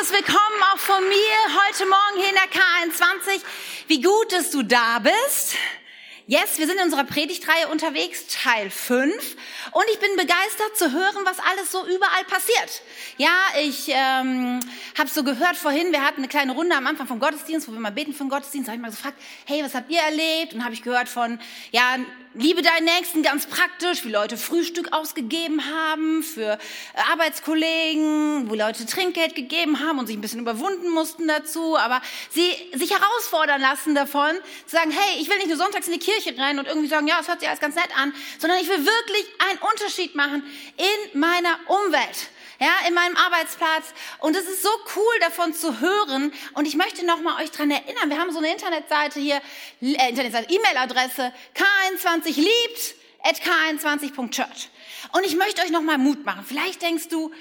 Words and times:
herzliches 0.00 0.26
Willkommen 0.26 0.62
auch 0.72 0.78
von 0.78 1.08
mir 1.08 1.16
heute 1.68 1.86
Morgen 1.86 2.16
hier 2.16 2.28
in 2.28 2.34
der 2.34 2.44
K21. 2.44 3.42
Wie 3.86 4.00
gut, 4.00 4.32
dass 4.32 4.50
du 4.50 4.62
da 4.62 4.98
bist. 4.98 5.56
Yes, 6.26 6.58
wir 6.58 6.66
sind 6.66 6.78
in 6.78 6.84
unserer 6.84 7.04
Predigtreihe 7.04 7.68
unterwegs, 7.68 8.26
Teil 8.28 8.70
5. 8.70 9.36
Und 9.72 9.84
ich 9.92 9.98
bin 9.98 10.10
begeistert 10.16 10.76
zu 10.76 10.92
hören, 10.92 11.24
was 11.24 11.38
alles 11.40 11.70
so 11.72 11.84
überall 11.86 12.24
passiert. 12.24 12.82
Ja, 13.18 13.28
ich 13.60 13.88
ähm, 13.88 14.60
habe 14.96 15.10
so 15.10 15.22
gehört 15.22 15.56
vorhin, 15.56 15.92
wir 15.92 16.02
hatten 16.02 16.18
eine 16.18 16.28
kleine 16.28 16.52
Runde 16.52 16.76
am 16.76 16.86
Anfang 16.86 17.06
vom 17.06 17.18
Gottesdienst, 17.18 17.68
wo 17.68 17.72
wir 17.72 17.80
mal 17.80 17.92
beten 17.92 18.12
für 18.12 18.24
den 18.24 18.30
Gottesdienst. 18.30 18.68
Da 18.68 18.72
habe 18.72 18.78
ich 18.78 18.82
mal 18.82 18.90
gefragt, 18.90 19.18
hey, 19.44 19.62
was 19.62 19.74
habt 19.74 19.90
ihr 19.90 20.00
erlebt? 20.00 20.54
Und 20.54 20.64
habe 20.64 20.72
ich 20.72 20.82
gehört 20.82 21.08
von, 21.08 21.38
ja, 21.72 21.96
liebe 22.34 22.62
deinen 22.62 22.84
Nächsten 22.84 23.22
ganz 23.22 23.46
praktisch, 23.46 24.04
wie 24.04 24.10
Leute 24.10 24.36
Frühstück 24.36 24.92
ausgegeben 24.92 25.62
haben 25.64 26.22
für 26.22 26.52
äh, 26.52 26.58
Arbeitskollegen, 27.12 28.48
wo 28.48 28.54
Leute 28.54 28.86
Trinkgeld 28.86 29.34
gegeben 29.34 29.80
haben 29.80 29.98
und 29.98 30.06
sich 30.06 30.16
ein 30.16 30.20
bisschen 30.20 30.40
überwunden 30.40 30.90
mussten 30.90 31.26
dazu, 31.26 31.76
aber 31.76 32.00
sie 32.30 32.50
sich 32.74 32.92
herausfordern 32.92 33.60
lassen 33.60 33.94
davon, 33.94 34.30
zu 34.66 34.76
sagen, 34.76 34.92
hey, 34.92 35.20
ich 35.20 35.28
will 35.28 35.38
nicht 35.38 35.48
nur 35.48 35.56
sonntags 35.56 35.88
in 35.88 35.94
die 35.94 35.98
Kirche 35.98 36.36
rennen 36.38 36.60
und 36.60 36.66
irgendwie 36.66 36.88
sagen, 36.88 37.08
ja, 37.08 37.18
es 37.20 37.28
hört 37.28 37.40
sich 37.40 37.48
alles 37.48 37.60
ganz 37.60 37.74
nett 37.74 37.90
an, 37.96 38.12
sondern 38.38 38.60
ich 38.60 38.68
will 38.68 38.78
wirklich 38.78 39.26
einen 39.48 39.58
Unterschied 39.58 40.14
machen 40.14 40.44
in 40.76 41.18
meiner 41.18 41.58
Umwelt 41.66 42.30
ja, 42.60 42.86
in 42.86 42.94
meinem 42.94 43.16
Arbeitsplatz. 43.16 43.92
Und 44.18 44.36
es 44.36 44.46
ist 44.46 44.62
so 44.62 44.68
cool, 44.94 45.18
davon 45.20 45.54
zu 45.54 45.80
hören. 45.80 46.32
Und 46.54 46.66
ich 46.66 46.76
möchte 46.76 47.04
nochmal 47.04 47.42
euch 47.42 47.50
dran 47.50 47.70
erinnern, 47.70 48.10
wir 48.10 48.18
haben 48.18 48.30
so 48.30 48.38
eine 48.38 48.52
Internetseite 48.52 49.18
hier, 49.18 49.40
äh, 49.80 50.10
Internetseite, 50.10 50.52
E-Mail-Adresse, 50.52 51.32
k21 51.54 52.36
liebt, 52.36 52.94
at 53.22 53.40
k21.church. 53.40 54.68
Und 55.12 55.24
ich 55.24 55.36
möchte 55.36 55.62
euch 55.62 55.70
nochmal 55.70 55.98
Mut 55.98 56.24
machen. 56.24 56.44
Vielleicht 56.46 56.82
denkst 56.82 57.08
du, 57.08 57.32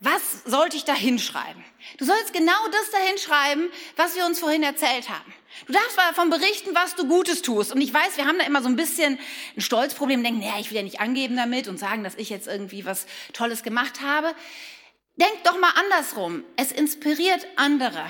was 0.00 0.44
sollte 0.44 0.76
ich 0.76 0.84
da 0.84 0.94
hinschreiben? 0.94 1.62
Du 1.98 2.04
sollst 2.04 2.32
genau 2.32 2.68
das 2.70 2.90
da 2.90 2.98
hinschreiben, 2.98 3.70
was 3.96 4.14
wir 4.14 4.26
uns 4.26 4.40
vorhin 4.40 4.62
erzählt 4.62 5.08
haben. 5.08 5.32
Du 5.66 5.72
darfst 5.72 5.96
mal 5.96 6.08
davon 6.08 6.30
berichten, 6.30 6.74
was 6.74 6.94
du 6.94 7.06
Gutes 7.06 7.42
tust. 7.42 7.72
Und 7.72 7.80
ich 7.80 7.92
weiß, 7.92 8.16
wir 8.16 8.26
haben 8.26 8.38
da 8.38 8.44
immer 8.44 8.62
so 8.62 8.68
ein 8.68 8.76
bisschen 8.76 9.18
ein 9.56 9.60
Stolzproblem, 9.60 10.22
denken, 10.22 10.40
naja, 10.40 10.58
ich 10.58 10.70
will 10.70 10.76
ja 10.76 10.82
nicht 10.82 11.00
angeben 11.00 11.36
damit 11.36 11.68
und 11.68 11.78
sagen, 11.78 12.04
dass 12.04 12.16
ich 12.16 12.30
jetzt 12.30 12.48
irgendwie 12.48 12.84
was 12.84 13.06
Tolles 13.32 13.62
gemacht 13.62 14.00
habe. 14.00 14.34
Denk 15.16 15.44
doch 15.44 15.58
mal 15.58 15.72
andersrum. 15.78 16.44
Es 16.56 16.72
inspiriert 16.72 17.46
andere. 17.56 18.04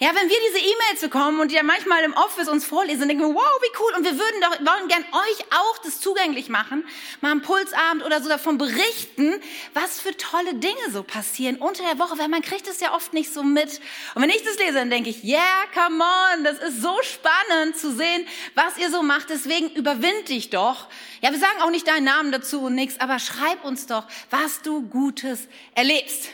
Ja, 0.00 0.10
wenn 0.14 0.28
wir 0.28 0.36
diese 0.48 0.58
E-Mails 0.58 1.00
bekommen 1.00 1.40
und 1.40 1.50
die 1.50 1.54
ja 1.54 1.62
manchmal 1.62 2.02
im 2.04 2.14
Office 2.14 2.48
uns 2.48 2.64
vorlesen, 2.64 3.08
denken 3.08 3.22
wir, 3.22 3.34
wow, 3.34 3.60
wie 3.62 3.78
cool. 3.78 3.92
Und 3.96 4.04
wir 4.04 4.18
würden 4.18 4.40
doch, 4.40 4.72
wollen 4.72 4.88
gern 4.88 5.04
euch 5.04 5.44
auch 5.50 5.78
das 5.78 6.00
zugänglich 6.00 6.48
machen, 6.48 6.86
mal 7.20 7.32
am 7.32 7.42
Pulsabend 7.42 8.04
oder 8.04 8.22
so 8.22 8.28
davon 8.28 8.58
berichten, 8.58 9.40
was 9.72 10.00
für 10.00 10.16
tolle 10.16 10.54
Dinge 10.54 10.90
so 10.92 11.02
passieren 11.02 11.56
unter 11.56 11.82
der 11.84 11.98
Woche, 11.98 12.18
weil 12.18 12.28
man 12.28 12.42
kriegt 12.42 12.66
es 12.68 12.80
ja 12.80 12.94
oft 12.94 13.12
nicht 13.12 13.32
so 13.32 13.42
mit. 13.42 13.80
Und 14.14 14.22
wenn 14.22 14.30
ich 14.30 14.42
das 14.42 14.58
lese, 14.58 14.74
dann 14.74 14.90
denke 14.90 15.10
ich, 15.10 15.22
yeah, 15.24 15.64
come 15.72 16.02
on, 16.02 16.44
das 16.44 16.58
ist 16.58 16.82
so 16.82 16.96
spannend 17.02 17.76
zu 17.76 17.94
sehen, 17.94 18.26
was 18.54 18.76
ihr 18.78 18.90
so 18.90 19.02
macht. 19.02 19.30
Deswegen 19.30 19.70
überwind 19.70 20.28
dich 20.28 20.50
doch. 20.50 20.88
Ja, 21.20 21.30
wir 21.30 21.38
sagen 21.38 21.60
auch 21.62 21.70
nicht 21.70 21.86
deinen 21.86 22.04
Namen 22.04 22.32
dazu 22.32 22.62
und 22.62 22.74
nichts, 22.74 23.00
aber 23.00 23.18
schreib 23.18 23.64
uns 23.64 23.86
doch, 23.86 24.04
was 24.30 24.62
du 24.62 24.82
Gutes 24.82 25.48
erlebst. 25.74 26.28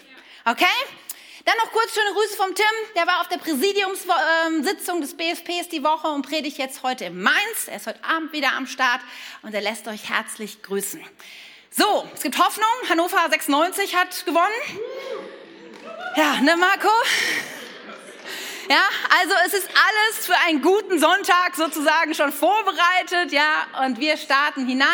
Okay? 0.44 0.66
Dann 1.44 1.56
noch 1.56 1.72
kurz 1.72 1.94
schöne 1.94 2.12
Grüße 2.12 2.36
vom 2.36 2.54
Tim. 2.54 2.64
Der 2.94 3.06
war 3.06 3.20
auf 3.20 3.28
der 3.28 3.38
Präsidiumssitzung 3.38 5.00
des 5.00 5.16
BFPs 5.16 5.68
die 5.70 5.82
Woche 5.82 6.08
und 6.08 6.26
predigt 6.26 6.58
jetzt 6.58 6.82
heute 6.82 7.06
in 7.06 7.20
Mainz. 7.20 7.66
Er 7.66 7.76
ist 7.76 7.86
heute 7.86 8.04
Abend 8.04 8.32
wieder 8.32 8.52
am 8.52 8.66
Start 8.66 9.00
und 9.42 9.54
er 9.54 9.62
lässt 9.62 9.88
euch 9.88 10.10
herzlich 10.10 10.62
grüßen. 10.62 11.02
So, 11.70 12.08
es 12.14 12.22
gibt 12.22 12.38
Hoffnung. 12.38 12.68
Hannover 12.88 13.26
96 13.30 13.96
hat 13.96 14.26
gewonnen. 14.26 14.48
Ja, 16.16 16.40
ne 16.40 16.56
Marco? 16.56 16.90
Ja, 18.68 18.82
also 19.18 19.34
es 19.46 19.54
ist 19.54 19.68
alles 19.68 20.26
für 20.26 20.36
einen 20.46 20.60
guten 20.62 20.98
Sonntag 20.98 21.56
sozusagen 21.56 22.14
schon 22.14 22.32
vorbereitet, 22.32 23.32
ja, 23.32 23.66
und 23.84 23.98
wir 23.98 24.16
starten 24.16 24.66
hinein 24.66 24.88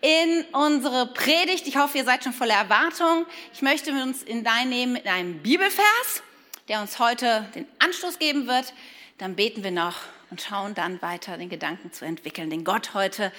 in 0.00 0.44
unsere 0.52 1.06
Predigt. 1.06 1.66
Ich 1.66 1.76
hoffe, 1.76 1.98
ihr 1.98 2.04
seid 2.04 2.24
schon 2.24 2.32
voller 2.32 2.54
Erwartung. 2.54 3.26
Ich 3.52 3.62
möchte 3.62 3.90
uns 3.90 4.22
in 4.22 4.44
dein 4.44 4.68
nehmen 4.68 4.92
mit 4.92 5.06
einem 5.06 5.42
Bibelvers, 5.42 6.22
der 6.68 6.80
uns 6.80 6.98
heute 6.98 7.48
den 7.54 7.66
Anstoß 7.78 8.18
geben 8.18 8.46
wird. 8.46 8.72
Dann 9.18 9.34
beten 9.34 9.64
wir 9.64 9.70
noch 9.70 9.96
und 10.30 10.40
schauen 10.40 10.74
dann 10.74 11.02
weiter, 11.02 11.36
den 11.36 11.48
Gedanken 11.48 11.92
zu 11.92 12.04
entwickeln, 12.04 12.50
den 12.50 12.64
Gott 12.64 12.94
heute 12.94 13.32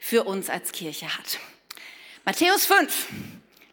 für 0.00 0.24
uns 0.24 0.48
als 0.48 0.72
Kirche 0.72 1.06
hat. 1.06 1.38
Matthäus 2.24 2.64
5 2.66 3.08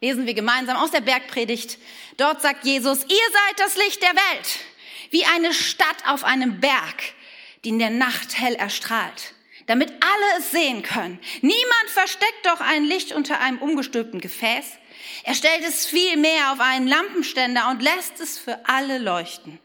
lesen 0.01 0.25
wir 0.25 0.33
gemeinsam 0.33 0.77
aus 0.77 0.91
der 0.91 1.01
Bergpredigt. 1.01 1.77
Dort 2.17 2.41
sagt 2.41 2.65
Jesus, 2.65 3.03
ihr 3.03 3.07
seid 3.07 3.59
das 3.59 3.77
Licht 3.77 4.01
der 4.01 4.13
Welt, 4.13 4.59
wie 5.11 5.25
eine 5.25 5.53
Stadt 5.53 6.07
auf 6.07 6.23
einem 6.23 6.59
Berg, 6.59 7.13
die 7.63 7.69
in 7.69 7.79
der 7.79 7.89
Nacht 7.89 8.37
hell 8.37 8.55
erstrahlt 8.55 9.33
damit 9.65 9.89
alle 9.89 10.39
es 10.39 10.51
sehen 10.51 10.83
können. 10.83 11.19
Niemand 11.41 11.89
versteckt 11.89 12.45
doch 12.45 12.59
ein 12.59 12.83
Licht 12.83 13.13
unter 13.13 13.39
einem 13.39 13.59
umgestülpten 13.59 14.19
Gefäß. 14.19 14.65
Er 15.23 15.35
stellt 15.35 15.63
es 15.65 15.85
vielmehr 15.85 16.51
auf 16.51 16.59
einen 16.59 16.87
Lampenständer 16.87 17.69
und 17.69 17.81
lässt 17.81 18.19
es 18.19 18.37
für 18.37 18.67
alle 18.67 18.97
leuchten. 18.97 19.59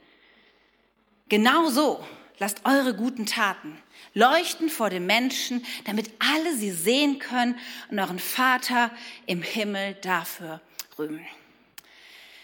Genau 1.29 1.69
so 1.69 2.05
lasst 2.39 2.63
eure 2.65 2.95
guten 2.95 3.27
Taten 3.27 3.81
leuchten 4.15 4.69
vor 4.69 4.91
den 4.91 5.07
Menschen, 5.07 5.65
damit 5.85 6.11
alle 6.19 6.57
sie 6.57 6.73
sehen 6.73 7.19
können 7.19 7.57
und 7.91 7.99
euren 7.99 8.19
Vater 8.19 8.91
im 9.27 9.43
Himmel 9.43 9.95
dafür 10.03 10.61
rühmen. 10.99 11.25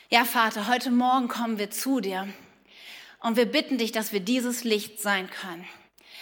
Ja, 0.09 0.25
Vater, 0.25 0.69
heute 0.69 0.91
Morgen 0.91 1.29
kommen 1.29 1.59
wir 1.59 1.71
zu 1.71 2.01
dir 2.01 2.29
und 3.21 3.37
wir 3.37 3.47
bitten 3.47 3.79
dich, 3.79 3.91
dass 3.91 4.13
wir 4.13 4.21
dieses 4.21 4.63
Licht 4.63 5.01
sein 5.01 5.29
können 5.29 5.67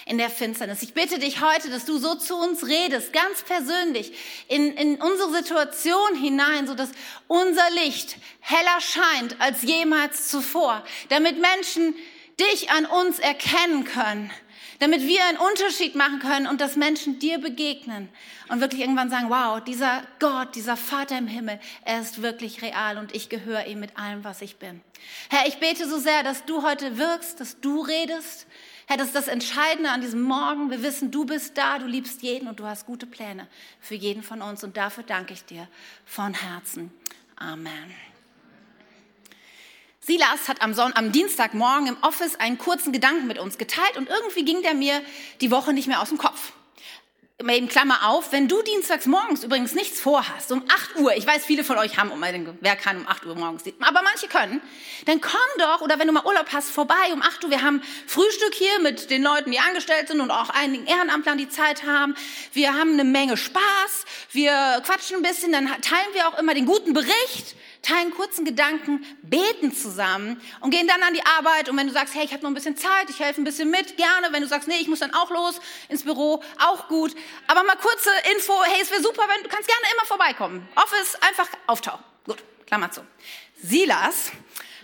in 0.06 0.18
der 0.18 0.30
Finsternis. 0.30 0.82
Ich 0.82 0.94
bitte 0.94 1.18
dich 1.18 1.40
heute, 1.40 1.70
dass 1.70 1.84
du 1.84 1.98
so 1.98 2.14
zu 2.14 2.36
uns 2.36 2.66
redest, 2.66 3.12
ganz 3.12 3.42
persönlich, 3.42 4.12
in, 4.48 4.72
in 4.76 5.00
unsere 5.00 5.32
Situation 5.32 6.16
hinein, 6.16 6.66
so 6.66 6.74
dass 6.74 6.90
unser 7.28 7.70
Licht 7.82 8.16
heller 8.40 8.80
scheint 8.80 9.40
als 9.40 9.62
jemals 9.62 10.28
zuvor, 10.28 10.84
damit 11.08 11.40
Menschen 11.40 11.94
dich 12.40 12.70
an 12.70 12.86
uns 12.86 13.18
erkennen 13.18 13.84
können, 13.84 14.30
damit 14.78 15.02
wir 15.02 15.24
einen 15.24 15.38
Unterschied 15.38 15.94
machen 15.94 16.18
können 16.18 16.46
und 16.46 16.60
dass 16.60 16.76
Menschen 16.76 17.18
dir 17.18 17.38
begegnen 17.38 18.08
und 18.48 18.60
wirklich 18.60 18.80
irgendwann 18.80 19.10
sagen, 19.10 19.30
wow, 19.30 19.62
dieser 19.62 20.02
Gott, 20.18 20.54
dieser 20.56 20.76
Vater 20.76 21.16
im 21.16 21.28
Himmel, 21.28 21.60
er 21.84 22.00
ist 22.00 22.20
wirklich 22.20 22.62
real 22.62 22.98
und 22.98 23.14
ich 23.14 23.28
gehöre 23.28 23.66
ihm 23.66 23.80
mit 23.80 23.96
allem, 23.96 24.24
was 24.24 24.42
ich 24.42 24.56
bin. 24.56 24.80
Herr, 25.30 25.46
ich 25.46 25.58
bete 25.58 25.88
so 25.88 25.98
sehr, 25.98 26.22
dass 26.22 26.44
du 26.44 26.62
heute 26.62 26.98
wirkst, 26.98 27.40
dass 27.40 27.60
du 27.60 27.80
redest, 27.80 28.46
Herr, 28.86 28.96
das 28.96 29.08
ist 29.08 29.16
das 29.16 29.28
Entscheidende 29.28 29.90
an 29.90 30.00
diesem 30.00 30.22
Morgen. 30.22 30.70
Wir 30.70 30.82
wissen, 30.82 31.10
du 31.10 31.24
bist 31.24 31.56
da, 31.56 31.78
du 31.78 31.86
liebst 31.86 32.22
jeden 32.22 32.48
und 32.48 32.60
du 32.60 32.64
hast 32.64 32.86
gute 32.86 33.06
Pläne 33.06 33.46
für 33.80 33.94
jeden 33.94 34.22
von 34.22 34.42
uns. 34.42 34.64
Und 34.64 34.76
dafür 34.76 35.04
danke 35.04 35.32
ich 35.32 35.44
dir 35.44 35.68
von 36.04 36.34
Herzen. 36.34 36.92
Amen. 37.36 37.94
Silas 40.00 40.48
hat 40.48 40.62
am, 40.62 40.74
Son 40.74 40.92
am 40.94 41.12
Dienstagmorgen 41.12 41.86
im 41.86 41.96
Office 42.02 42.34
einen 42.36 42.58
kurzen 42.58 42.92
Gedanken 42.92 43.28
mit 43.28 43.38
uns 43.38 43.56
geteilt 43.56 43.96
und 43.96 44.08
irgendwie 44.08 44.44
ging 44.44 44.62
der 44.62 44.74
mir 44.74 45.00
die 45.40 45.52
Woche 45.52 45.72
nicht 45.72 45.86
mehr 45.86 46.02
aus 46.02 46.08
dem 46.08 46.18
Kopf 46.18 46.52
eben 47.40 47.68
Klammer 47.68 48.08
auf, 48.08 48.32
wenn 48.32 48.46
du 48.46 48.62
dienstags 48.62 49.06
morgens 49.06 49.42
übrigens 49.42 49.74
nichts 49.74 50.00
vorhast, 50.00 50.52
um 50.52 50.62
8 50.68 50.96
Uhr, 50.96 51.16
ich 51.16 51.26
weiß, 51.26 51.44
viele 51.44 51.64
von 51.64 51.78
euch 51.78 51.98
haben, 51.98 52.12
wer 52.60 52.76
kann 52.76 52.98
um 52.98 53.08
8 53.08 53.26
Uhr 53.26 53.34
morgens, 53.34 53.64
aber 53.80 54.02
manche 54.02 54.28
können, 54.28 54.60
dann 55.06 55.20
komm 55.20 55.40
doch, 55.58 55.80
oder 55.80 55.98
wenn 55.98 56.06
du 56.06 56.12
mal 56.12 56.24
Urlaub 56.24 56.46
hast, 56.52 56.70
vorbei 56.70 57.12
um 57.12 57.22
8 57.22 57.44
Uhr. 57.44 57.50
Wir 57.50 57.62
haben 57.62 57.82
Frühstück 58.06 58.54
hier 58.54 58.78
mit 58.80 59.10
den 59.10 59.22
Leuten, 59.22 59.50
die 59.50 59.58
angestellt 59.58 60.08
sind 60.08 60.20
und 60.20 60.30
auch 60.30 60.50
einigen 60.50 60.86
Ehrenamtlern, 60.86 61.38
die 61.38 61.48
Zeit 61.48 61.84
haben. 61.84 62.14
Wir 62.52 62.74
haben 62.74 62.92
eine 62.92 63.04
Menge 63.04 63.36
Spaß, 63.36 64.04
wir 64.32 64.82
quatschen 64.84 65.16
ein 65.16 65.22
bisschen, 65.22 65.52
dann 65.52 65.66
teilen 65.66 66.14
wir 66.14 66.28
auch 66.28 66.38
immer 66.38 66.54
den 66.54 66.66
guten 66.66 66.92
Bericht 66.92 67.56
teilen 67.82 68.12
kurzen 68.12 68.44
Gedanken, 68.44 69.04
beten 69.22 69.74
zusammen 69.74 70.40
und 70.60 70.70
gehen 70.70 70.86
dann 70.86 71.02
an 71.02 71.14
die 71.14 71.24
Arbeit. 71.26 71.68
Und 71.68 71.76
wenn 71.76 71.88
du 71.88 71.92
sagst, 71.92 72.14
hey, 72.14 72.24
ich 72.24 72.32
habe 72.32 72.42
noch 72.42 72.50
ein 72.50 72.54
bisschen 72.54 72.76
Zeit, 72.76 73.10
ich 73.10 73.18
helfe 73.18 73.40
ein 73.40 73.44
bisschen 73.44 73.70
mit, 73.70 73.96
gerne. 73.96 74.28
Wenn 74.30 74.42
du 74.42 74.48
sagst, 74.48 74.68
nee, 74.68 74.78
ich 74.80 74.88
muss 74.88 75.00
dann 75.00 75.12
auch 75.12 75.30
los 75.30 75.60
ins 75.88 76.04
Büro, 76.04 76.42
auch 76.64 76.88
gut. 76.88 77.14
Aber 77.48 77.64
mal 77.64 77.76
kurze 77.76 78.10
Info, 78.34 78.54
hey, 78.64 78.80
es 78.80 78.90
wäre 78.90 79.02
super, 79.02 79.24
wenn 79.28 79.42
du 79.42 79.48
kannst 79.48 79.68
gerne 79.68 79.82
immer 79.94 80.06
vorbeikommen. 80.06 80.68
Office 80.76 81.16
einfach 81.28 81.48
auftauchen. 81.66 82.04
Gut, 82.24 82.38
Klammer 82.66 82.90
zu. 82.90 83.02
Silas 83.60 84.30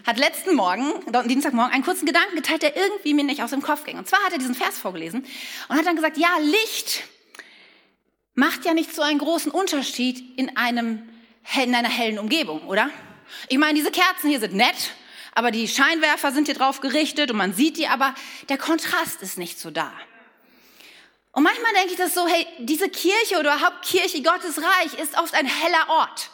hat 0.04 0.18
letzten 0.18 0.54
Morgen, 0.54 0.92
Dienstagmorgen, 1.28 1.72
einen 1.72 1.84
kurzen 1.84 2.06
Gedanken 2.06 2.34
geteilt, 2.36 2.62
der 2.62 2.76
irgendwie 2.76 3.14
mir 3.14 3.24
nicht 3.24 3.42
aus 3.42 3.50
dem 3.50 3.62
Kopf 3.62 3.84
ging. 3.84 3.98
Und 3.98 4.08
zwar 4.08 4.20
hat 4.24 4.32
er 4.32 4.38
diesen 4.38 4.54
Vers 4.54 4.78
vorgelesen 4.78 5.24
und 5.68 5.76
hat 5.76 5.86
dann 5.86 5.96
gesagt, 5.96 6.16
ja, 6.16 6.30
Licht 6.40 7.04
macht 8.34 8.64
ja 8.64 8.72
nicht 8.72 8.94
so 8.94 9.02
einen 9.02 9.18
großen 9.18 9.50
Unterschied 9.52 10.38
in 10.38 10.56
einem 10.56 11.08
in 11.54 11.74
einer 11.74 11.88
hellen 11.88 12.18
Umgebung, 12.18 12.62
oder? 12.66 12.90
Ich 13.48 13.58
meine, 13.58 13.74
diese 13.74 13.90
Kerzen 13.90 14.30
hier 14.30 14.40
sind 14.40 14.54
nett, 14.54 14.92
aber 15.34 15.50
die 15.50 15.68
Scheinwerfer 15.68 16.32
sind 16.32 16.46
hier 16.46 16.54
drauf 16.54 16.80
gerichtet 16.80 17.30
und 17.30 17.36
man 17.36 17.52
sieht 17.52 17.76
die, 17.76 17.88
aber 17.88 18.14
der 18.48 18.58
Kontrast 18.58 19.22
ist 19.22 19.38
nicht 19.38 19.58
so 19.58 19.70
da. 19.70 19.92
Und 21.32 21.42
manchmal 21.42 21.72
denke 21.74 21.92
ich 21.92 21.96
das 21.98 22.14
so, 22.14 22.26
hey, 22.26 22.46
diese 22.58 22.88
Kirche 22.88 23.38
oder 23.38 23.60
Hauptkirche 23.60 24.22
Gottes 24.22 24.58
Reich 24.58 24.98
ist 25.00 25.16
oft 25.18 25.34
ein 25.34 25.46
heller 25.46 25.88
Ort. 25.88 26.30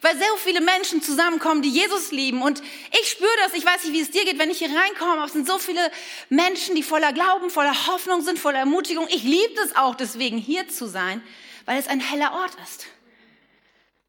weil 0.00 0.16
so 0.16 0.36
viele 0.36 0.60
Menschen 0.60 1.02
zusammenkommen, 1.02 1.62
die 1.62 1.70
Jesus 1.70 2.12
lieben. 2.12 2.42
Und 2.42 2.62
ich 3.00 3.10
spüre 3.10 3.30
das, 3.44 3.54
ich 3.54 3.64
weiß 3.64 3.84
nicht, 3.84 3.92
wie 3.92 4.00
es 4.00 4.10
dir 4.10 4.24
geht, 4.24 4.38
wenn 4.38 4.50
ich 4.50 4.58
hier 4.58 4.70
reinkomme, 4.70 5.24
es 5.24 5.32
sind 5.32 5.46
so 5.46 5.58
viele 5.58 5.90
Menschen, 6.28 6.74
die 6.74 6.82
voller 6.82 7.12
Glauben, 7.12 7.50
voller 7.50 7.86
Hoffnung 7.86 8.22
sind, 8.22 8.38
voller 8.38 8.60
Ermutigung. 8.60 9.06
Ich 9.08 9.22
liebe 9.22 9.60
es 9.64 9.76
auch 9.76 9.94
deswegen, 9.94 10.38
hier 10.38 10.68
zu 10.68 10.86
sein, 10.86 11.22
weil 11.64 11.78
es 11.78 11.88
ein 11.88 12.00
heller 12.00 12.32
Ort 12.32 12.52
ist. 12.62 12.86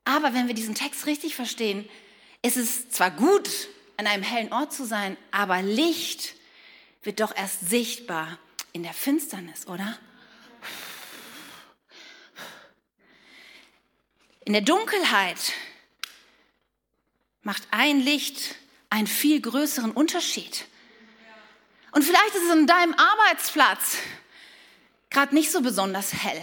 Aber 0.06 0.34
wenn 0.34 0.48
wir 0.48 0.56
diesen 0.56 0.76
Text 0.76 1.06
richtig 1.06 1.36
verstehen, 1.36 1.88
ist 2.42 2.58
es 2.58 2.90
zwar 2.90 3.12
gut, 3.12 3.50
an 3.98 4.08
einem 4.08 4.24
hellen 4.24 4.54
Ort 4.54 4.74
zu 4.74 4.86
sein, 4.86 5.18
aber 5.32 5.62
Licht 5.62 6.36
wird 7.04 7.20
doch 7.20 7.36
erst 7.36 7.70
sichtbar 7.70 8.40
in 8.72 8.84
der 8.84 8.94
Finsternis, 8.94 9.68
oder? 9.68 9.98
In 14.46 14.54
der 14.54 14.62
Dunkelheit 14.62 15.54
macht 17.42 17.64
ein 17.72 18.00
Licht 18.00 18.56
einen 18.90 19.08
viel 19.08 19.42
größeren 19.42 19.92
Unterschied. 19.92 20.66
Und 21.92 22.04
vielleicht 22.04 22.36
ist 22.36 22.44
es 22.44 22.52
an 22.52 22.68
deinem 22.68 22.94
Arbeitsplatz 22.94 23.98
gerade 25.10 25.36
nicht 25.36 25.52
so 25.52 25.62
besonders 25.62 26.14
hell. 26.14 26.42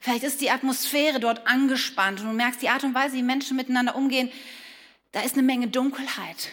Vielleicht 0.00 0.24
ist 0.24 0.40
die 0.40 0.50
Atmosphäre 0.50 1.20
dort 1.20 1.46
angespannt 1.46 2.20
und 2.20 2.26
du 2.26 2.32
merkst 2.32 2.62
die 2.62 2.68
Art 2.68 2.84
und 2.84 2.94
Weise, 2.94 3.16
wie 3.16 3.22
Menschen 3.22 3.56
miteinander 3.56 3.96
umgehen, 3.96 4.30
da 5.12 5.20
ist 5.20 5.34
eine 5.34 5.42
Menge 5.42 5.68
Dunkelheit. 5.68 6.50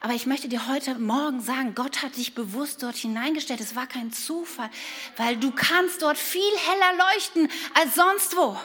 Aber 0.00 0.14
ich 0.14 0.26
möchte 0.26 0.48
dir 0.48 0.68
heute 0.68 0.96
Morgen 0.98 1.40
sagen, 1.40 1.74
Gott 1.74 2.02
hat 2.02 2.16
dich 2.16 2.34
bewusst 2.34 2.82
dort 2.82 2.96
hineingestellt. 2.96 3.60
Es 3.60 3.74
war 3.74 3.86
kein 3.86 4.12
Zufall, 4.12 4.70
weil 5.16 5.36
du 5.36 5.50
kannst 5.50 6.02
dort 6.02 6.18
viel 6.18 6.40
heller 6.40 7.04
leuchten 7.12 7.48
als 7.74 7.96
sonst 7.96 8.36
wo. 8.36 8.56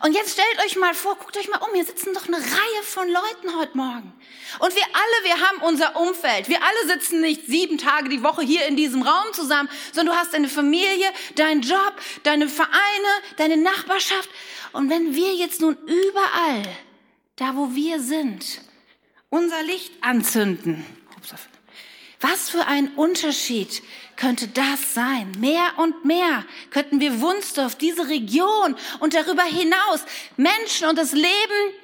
Und 0.00 0.14
jetzt 0.14 0.32
stellt 0.32 0.64
euch 0.64 0.76
mal 0.76 0.94
vor, 0.94 1.16
guckt 1.16 1.36
euch 1.36 1.48
mal 1.48 1.58
um, 1.58 1.74
hier 1.74 1.84
sitzen 1.84 2.14
doch 2.14 2.26
eine 2.26 2.38
Reihe 2.38 2.82
von 2.82 3.08
Leuten 3.08 3.56
heute 3.58 3.76
Morgen. 3.76 4.12
Und 4.58 4.74
wir 4.74 4.82
alle, 4.82 5.24
wir 5.24 5.46
haben 5.46 5.62
unser 5.62 5.96
Umfeld. 5.96 6.48
Wir 6.48 6.62
alle 6.62 6.88
sitzen 6.88 7.20
nicht 7.20 7.46
sieben 7.46 7.78
Tage 7.78 8.08
die 8.08 8.22
Woche 8.22 8.42
hier 8.42 8.66
in 8.66 8.76
diesem 8.76 9.02
Raum 9.02 9.32
zusammen, 9.32 9.68
sondern 9.92 10.14
du 10.14 10.20
hast 10.20 10.34
deine 10.34 10.48
Familie, 10.48 11.10
deinen 11.36 11.62
Job, 11.62 11.94
deine 12.22 12.48
Vereine, 12.48 12.72
deine 13.36 13.56
Nachbarschaft. 13.56 14.28
Und 14.72 14.90
wenn 14.90 15.14
wir 15.14 15.34
jetzt 15.34 15.60
nun 15.60 15.76
überall, 15.86 16.62
da 17.36 17.56
wo 17.56 17.74
wir 17.74 18.00
sind, 18.00 18.62
unser 19.28 19.62
Licht 19.62 19.92
anzünden, 20.00 20.84
was 22.20 22.50
für 22.50 22.66
ein 22.66 22.94
Unterschied 22.94 23.82
könnte 24.16 24.48
das 24.48 24.94
sein? 24.94 25.32
Mehr 25.38 25.72
und 25.78 26.04
mehr 26.04 26.44
könnten 26.70 27.00
wir 27.00 27.20
Wunsdorf, 27.20 27.76
diese 27.76 28.08
Region 28.08 28.76
und 29.00 29.14
darüber 29.14 29.42
hinaus 29.42 30.04
Menschen 30.36 30.88
und 30.88 30.98
das 30.98 31.12
Leben 31.12 31.74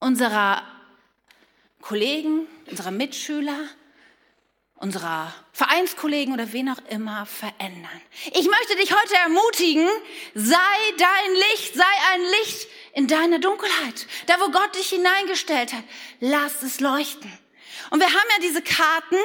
unserer 0.00 0.62
Kollegen, 1.80 2.46
unserer 2.70 2.90
Mitschüler, 2.90 3.58
unserer 4.76 5.34
Vereinskollegen 5.52 6.34
oder 6.34 6.52
wen 6.52 6.68
auch 6.68 6.80
immer 6.90 7.26
verändern. 7.26 8.00
Ich 8.26 8.46
möchte 8.46 8.76
dich 8.76 8.92
heute 8.92 9.14
ermutigen, 9.14 9.88
sei 10.34 10.56
dein 10.96 11.34
Licht, 11.34 11.74
sei 11.74 11.84
ein 12.12 12.20
Licht 12.40 12.68
in 12.94 13.06
deiner 13.06 13.38
Dunkelheit. 13.38 14.06
Da, 14.26 14.34
wo 14.40 14.50
Gott 14.50 14.74
dich 14.76 14.90
hineingestellt 14.90 15.72
hat, 15.72 15.84
lass 16.20 16.62
es 16.62 16.80
leuchten. 16.80 17.32
Und 17.90 18.00
wir 18.00 18.06
haben 18.06 18.28
ja 18.36 18.42
diese 18.42 18.62
Karten, 18.62 19.16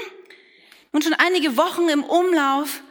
und 0.94 1.04
schon 1.04 1.14
einige 1.14 1.58
Wochen 1.58 1.90
im 1.90 2.04
Umlauf. 2.04 2.82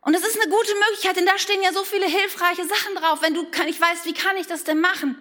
Und 0.00 0.14
das 0.14 0.22
ist 0.22 0.40
eine 0.40 0.50
gute 0.50 0.74
Möglichkeit, 0.86 1.16
denn 1.16 1.26
da 1.26 1.36
stehen 1.38 1.62
ja 1.62 1.72
so 1.72 1.84
viele 1.84 2.06
hilfreiche 2.06 2.64
Sachen 2.66 2.94
drauf. 2.94 3.20
Wenn 3.20 3.34
du 3.34 3.42
nicht 3.66 3.80
weißt, 3.80 4.06
wie 4.06 4.14
kann 4.14 4.38
ich 4.38 4.46
das 4.46 4.64
denn 4.64 4.80
machen? 4.80 5.16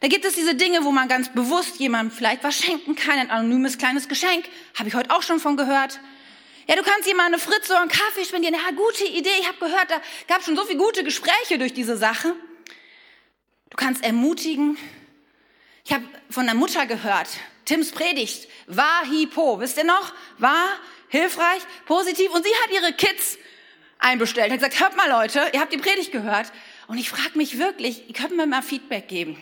Da 0.00 0.08
gibt 0.08 0.26
es 0.26 0.34
diese 0.34 0.54
Dinge, 0.54 0.84
wo 0.84 0.90
man 0.90 1.08
ganz 1.08 1.32
bewusst 1.32 1.76
jemandem 1.76 2.14
vielleicht 2.14 2.44
was 2.44 2.58
schenken 2.58 2.94
kann, 2.94 3.18
ein 3.18 3.30
anonymes 3.30 3.78
kleines 3.78 4.08
Geschenk. 4.08 4.44
Habe 4.78 4.88
ich 4.88 4.94
heute 4.94 5.10
auch 5.10 5.22
schon 5.22 5.40
von 5.40 5.56
gehört. 5.56 6.00
Ja, 6.66 6.76
du 6.76 6.82
kannst 6.82 7.06
jemandem 7.06 7.34
eine 7.34 7.38
Fritze 7.38 7.72
oder 7.72 7.82
einen 7.82 7.90
Kaffee 7.90 8.24
spendieren. 8.24 8.54
Ja, 8.54 8.70
gute 8.72 9.04
Idee. 9.04 9.30
Ich 9.40 9.48
habe 9.48 9.58
gehört, 9.58 9.90
da 9.90 10.02
gab 10.28 10.40
es 10.40 10.46
schon 10.46 10.56
so 10.56 10.64
viele 10.64 10.78
gute 10.78 11.04
Gespräche 11.04 11.56
durch 11.58 11.72
diese 11.72 11.96
Sache. 11.96 12.34
Du 13.70 13.76
kannst 13.76 14.04
ermutigen. 14.04 14.76
Ich 15.84 15.92
habe 15.92 16.04
von 16.28 16.48
einer 16.48 16.58
Mutter 16.58 16.86
gehört, 16.86 17.28
Tims 17.64 17.92
Predigt, 17.92 18.48
war 18.66 19.06
Hipo. 19.06 19.60
Wisst 19.60 19.78
ihr 19.78 19.84
noch? 19.84 20.12
War 20.38 20.68
hilfreich, 21.14 21.62
positiv. 21.86 22.30
Und 22.32 22.44
sie 22.44 22.52
hat 22.62 22.70
ihre 22.72 22.92
Kids 22.92 23.38
einbestellt, 23.98 24.50
hat 24.50 24.58
gesagt, 24.58 24.80
hört 24.80 24.96
mal 24.96 25.08
Leute, 25.08 25.50
ihr 25.52 25.60
habt 25.60 25.72
die 25.72 25.78
Predigt 25.78 26.12
gehört. 26.12 26.52
Und 26.88 26.98
ich 26.98 27.08
frage 27.08 27.38
mich 27.38 27.58
wirklich, 27.58 28.12
könnt 28.14 28.36
mir 28.36 28.46
mal 28.46 28.62
Feedback 28.62 29.08
geben. 29.08 29.40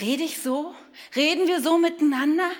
Rede 0.00 0.24
ich 0.24 0.42
so? 0.42 0.74
Reden 1.14 1.46
wir 1.46 1.62
so 1.62 1.78
miteinander? 1.78 2.50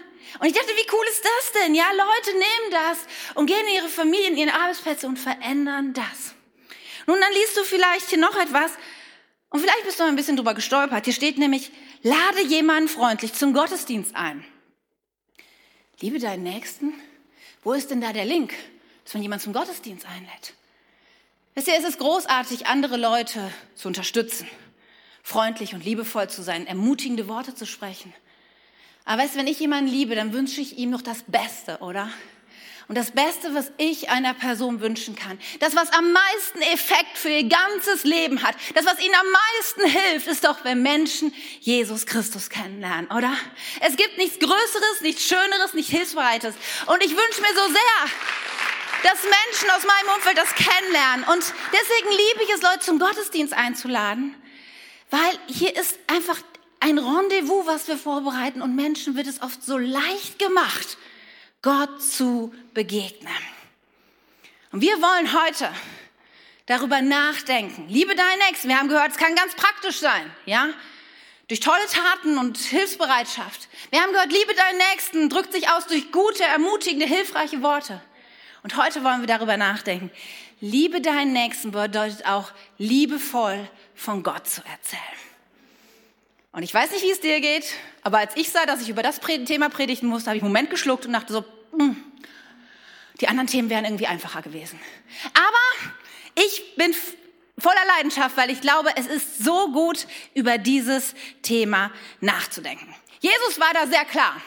Und 0.40 0.46
ich 0.46 0.54
dachte, 0.54 0.68
wie 0.68 0.92
cool 0.92 1.04
ist 1.08 1.24
das 1.24 1.62
denn? 1.62 1.74
Ja, 1.74 1.84
Leute 1.90 2.32
nehmen 2.32 2.70
das 2.70 2.98
und 3.34 3.46
gehen 3.46 3.66
in 3.68 3.74
ihre 3.74 3.88
Familien, 3.88 4.32
in 4.34 4.48
ihre 4.48 4.54
Arbeitsplätze 4.54 5.06
und 5.06 5.18
verändern 5.18 5.92
das. 5.92 6.34
Nun, 7.06 7.20
dann 7.20 7.32
liest 7.32 7.56
du 7.56 7.64
vielleicht 7.64 8.08
hier 8.08 8.18
noch 8.18 8.36
etwas 8.36 8.72
und 9.50 9.60
vielleicht 9.60 9.84
bist 9.84 10.00
du 10.00 10.04
ein 10.04 10.16
bisschen 10.16 10.36
drüber 10.36 10.54
gestolpert. 10.54 11.04
Hier 11.04 11.14
steht 11.14 11.38
nämlich, 11.38 11.70
lade 12.02 12.42
jemanden 12.42 12.88
freundlich 12.88 13.34
zum 13.34 13.52
Gottesdienst 13.52 14.16
ein. 14.16 14.44
Liebe 16.00 16.18
deinen 16.18 16.42
Nächsten 16.42 16.94
wo 17.66 17.72
ist 17.72 17.90
denn 17.90 18.00
da 18.00 18.12
der 18.12 18.24
Link, 18.24 18.54
dass 19.02 19.14
man 19.14 19.24
jemanden 19.24 19.42
zum 19.42 19.52
Gottesdienst 19.52 20.06
einlädt? 20.06 20.54
Wisst 21.56 21.66
ihr, 21.66 21.74
es 21.76 21.82
ist 21.82 21.98
großartig, 21.98 22.68
andere 22.68 22.96
Leute 22.96 23.50
zu 23.74 23.88
unterstützen, 23.88 24.46
freundlich 25.24 25.74
und 25.74 25.84
liebevoll 25.84 26.30
zu 26.30 26.42
sein, 26.42 26.68
ermutigende 26.68 27.26
Worte 27.26 27.56
zu 27.56 27.66
sprechen. 27.66 28.14
Aber 29.04 29.20
weißt 29.20 29.34
du, 29.34 29.40
wenn 29.40 29.48
ich 29.48 29.58
jemanden 29.58 29.90
liebe, 29.90 30.14
dann 30.14 30.32
wünsche 30.32 30.60
ich 30.60 30.78
ihm 30.78 30.90
noch 30.90 31.02
das 31.02 31.24
Beste, 31.24 31.78
oder? 31.78 32.08
Und 32.88 32.96
das 32.96 33.10
Beste, 33.10 33.52
was 33.52 33.72
ich 33.78 34.10
einer 34.10 34.32
Person 34.32 34.80
wünschen 34.80 35.16
kann, 35.16 35.40
das, 35.58 35.74
was 35.74 35.92
am 35.92 36.12
meisten 36.12 36.62
Effekt 36.62 37.18
für 37.18 37.28
ihr 37.28 37.48
ganzes 37.48 38.04
Leben 38.04 38.44
hat, 38.44 38.54
das, 38.74 38.86
was 38.86 39.00
ihnen 39.00 39.14
am 39.14 39.26
meisten 39.32 39.98
hilft, 39.98 40.28
ist 40.28 40.44
doch, 40.44 40.62
wenn 40.62 40.82
Menschen 40.82 41.34
Jesus 41.60 42.06
Christus 42.06 42.48
kennenlernen, 42.48 43.10
oder? 43.10 43.32
Es 43.80 43.96
gibt 43.96 44.18
nichts 44.18 44.38
Größeres, 44.38 45.00
nichts 45.00 45.24
Schöneres, 45.24 45.74
nichts 45.74 45.90
Hilfsbereites. 45.90 46.54
Und 46.86 47.04
ich 47.04 47.10
wünsche 47.10 47.40
mir 47.40 47.54
so 47.56 47.66
sehr, 47.66 48.10
dass 49.02 49.22
Menschen 49.22 49.70
aus 49.70 49.82
meinem 49.84 50.14
Umfeld 50.16 50.38
das 50.38 50.54
kennenlernen. 50.54 51.24
Und 51.24 51.42
deswegen 51.72 52.10
liebe 52.10 52.44
ich 52.44 52.54
es, 52.54 52.62
Leute 52.62 52.80
zum 52.80 53.00
Gottesdienst 53.00 53.52
einzuladen, 53.52 54.36
weil 55.10 55.38
hier 55.48 55.74
ist 55.76 55.98
einfach 56.06 56.38
ein 56.78 56.98
Rendezvous, 56.98 57.66
was 57.66 57.88
wir 57.88 57.96
vorbereiten 57.96 58.62
und 58.62 58.76
Menschen 58.76 59.16
wird 59.16 59.26
es 59.26 59.42
oft 59.42 59.62
so 59.64 59.76
leicht 59.76 60.38
gemacht, 60.38 60.98
Gott 61.66 62.00
zu 62.00 62.54
begegnen. 62.74 63.34
Und 64.70 64.82
wir 64.82 65.02
wollen 65.02 65.32
heute 65.32 65.68
darüber 66.66 67.02
nachdenken. 67.02 67.88
Liebe 67.88 68.14
deinen 68.14 68.38
Nächsten. 68.46 68.68
Wir 68.68 68.78
haben 68.78 68.88
gehört, 68.88 69.10
es 69.10 69.16
kann 69.16 69.34
ganz 69.34 69.56
praktisch 69.56 69.98
sein, 69.98 70.30
ja? 70.44 70.68
Durch 71.48 71.58
tolle 71.58 71.84
Taten 71.90 72.38
und 72.38 72.56
Hilfsbereitschaft. 72.56 73.66
Wir 73.90 74.00
haben 74.00 74.12
gehört, 74.12 74.30
liebe 74.30 74.54
deinen 74.54 74.78
Nächsten 74.92 75.28
drückt 75.28 75.52
sich 75.52 75.68
aus 75.68 75.88
durch 75.88 76.12
gute, 76.12 76.44
ermutigende, 76.44 77.04
hilfreiche 77.04 77.60
Worte. 77.62 78.00
Und 78.62 78.76
heute 78.76 79.02
wollen 79.02 79.22
wir 79.22 79.26
darüber 79.26 79.56
nachdenken. 79.56 80.12
Liebe 80.60 81.00
deinen 81.00 81.32
Nächsten 81.32 81.72
bedeutet 81.72 82.26
auch, 82.26 82.52
liebevoll 82.78 83.68
von 83.96 84.22
Gott 84.22 84.48
zu 84.48 84.62
erzählen. 84.70 85.02
Und 86.52 86.62
ich 86.62 86.72
weiß 86.72 86.92
nicht, 86.92 87.02
wie 87.02 87.10
es 87.10 87.20
dir 87.20 87.40
geht, 87.40 87.74
aber 88.04 88.18
als 88.18 88.36
ich 88.36 88.52
sah, 88.52 88.66
dass 88.66 88.80
ich 88.82 88.88
über 88.88 89.02
das 89.02 89.18
Thema 89.18 89.68
predigen 89.68 90.08
musste, 90.08 90.30
habe 90.30 90.36
ich 90.36 90.44
einen 90.44 90.52
Moment 90.52 90.70
geschluckt 90.70 91.04
und 91.04 91.12
dachte 91.12 91.32
so, 91.32 91.44
hm, 91.72 91.96
die 93.20 93.28
anderen 93.28 93.46
Themen 93.46 93.70
wären 93.70 93.84
irgendwie 93.84 94.06
einfacher 94.06 94.42
gewesen. 94.42 94.78
Aber 95.34 95.92
ich 96.34 96.76
bin 96.76 96.94
voller 97.58 97.84
Leidenschaft, 97.96 98.36
weil 98.36 98.50
ich 98.50 98.60
glaube, 98.60 98.90
es 98.96 99.06
ist 99.06 99.38
so 99.42 99.72
gut, 99.72 100.06
über 100.34 100.58
dieses 100.58 101.14
Thema 101.42 101.90
nachzudenken. 102.20 102.94
Jesus 103.20 103.58
war 103.58 103.72
da 103.72 103.86
sehr 103.86 104.04
klar. 104.04 104.40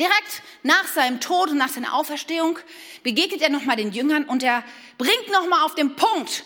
Direkt 0.00 0.42
nach 0.62 0.86
seinem 0.86 1.20
Tod 1.20 1.50
und 1.50 1.58
nach 1.58 1.68
seiner 1.68 1.94
Auferstehung 1.94 2.58
begegnet 3.02 3.42
er 3.42 3.50
nochmal 3.50 3.76
den 3.76 3.92
Jüngern 3.92 4.24
und 4.24 4.42
er 4.42 4.64
bringt 4.96 5.28
nochmal 5.30 5.64
auf 5.64 5.74
den 5.74 5.96
Punkt, 5.96 6.44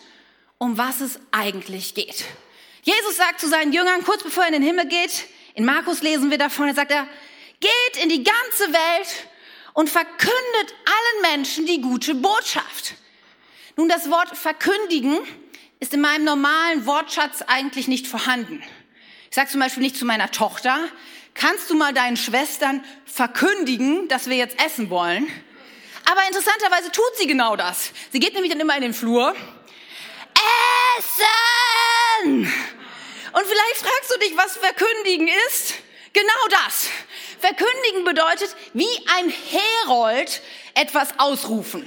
um 0.59 0.77
was 0.77 1.01
es 1.01 1.21
eigentlich 1.31 1.95
geht. 1.95 2.25
Jesus 2.83 3.17
sagt 3.17 3.41
zu 3.41 3.49
seinen 3.49 3.73
Jüngern, 3.73 4.05
kurz 4.05 4.23
bevor 4.23 4.43
er 4.43 4.49
in 4.49 4.55
den 4.55 4.63
Himmel 4.63 4.87
geht, 4.87 5.27
in 5.55 5.65
Markus 5.65 6.03
lesen 6.03 6.31
wir 6.31 6.39
davon, 6.39 6.69
er 6.69 6.75
sagt 6.75 6.91
er, 6.91 7.07
geht 7.61 8.03
in 8.03 8.09
die 8.09 8.23
ganze 8.23 8.73
Welt 8.73 9.29
und 9.77 9.91
verkündet 9.91 10.75
allen 10.87 11.35
Menschen 11.35 11.67
die 11.67 11.83
gute 11.83 12.15
Botschaft. 12.15 12.95
Nun, 13.77 13.91
das 13.91 14.11
Wort 14.11 14.35
verkündigen 14.35 15.19
ist 15.81 15.93
in 15.93 16.01
meinem 16.01 16.25
normalen 16.25 16.87
Wortschatz 16.87 17.43
eigentlich 17.43 17.87
nicht 17.87 18.07
vorhanden. 18.07 18.63
Ich 19.29 19.37
sage 19.37 19.51
zum 19.51 19.61
Beispiel 19.61 19.83
nicht 19.83 19.99
zu 19.99 20.07
meiner 20.07 20.31
Tochter, 20.31 20.79
kannst 21.35 21.69
du 21.69 21.75
mal 21.75 21.93
deinen 21.93 22.17
Schwestern 22.17 22.83
verkündigen, 23.05 24.09
dass 24.09 24.31
wir 24.31 24.37
jetzt 24.39 24.59
essen 24.65 24.89
wollen? 24.89 25.31
Aber 26.11 26.27
interessanterweise 26.27 26.91
tut 26.91 27.15
sie 27.19 27.27
genau 27.27 27.55
das. 27.55 27.93
Sie 28.13 28.19
geht 28.19 28.33
nämlich 28.33 28.51
dann 28.51 28.61
immer 28.61 28.77
in 28.77 28.83
den 28.83 28.95
Flur. 28.95 29.37
Essen! 30.97 32.51
Und 33.31 33.45
vielleicht 33.45 33.77
fragst 33.77 34.11
du 34.11 34.19
dich, 34.21 34.35
was 34.39 34.57
verkündigen 34.57 35.29
ist. 35.49 35.75
Genau 36.17 36.63
das. 36.65 36.89
Verkündigen 37.41 38.05
bedeutet, 38.05 38.57
wie 38.73 38.89
ein 39.19 39.29
Herold 39.29 40.41
etwas 40.73 41.19
ausrufen. 41.19 41.87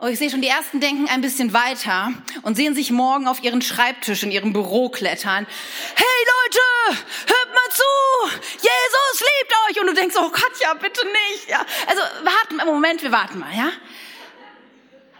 Oh, 0.00 0.06
ich 0.06 0.18
sehe 0.18 0.30
schon, 0.30 0.42
die 0.42 0.48
ersten 0.48 0.80
denken 0.80 1.08
ein 1.08 1.20
bisschen 1.20 1.52
weiter 1.52 2.12
und 2.42 2.56
sehen 2.56 2.74
sich 2.74 2.90
morgen 2.90 3.28
auf 3.28 3.40
ihren 3.44 3.62
Schreibtisch 3.62 4.24
in 4.24 4.32
ihrem 4.32 4.52
Büro 4.52 4.88
klettern. 4.88 5.46
Hey 5.94 6.26
Leute, 6.34 7.04
hört 7.28 7.54
mal 7.54 7.70
zu! 7.70 8.40
Jesus 8.50 9.20
liebt 9.20 9.54
euch! 9.68 9.80
Und 9.80 9.86
du 9.86 9.94
denkst, 9.94 10.16
oh 10.18 10.30
Katja, 10.30 10.74
bitte 10.74 11.06
nicht. 11.06 11.48
Ja, 11.50 11.64
also 11.86 12.02
warten, 12.24 12.56
Moment, 12.66 13.00
wir 13.04 13.12
warten 13.12 13.38
mal, 13.38 13.56
ja? 13.56 13.70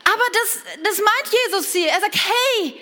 Aber 0.02 0.24
das, 0.32 0.64
das 0.82 0.98
meint 0.98 1.32
Jesus 1.44 1.72
hier. 1.72 1.90
Er 1.90 2.00
sagt, 2.00 2.16
hey, 2.16 2.74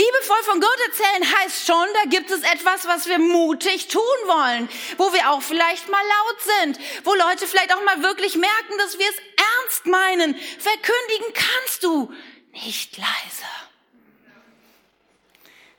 Liebevoll 0.00 0.42
von 0.44 0.60
Gott 0.60 0.78
erzählen 0.86 1.38
heißt 1.38 1.66
schon, 1.66 1.86
da 2.02 2.08
gibt 2.08 2.30
es 2.30 2.42
etwas, 2.42 2.86
was 2.86 3.06
wir 3.06 3.18
mutig 3.18 3.88
tun 3.88 4.00
wollen, 4.24 4.68
wo 4.96 5.12
wir 5.12 5.30
auch 5.30 5.42
vielleicht 5.42 5.90
mal 5.90 6.02
laut 6.02 6.40
sind, 6.40 6.80
wo 7.04 7.14
Leute 7.14 7.46
vielleicht 7.46 7.74
auch 7.74 7.84
mal 7.84 8.02
wirklich 8.02 8.34
merken, 8.36 8.78
dass 8.78 8.98
wir 8.98 9.06
es 9.06 9.16
ernst 9.36 9.86
meinen. 9.86 10.34
Verkündigen 10.34 11.34
kannst 11.34 11.82
du, 11.84 12.12
nicht 12.52 12.96
leise. 12.96 13.46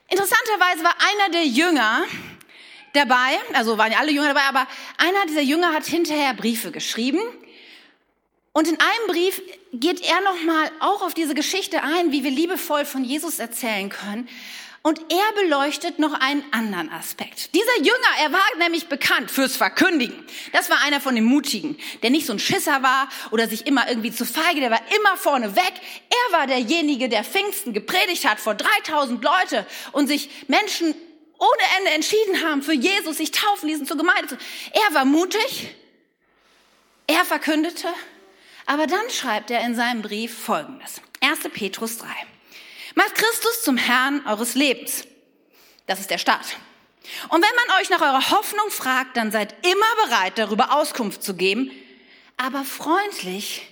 Interessanterweise 0.08 0.84
war 0.84 0.96
einer 1.00 1.32
der 1.32 1.46
Jünger 1.46 2.06
dabei, 2.94 3.40
also 3.54 3.80
waren 3.80 3.92
ja 3.92 4.00
alle 4.00 4.12
Jünger 4.12 4.34
dabei, 4.34 4.44
aber 4.44 4.68
einer 4.98 5.26
dieser 5.26 5.42
Jünger 5.42 5.74
hat 5.74 5.86
hinterher 5.86 6.36
Briefe 6.36 6.72
geschrieben 6.72 7.22
und 8.54 8.68
in 8.68 8.80
einem 8.80 9.08
Brief 9.08 9.42
geht 9.72 10.02
er 10.02 10.22
nochmal 10.22 10.72
auch 10.80 11.02
auf 11.02 11.14
diese 11.14 11.34
Geschichte 11.34 11.82
ein, 11.84 12.12
wie 12.12 12.24
wir 12.24 12.32
liebevoll 12.32 12.86
von 12.86 13.04
Jesus 13.04 13.40
erzählen 13.40 13.90
können. 13.90 14.28
Und 14.84 15.00
er 15.12 15.44
beleuchtet 15.44 16.00
noch 16.00 16.14
einen 16.14 16.44
anderen 16.52 16.90
Aspekt. 16.90 17.54
Dieser 17.54 17.78
Jünger, 17.78 18.18
er 18.20 18.34
war 18.34 18.44
nämlich 18.58 18.88
bekannt 18.88 19.30
fürs 19.30 19.56
Verkündigen. 19.56 20.26
Das 20.54 20.72
war 20.72 20.82
einer 20.82 21.00
von 21.00 21.14
den 21.14 21.24
Mutigen, 21.24 21.78
der 22.02 22.10
nicht 22.10 22.26
so 22.26 22.34
ein 22.34 22.40
Schisser 22.40 22.82
war 22.82 23.08
oder 23.30 23.48
sich 23.48 23.68
immer 23.68 23.88
irgendwie 23.88 24.12
zu 24.12 24.26
feige, 24.26 24.60
der 24.60 24.72
war 24.72 24.82
immer 24.96 25.18
vorne 25.18 25.56
weg. 25.56 25.74
Er 26.10 26.40
war 26.40 26.48
derjenige, 26.48 27.10
der 27.10 27.24
Pfingsten 27.24 27.74
gepredigt 27.74 28.28
hat 28.28 28.40
vor 28.40 28.56
3000 28.56 29.24
Leute 29.24 29.68
und 29.92 30.08
sich 30.08 30.30
Menschen 30.48 30.96
ohne 31.38 31.64
Ende 31.78 31.92
entschieden 31.92 32.44
haben 32.44 32.64
für 32.64 32.74
Jesus, 32.74 33.18
sich 33.18 33.30
taufen 33.30 33.70
ließen 33.70 33.86
zur 33.86 33.98
Gemeinde. 33.98 34.38
Er 34.74 34.96
war 34.96 35.06
mutig. 35.06 35.76
Er 37.06 37.24
verkündete 37.24 37.88
aber 38.72 38.88
dann 38.88 39.10
schreibt 39.10 39.52
er 39.52 39.66
in 39.66 39.76
seinem 39.76 40.02
Brief 40.02 40.34
Folgendes. 40.34 41.02
1. 41.20 41.40
Petrus 41.52 41.98
3. 41.98 42.08
Macht 42.96 43.16
Christus 43.16 43.64
zum 43.64 43.76
Herrn 43.76 44.26
eures 44.26 44.56
Lebens. 44.56 45.06
Das 45.88 46.00
ist 46.00 46.10
der 46.10 46.18
Start. 46.18 46.46
Und 47.28 47.44
wenn 47.44 47.68
man 47.68 47.82
euch 47.82 47.90
nach 47.90 48.00
eurer 48.00 48.32
Hoffnung 48.32 48.70
fragt, 48.70 49.18
dann 49.18 49.30
seid 49.30 49.54
immer 49.68 50.08
bereit, 50.08 50.38
darüber 50.38 50.74
Auskunft 50.74 51.22
zu 51.22 51.36
geben, 51.36 51.70
aber 52.38 52.64
freundlich 52.64 53.68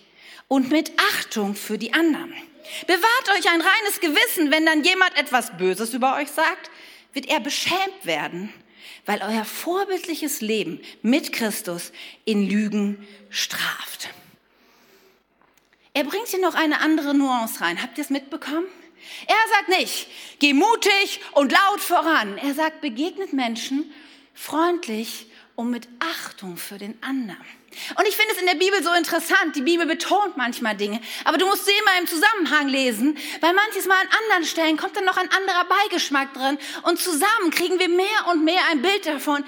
und 0.50 0.70
mit 0.70 0.91
Achtung 1.13 1.56
für 1.56 1.77
die 1.77 1.94
anderen. 1.94 2.34
Bewahrt 2.86 3.39
euch 3.39 3.50
ein 3.50 3.62
reines 3.62 4.01
Gewissen, 4.01 4.51
wenn 4.51 4.65
dann 4.65 4.84
jemand 4.84 5.18
etwas 5.18 5.56
Böses 5.58 5.94
über 5.94 6.18
euch 6.18 6.27
sagt, 6.27 6.70
wird 7.13 7.29
er 7.29 7.39
beschämt 7.39 8.03
werden, 8.03 8.53
weil 9.06 9.22
euer 9.22 9.46
vorbildliches 9.46 10.41
Leben 10.41 10.82
mit 11.01 11.32
Christus 11.32 11.94
in 12.25 12.46
Lügen 12.50 13.08
straft. 13.29 14.10
Er 16.00 16.06
bringt 16.06 16.29
hier 16.29 16.39
noch 16.39 16.56
eine 16.56 16.79
andere 16.79 17.13
Nuance 17.13 17.60
rein. 17.60 17.84
Habt 17.84 17.98
ihr 17.98 18.06
es 18.06 18.10
mitbekommen? 18.10 18.65
Er 19.27 19.36
sagt 19.53 19.68
nicht, 19.68 20.08
geh 20.39 20.53
mutig 20.53 21.20
und 21.34 21.51
laut 21.51 21.82
voran. 21.82 22.38
Er 22.38 22.53
sagt, 22.53 22.79
begegnet 22.79 23.34
Menschen 23.34 23.91
freundlich 24.34 25.29
und 25.58 25.72
mit 25.72 25.89
Achtung 26.00 26.56
für 26.56 26.77
den 26.77 26.98
anderen. 27.03 27.46
Und 27.98 28.08
ich 28.08 28.15
finde 28.15 28.32
es 28.32 28.39
in 28.39 28.48
der 28.48 28.53
Bibel 28.53 28.82
so 28.82 28.94
interessant. 28.94 29.58
Die 29.58 29.62
Bibel 29.62 29.86
betont 29.86 30.38
manchmal 30.38 30.77
Dinge, 30.77 31.01
aber 31.25 31.38
du 31.38 31.46
musst 31.46 31.65
sie 31.65 31.74
immer 31.82 32.00
im 32.00 32.08
Zusammenhang 32.08 32.70
lesen, 32.70 33.18
weil 33.41 33.51
manches 33.53 33.86
Mal 33.86 34.00
an 34.00 34.08
anderen 34.24 34.46
Stellen 34.46 34.77
kommt 34.77 34.96
dann 34.96 35.03
noch 35.03 35.18
ein 35.18 35.29
anderer 35.29 35.65
Beigeschmack 35.65 36.34
drin 36.34 36.58
und 36.84 36.98
zusammen 36.98 37.51
kriegen 37.51 37.77
wir 37.77 37.89
mehr 37.89 38.27
und 38.32 38.46
mehr 38.46 38.62
ein 38.72 38.82
Bild 38.82 39.06
davon, 39.06 39.44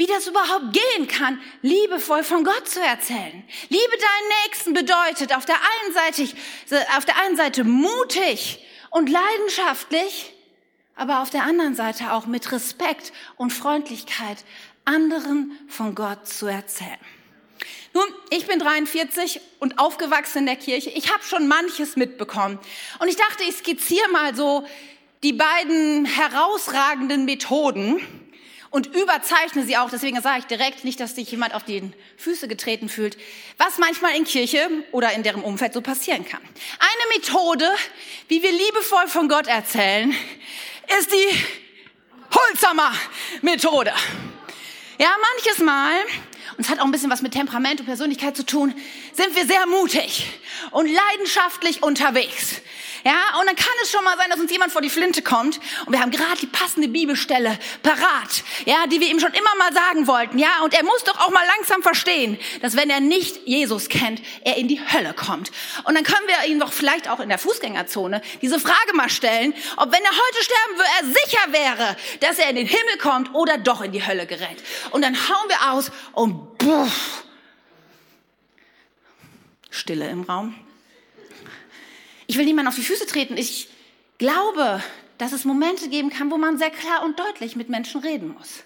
wie 0.00 0.06
das 0.06 0.26
überhaupt 0.26 0.72
gehen 0.72 1.08
kann, 1.08 1.38
liebevoll 1.60 2.24
von 2.24 2.42
Gott 2.42 2.66
zu 2.66 2.80
erzählen. 2.80 3.44
Liebe 3.68 3.92
deinen 3.92 4.46
Nächsten 4.46 4.72
bedeutet 4.72 5.36
auf 5.36 5.44
der 5.44 5.56
einen 5.56 5.92
Seite, 5.92 6.34
auf 6.96 7.04
der 7.04 7.18
einen 7.18 7.36
Seite 7.36 7.64
mutig 7.64 8.64
und 8.88 9.10
leidenschaftlich, 9.10 10.32
aber 10.96 11.20
auf 11.20 11.28
der 11.28 11.42
anderen 11.42 11.74
Seite 11.74 12.14
auch 12.14 12.24
mit 12.24 12.50
Respekt 12.50 13.12
und 13.36 13.52
Freundlichkeit 13.52 14.38
anderen 14.86 15.52
von 15.68 15.94
Gott 15.94 16.26
zu 16.26 16.46
erzählen. 16.46 16.96
Nun, 17.92 18.06
ich 18.30 18.46
bin 18.46 18.58
43 18.58 19.38
und 19.58 19.78
aufgewachsen 19.78 20.38
in 20.38 20.46
der 20.46 20.56
Kirche. 20.56 20.88
Ich 20.88 21.12
habe 21.12 21.24
schon 21.24 21.46
manches 21.46 21.96
mitbekommen. 21.96 22.58
Und 23.00 23.08
ich 23.08 23.16
dachte, 23.16 23.44
ich 23.44 23.56
skizziere 23.56 24.08
mal 24.08 24.34
so 24.34 24.66
die 25.22 25.34
beiden 25.34 26.06
herausragenden 26.06 27.26
Methoden, 27.26 28.00
und 28.70 28.86
überzeichne 28.94 29.64
sie 29.64 29.76
auch, 29.76 29.90
deswegen 29.90 30.20
sage 30.22 30.40
ich 30.40 30.44
direkt, 30.46 30.84
nicht, 30.84 31.00
dass 31.00 31.16
sich 31.16 31.30
jemand 31.30 31.54
auf 31.54 31.64
die 31.64 31.90
Füße 32.16 32.46
getreten 32.46 32.88
fühlt, 32.88 33.16
was 33.58 33.78
manchmal 33.78 34.16
in 34.16 34.24
Kirche 34.24 34.68
oder 34.92 35.12
in 35.12 35.22
deren 35.22 35.42
Umfeld 35.42 35.74
so 35.74 35.80
passieren 35.80 36.24
kann. 36.24 36.40
Eine 36.40 37.18
Methode, 37.18 37.68
wie 38.28 38.42
wir 38.42 38.52
liebevoll 38.52 39.08
von 39.08 39.28
Gott 39.28 39.48
erzählen, 39.48 40.14
ist 40.98 41.12
die 41.12 41.44
Holzhammer 42.36 42.92
Methode. 43.42 43.92
Ja, 44.98 45.08
manches 45.34 45.58
Mal, 45.58 45.94
und 46.56 46.64
es 46.64 46.68
hat 46.68 46.78
auch 46.78 46.84
ein 46.84 46.92
bisschen 46.92 47.10
was 47.10 47.22
mit 47.22 47.32
Temperament 47.32 47.80
und 47.80 47.86
Persönlichkeit 47.86 48.36
zu 48.36 48.46
tun, 48.46 48.74
sind 49.14 49.34
wir 49.34 49.46
sehr 49.46 49.66
mutig 49.66 50.26
und 50.70 50.88
leidenschaftlich 50.88 51.82
unterwegs. 51.82 52.60
Ja, 53.04 53.38
und 53.40 53.46
dann 53.46 53.56
kann 53.56 53.72
es 53.82 53.90
schon 53.90 54.04
mal 54.04 54.16
sein, 54.16 54.30
dass 54.30 54.40
uns 54.40 54.50
jemand 54.50 54.72
vor 54.72 54.82
die 54.82 54.90
Flinte 54.90 55.22
kommt 55.22 55.58
und 55.86 55.92
wir 55.92 56.00
haben 56.00 56.10
gerade 56.10 56.38
die 56.40 56.46
passende 56.46 56.88
Bibelstelle 56.88 57.58
parat, 57.82 58.44
ja, 58.66 58.86
die 58.86 59.00
wir 59.00 59.08
ihm 59.08 59.20
schon 59.20 59.32
immer 59.32 59.54
mal 59.58 59.72
sagen 59.72 60.06
wollten, 60.06 60.38
ja, 60.38 60.60
und 60.62 60.74
er 60.74 60.84
muss 60.84 61.04
doch 61.04 61.18
auch 61.20 61.30
mal 61.30 61.44
langsam 61.56 61.82
verstehen, 61.82 62.38
dass 62.62 62.76
wenn 62.76 62.90
er 62.90 63.00
nicht 63.00 63.46
Jesus 63.46 63.88
kennt, 63.88 64.20
er 64.44 64.56
in 64.56 64.68
die 64.68 64.80
Hölle 64.80 65.14
kommt. 65.14 65.50
Und 65.84 65.94
dann 65.94 66.04
können 66.04 66.26
wir 66.26 66.50
ihn 66.50 66.60
doch 66.60 66.72
vielleicht 66.72 67.08
auch 67.08 67.20
in 67.20 67.28
der 67.28 67.38
Fußgängerzone 67.38 68.22
diese 68.42 68.60
Frage 68.60 68.94
mal 68.94 69.08
stellen, 69.08 69.54
ob 69.76 69.92
wenn 69.92 70.02
er 70.02 70.10
heute 70.10 70.44
sterben 70.44 70.76
würde, 70.76 70.90
er 71.00 71.06
sicher 71.06 71.52
wäre, 71.52 71.96
dass 72.20 72.38
er 72.38 72.50
in 72.50 72.56
den 72.56 72.66
Himmel 72.66 72.98
kommt 72.98 73.34
oder 73.34 73.58
doch 73.58 73.80
in 73.80 73.92
die 73.92 74.06
Hölle 74.06 74.26
gerät. 74.26 74.62
Und 74.90 75.02
dann 75.02 75.16
hauen 75.16 75.48
wir 75.48 75.72
aus 75.72 75.90
und 76.12 76.58
buff, 76.58 77.24
Stille 79.70 80.08
im 80.08 80.22
Raum. 80.22 80.54
Ich 82.30 82.38
will 82.38 82.44
niemanden 82.44 82.68
auf 82.68 82.76
die 82.76 82.84
Füße 82.84 83.06
treten. 83.06 83.36
Ich 83.36 83.66
glaube, 84.18 84.80
dass 85.18 85.32
es 85.32 85.44
Momente 85.44 85.88
geben 85.88 86.10
kann, 86.10 86.30
wo 86.30 86.38
man 86.38 86.58
sehr 86.58 86.70
klar 86.70 87.02
und 87.02 87.18
deutlich 87.18 87.56
mit 87.56 87.68
Menschen 87.68 88.02
reden 88.02 88.28
muss. 88.28 88.60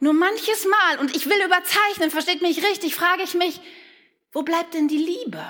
Nur 0.00 0.14
manches 0.14 0.66
Mal, 0.66 0.98
und 0.98 1.14
ich 1.14 1.26
will 1.26 1.40
überzeichnen, 1.44 2.10
versteht 2.10 2.42
mich 2.42 2.64
richtig, 2.64 2.96
frage 2.96 3.22
ich 3.22 3.34
mich, 3.34 3.60
wo 4.32 4.42
bleibt 4.42 4.74
denn 4.74 4.88
die 4.88 4.98
Liebe? 4.98 5.46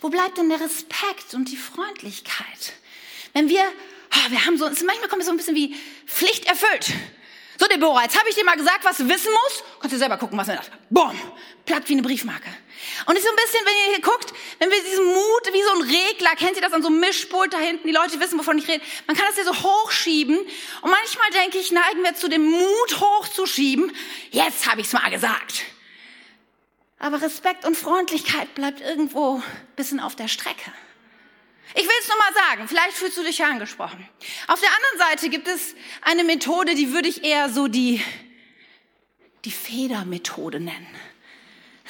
Wo 0.00 0.08
bleibt 0.08 0.36
denn 0.36 0.48
der 0.48 0.60
Respekt 0.60 1.32
und 1.32 1.48
die 1.48 1.56
Freundlichkeit? 1.56 2.72
Wenn 3.32 3.48
wir, 3.48 3.62
oh, 3.62 4.30
wir 4.32 4.44
haben 4.44 4.58
so, 4.58 4.64
manchmal 4.64 5.08
kommt 5.08 5.20
es 5.20 5.26
so 5.26 5.32
ein 5.32 5.36
bisschen 5.36 5.54
wie 5.54 5.76
Pflicht 6.06 6.44
erfüllt. 6.46 6.92
So, 7.56 7.68
Deborah, 7.68 8.02
jetzt 8.02 8.18
habe 8.18 8.28
ich 8.28 8.34
dir 8.34 8.44
mal 8.44 8.56
gesagt, 8.56 8.84
was 8.84 8.96
du 8.96 9.08
wissen 9.08 9.30
musst. 9.44 9.62
Kannst 9.78 9.94
du 9.94 9.98
selber 9.98 10.16
gucken, 10.16 10.36
was 10.36 10.48
er 10.48 10.56
sagt. 10.56 10.72
Boom, 10.90 11.16
platt 11.64 11.88
wie 11.88 11.92
eine 11.92 12.02
Briefmarke. 12.02 12.48
Und 13.06 13.16
ist 13.16 13.24
so 13.24 13.30
ein 13.30 13.36
bisschen, 13.36 13.64
wenn 13.64 13.76
ihr 13.76 13.94
hier 13.94 14.02
guckt, 14.02 14.32
wenn 14.58 14.70
wir 14.70 14.82
diesen 14.82 15.04
Mut, 15.06 15.52
wie 15.52 15.62
so 15.62 15.72
ein 15.72 15.82
Regler, 15.82 16.36
kennt 16.36 16.56
ihr 16.56 16.62
das 16.62 16.72
an 16.72 16.82
so 16.82 16.88
einem 16.88 17.00
Mischpult 17.00 17.52
da 17.52 17.58
hinten? 17.58 17.86
Die 17.86 17.92
Leute 17.92 18.18
wissen, 18.20 18.38
wovon 18.38 18.58
ich 18.58 18.68
rede. 18.68 18.82
Man 19.06 19.16
kann 19.16 19.26
das 19.26 19.36
hier 19.36 19.44
so 19.44 19.54
hochschieben. 19.54 20.38
Und 20.38 20.90
manchmal 20.90 21.30
denke 21.30 21.58
ich, 21.58 21.70
neigen 21.70 22.02
wir 22.02 22.14
zu 22.14 22.28
dem 22.28 22.44
Mut 22.44 23.00
hochzuschieben. 23.00 23.92
Jetzt 24.30 24.70
habe 24.70 24.80
ich 24.80 24.86
es 24.88 24.92
mal 24.92 25.10
gesagt. 25.10 25.64
Aber 26.98 27.20
Respekt 27.20 27.64
und 27.64 27.76
Freundlichkeit 27.76 28.54
bleibt 28.54 28.80
irgendwo 28.80 29.36
ein 29.36 29.42
bisschen 29.74 29.98
auf 29.98 30.14
der 30.14 30.28
Strecke. 30.28 30.72
Ich 31.74 31.84
will 31.84 31.94
es 32.00 32.08
nur 32.08 32.18
mal 32.18 32.34
sagen, 32.34 32.68
vielleicht 32.68 32.96
fühlst 32.96 33.16
du 33.16 33.22
dich 33.22 33.38
ja 33.38 33.46
angesprochen. 33.46 34.06
Auf 34.46 34.60
der 34.60 34.68
anderen 34.68 35.10
Seite 35.10 35.28
gibt 35.30 35.48
es 35.48 35.74
eine 36.02 36.22
Methode, 36.22 36.74
die 36.74 36.92
würde 36.92 37.08
ich 37.08 37.24
eher 37.24 37.48
so 37.48 37.66
die, 37.66 38.02
die 39.44 39.50
Federmethode 39.50 40.60
nennen. 40.60 40.94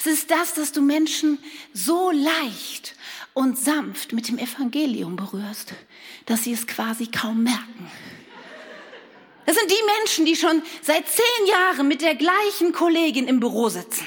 Es 0.05 0.11
ist 0.11 0.31
das, 0.31 0.53
dass 0.53 0.73
du 0.73 0.81
Menschen 0.81 1.41
so 1.73 2.11
leicht 2.11 2.93
und 3.33 3.57
sanft 3.57 4.11
mit 4.11 4.27
dem 4.27 4.37
Evangelium 4.37 5.15
berührst, 5.15 5.73
dass 6.25 6.43
sie 6.43 6.51
es 6.51 6.67
quasi 6.67 7.07
kaum 7.07 7.43
merken. 7.43 7.89
Das 9.45 9.55
sind 9.55 9.71
die 9.71 9.83
Menschen, 9.99 10.25
die 10.25 10.35
schon 10.35 10.61
seit 10.81 11.07
zehn 11.07 11.47
Jahren 11.47 11.87
mit 11.87 12.01
der 12.01 12.15
gleichen 12.15 12.73
Kollegin 12.73 13.29
im 13.29 13.39
Büro 13.39 13.69
sitzen. 13.69 14.05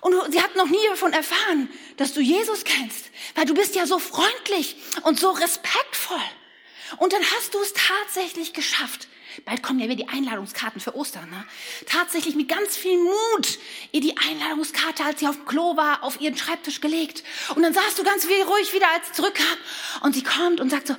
Und 0.00 0.14
sie 0.30 0.40
hat 0.40 0.54
noch 0.54 0.68
nie 0.68 0.86
davon 0.90 1.12
erfahren, 1.12 1.68
dass 1.96 2.12
du 2.12 2.20
Jesus 2.20 2.62
kennst, 2.62 3.10
weil 3.34 3.46
du 3.46 3.54
bist 3.54 3.74
ja 3.74 3.88
so 3.88 3.98
freundlich 3.98 4.76
und 5.02 5.18
so 5.18 5.30
respektvoll. 5.30 6.22
Und 6.98 7.12
dann 7.12 7.22
hast 7.36 7.54
du 7.54 7.58
es 7.58 7.72
tatsächlich 7.72 8.52
geschafft, 8.52 9.08
Bald 9.44 9.62
kommen 9.62 9.78
ja 9.78 9.86
wieder 9.86 10.04
die 10.04 10.08
Einladungskarten 10.08 10.80
für 10.80 10.94
Ostern. 10.94 11.28
Ne? 11.30 11.44
Tatsächlich 11.86 12.34
mit 12.34 12.48
ganz 12.48 12.76
viel 12.76 12.98
Mut 12.98 13.58
ihr 13.92 14.00
die 14.00 14.16
Einladungskarte, 14.16 15.04
als 15.04 15.20
sie 15.20 15.28
auf 15.28 15.36
dem 15.36 15.46
Klo 15.46 15.76
war, 15.76 16.02
auf 16.02 16.20
ihren 16.20 16.36
Schreibtisch 16.36 16.80
gelegt. 16.80 17.22
Und 17.54 17.62
dann 17.62 17.72
saßt 17.72 17.98
du 17.98 18.04
ganz 18.04 18.26
ruhig 18.26 18.72
wieder, 18.72 18.86
als 18.94 19.08
sie 19.08 19.12
zurückkam. 19.14 19.46
Und 20.02 20.14
sie 20.14 20.22
kommt 20.22 20.60
und 20.60 20.70
sagt 20.70 20.88
so, 20.88 20.96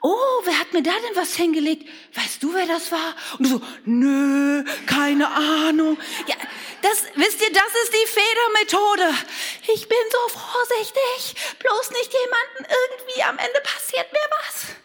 oh, 0.00 0.42
wer 0.44 0.58
hat 0.58 0.72
mir 0.72 0.82
da 0.82 0.92
denn 0.92 1.16
was 1.16 1.34
hingelegt? 1.34 1.88
Weißt 2.14 2.42
du, 2.42 2.54
wer 2.54 2.66
das 2.66 2.90
war? 2.92 3.14
Und 3.38 3.46
du 3.46 3.50
so, 3.50 3.62
nö, 3.84 4.64
keine 4.86 5.28
Ahnung. 5.28 5.98
Ja, 6.26 6.36
das, 6.82 7.04
wisst 7.14 7.40
ihr, 7.40 7.52
das 7.52 7.82
ist 7.84 7.92
die 7.92 8.08
Federmethode. 8.08 9.14
Ich 9.74 9.88
bin 9.88 9.98
so 10.10 10.38
vorsichtig. 10.38 11.34
Bloß 11.58 11.90
nicht 11.90 12.12
jemanden 12.12 12.74
irgendwie 12.82 13.22
am 13.22 13.38
Ende 13.38 13.60
passiert 13.62 14.12
mir 14.12 14.28
was. 14.40 14.81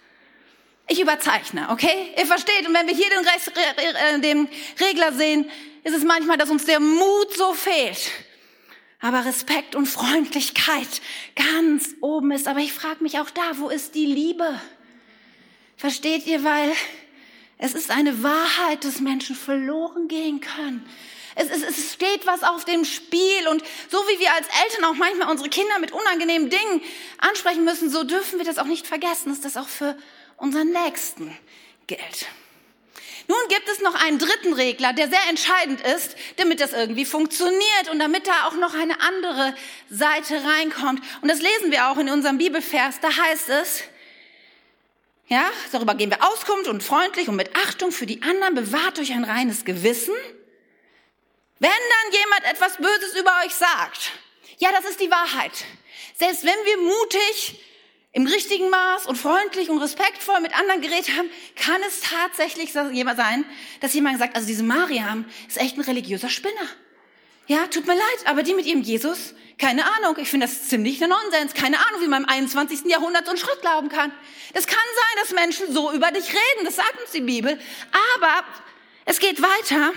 Ich 0.89 1.01
überzeichne, 1.01 1.67
okay? 1.69 2.13
Ihr 2.17 2.25
versteht? 2.25 2.67
Und 2.67 2.73
wenn 2.73 2.87
wir 2.87 2.95
hier 2.95 3.09
den, 3.09 3.19
Re 3.19 4.15
äh, 4.15 4.19
den 4.19 4.47
Regler 4.79 5.11
sehen, 5.11 5.49
ist 5.83 5.95
es 5.95 6.03
manchmal, 6.03 6.37
dass 6.37 6.49
uns 6.49 6.65
der 6.65 6.79
Mut 6.79 7.33
so 7.35 7.53
fehlt. 7.53 8.11
Aber 8.99 9.25
Respekt 9.25 9.75
und 9.75 9.85
Freundlichkeit 9.85 11.01
ganz 11.35 11.89
oben 12.01 12.31
ist. 12.31 12.47
Aber 12.47 12.59
ich 12.59 12.73
frage 12.73 13.03
mich 13.03 13.19
auch 13.19 13.29
da, 13.29 13.43
wo 13.55 13.69
ist 13.69 13.95
die 13.95 14.05
Liebe? 14.05 14.59
Versteht 15.75 16.25
ihr? 16.25 16.43
Weil 16.43 16.71
es 17.57 17.73
ist 17.73 17.91
eine 17.91 18.23
Wahrheit, 18.23 18.85
dass 18.85 18.99
Menschen 18.99 19.35
verloren 19.35 20.07
gehen 20.07 20.41
können. 20.41 20.87
Es, 21.35 21.49
es, 21.49 21.63
es 21.63 21.93
steht 21.93 22.25
was 22.25 22.43
auf 22.43 22.65
dem 22.65 22.83
Spiel 22.83 23.47
und 23.51 23.61
so 23.89 23.97
wie 23.97 24.19
wir 24.19 24.33
als 24.33 24.47
Eltern 24.65 24.85
auch 24.85 24.95
manchmal 24.95 25.29
unsere 25.29 25.49
Kinder 25.49 25.77
mit 25.79 25.91
unangenehmen 25.91 26.49
Dingen 26.49 26.81
ansprechen 27.19 27.63
müssen, 27.63 27.91
so 27.91 28.03
dürfen 28.03 28.39
wir 28.39 28.45
das 28.45 28.57
auch 28.57 28.65
nicht 28.65 28.87
vergessen, 28.87 29.29
dass 29.29 29.41
das 29.41 29.57
auch 29.57 29.67
für 29.67 29.95
unseren 30.37 30.71
Nächsten 30.71 31.35
gilt. 31.87 32.27
Nun 33.27 33.37
gibt 33.49 33.67
es 33.67 33.81
noch 33.81 33.93
einen 33.95 34.19
dritten 34.19 34.53
Regler, 34.53 34.93
der 34.93 35.09
sehr 35.09 35.27
entscheidend 35.29 35.81
ist, 35.81 36.15
damit 36.37 36.61
das 36.61 36.71
irgendwie 36.71 37.03
funktioniert 37.03 37.89
und 37.91 37.99
damit 37.99 38.25
da 38.25 38.47
auch 38.47 38.53
noch 38.53 38.73
eine 38.73 39.01
andere 39.01 39.53
Seite 39.89 40.41
reinkommt. 40.45 41.03
Und 41.21 41.27
das 41.27 41.41
lesen 41.41 41.71
wir 41.71 41.89
auch 41.89 41.97
in 41.97 42.09
unserem 42.09 42.37
Bibelvers. 42.37 43.01
Da 43.01 43.09
heißt 43.09 43.49
es, 43.49 43.83
ja, 45.27 45.51
darüber 45.73 45.95
gehen 45.95 46.09
wir 46.09 46.25
Auskunft 46.25 46.69
und 46.69 46.81
freundlich 46.81 47.27
und 47.27 47.35
mit 47.35 47.53
Achtung 47.57 47.91
für 47.91 48.05
die 48.05 48.21
anderen 48.21 48.55
bewahrt 48.55 48.97
euch 48.97 49.11
ein 49.11 49.25
reines 49.25 49.65
Gewissen. 49.65 50.15
Wenn 51.59 51.69
dann 51.69 52.13
jemand 52.13 52.45
etwas 52.45 52.77
Böses 52.77 53.19
über 53.19 53.31
euch 53.43 53.53
sagt, 53.53 54.11
ja, 54.59 54.71
das 54.71 54.89
ist 54.89 55.01
die 55.01 55.11
Wahrheit. 55.11 55.51
Selbst 56.15 56.45
wenn 56.45 56.65
wir 56.65 56.77
mutig 56.77 57.59
im 58.17 58.25
richtigen 58.25 58.71
Maß 58.71 59.05
und 59.05 59.15
freundlich 59.15 59.69
und 59.69 59.77
respektvoll 59.77 60.39
mit 60.41 60.51
anderen 60.57 60.81
geredet 60.81 61.09
haben, 61.15 61.29
kann 61.55 61.79
es 61.87 61.99
tatsächlich 61.99 62.73
sein, 62.73 63.45
dass 63.79 63.93
jemand 63.93 64.17
sagt, 64.17 64.35
also 64.35 64.47
diese 64.47 64.63
Mariam 64.63 65.25
ist 65.47 65.59
echt 65.59 65.77
ein 65.77 65.81
religiöser 65.81 66.27
Spinner. 66.27 66.67
Ja, 67.45 67.67
tut 67.67 67.85
mir 67.85 67.93
leid, 67.93 68.25
aber 68.25 68.41
die 68.41 68.55
mit 68.55 68.65
ihrem 68.65 68.81
Jesus, 68.81 69.35
keine 69.59 69.83
Ahnung, 69.85 70.17
ich 70.17 70.29
finde 70.29 70.47
das 70.47 70.67
ziemlich 70.67 70.97
der 70.97 71.09
Nonsens, 71.09 71.53
keine 71.53 71.77
Ahnung, 71.77 72.01
wie 72.01 72.07
man 72.07 72.23
im 72.23 72.29
21. 72.29 72.85
Jahrhundert 72.85 73.25
so 73.25 73.33
einen 73.33 73.39
Schritt 73.39 73.61
glauben 73.61 73.89
kann. 73.89 74.11
Das 74.55 74.65
kann 74.65 74.79
sein, 74.95 75.21
dass 75.21 75.33
Menschen 75.35 75.71
so 75.71 75.91
über 75.93 76.09
dich 76.09 76.27
reden, 76.27 76.65
das 76.65 76.75
sagt 76.75 76.99
uns 76.99 77.11
die 77.11 77.21
Bibel, 77.21 77.59
aber 78.15 78.43
es 79.05 79.19
geht 79.19 79.43
weiter. 79.43 79.93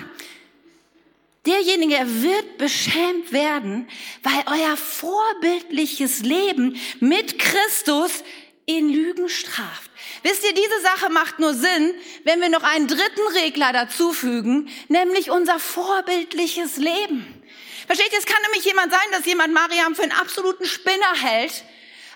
Derjenige 1.50 2.23
wird 2.23 2.59
beschämt 2.59 3.33
werden, 3.33 3.88
weil 4.23 4.45
euer 4.47 4.76
vorbildliches 4.76 6.21
Leben 6.21 6.80
mit 7.00 7.40
Christus 7.40 8.23
in 8.66 8.88
Lügen 8.88 9.28
straft. 9.28 9.90
Wisst 10.23 10.45
ihr, 10.45 10.54
diese 10.54 10.80
Sache 10.80 11.11
macht 11.11 11.40
nur 11.40 11.54
Sinn, 11.54 11.92
wenn 12.23 12.40
wir 12.40 12.50
noch 12.50 12.62
einen 12.62 12.87
dritten 12.87 13.26
Regler 13.35 13.73
dazufügen, 13.73 14.69
nämlich 14.87 15.33
unser 15.33 15.59
vorbildliches 15.59 16.76
Leben. 16.76 17.42
Versteht 17.87 18.12
ihr, 18.12 18.19
es 18.21 18.26
kann 18.26 18.42
nämlich 18.42 18.64
jemand 18.64 18.92
sein, 18.92 19.11
dass 19.11 19.27
jemand 19.27 19.53
Mariam 19.53 19.96
für 19.96 20.03
einen 20.03 20.12
absoluten 20.12 20.66
Spinner 20.66 21.14
hält, 21.20 21.64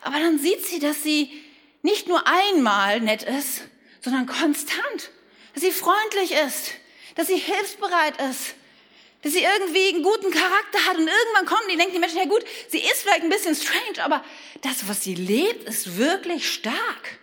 aber 0.02 0.20
dann 0.20 0.38
sieht 0.38 0.64
sie, 0.64 0.78
dass 0.78 1.02
sie 1.02 1.32
nicht 1.82 2.06
nur 2.06 2.22
einmal 2.24 3.00
nett 3.00 3.24
ist, 3.24 3.62
sondern 4.00 4.26
konstant, 4.26 5.10
dass 5.54 5.64
sie 5.64 5.72
freundlich 5.72 6.30
ist, 6.46 6.70
dass 7.16 7.26
sie 7.26 7.36
hilfsbereit 7.36 8.20
ist, 8.30 8.54
dass 9.24 9.32
sie 9.32 9.42
irgendwie 9.42 9.88
einen 9.88 10.02
guten 10.02 10.30
Charakter 10.30 10.78
hat 10.86 10.98
und 10.98 11.08
irgendwann 11.08 11.46
kommen 11.46 11.66
die, 11.70 11.76
denken 11.76 11.94
die 11.94 11.98
Menschen, 11.98 12.18
ja 12.18 12.26
gut, 12.26 12.44
sie 12.68 12.78
ist 12.78 13.00
vielleicht 13.02 13.22
ein 13.22 13.30
bisschen 13.30 13.54
strange, 13.54 14.04
aber 14.04 14.22
das, 14.60 14.86
was 14.86 15.02
sie 15.02 15.14
lebt, 15.14 15.66
ist 15.66 15.96
wirklich 15.96 16.52
stark. 16.52 17.18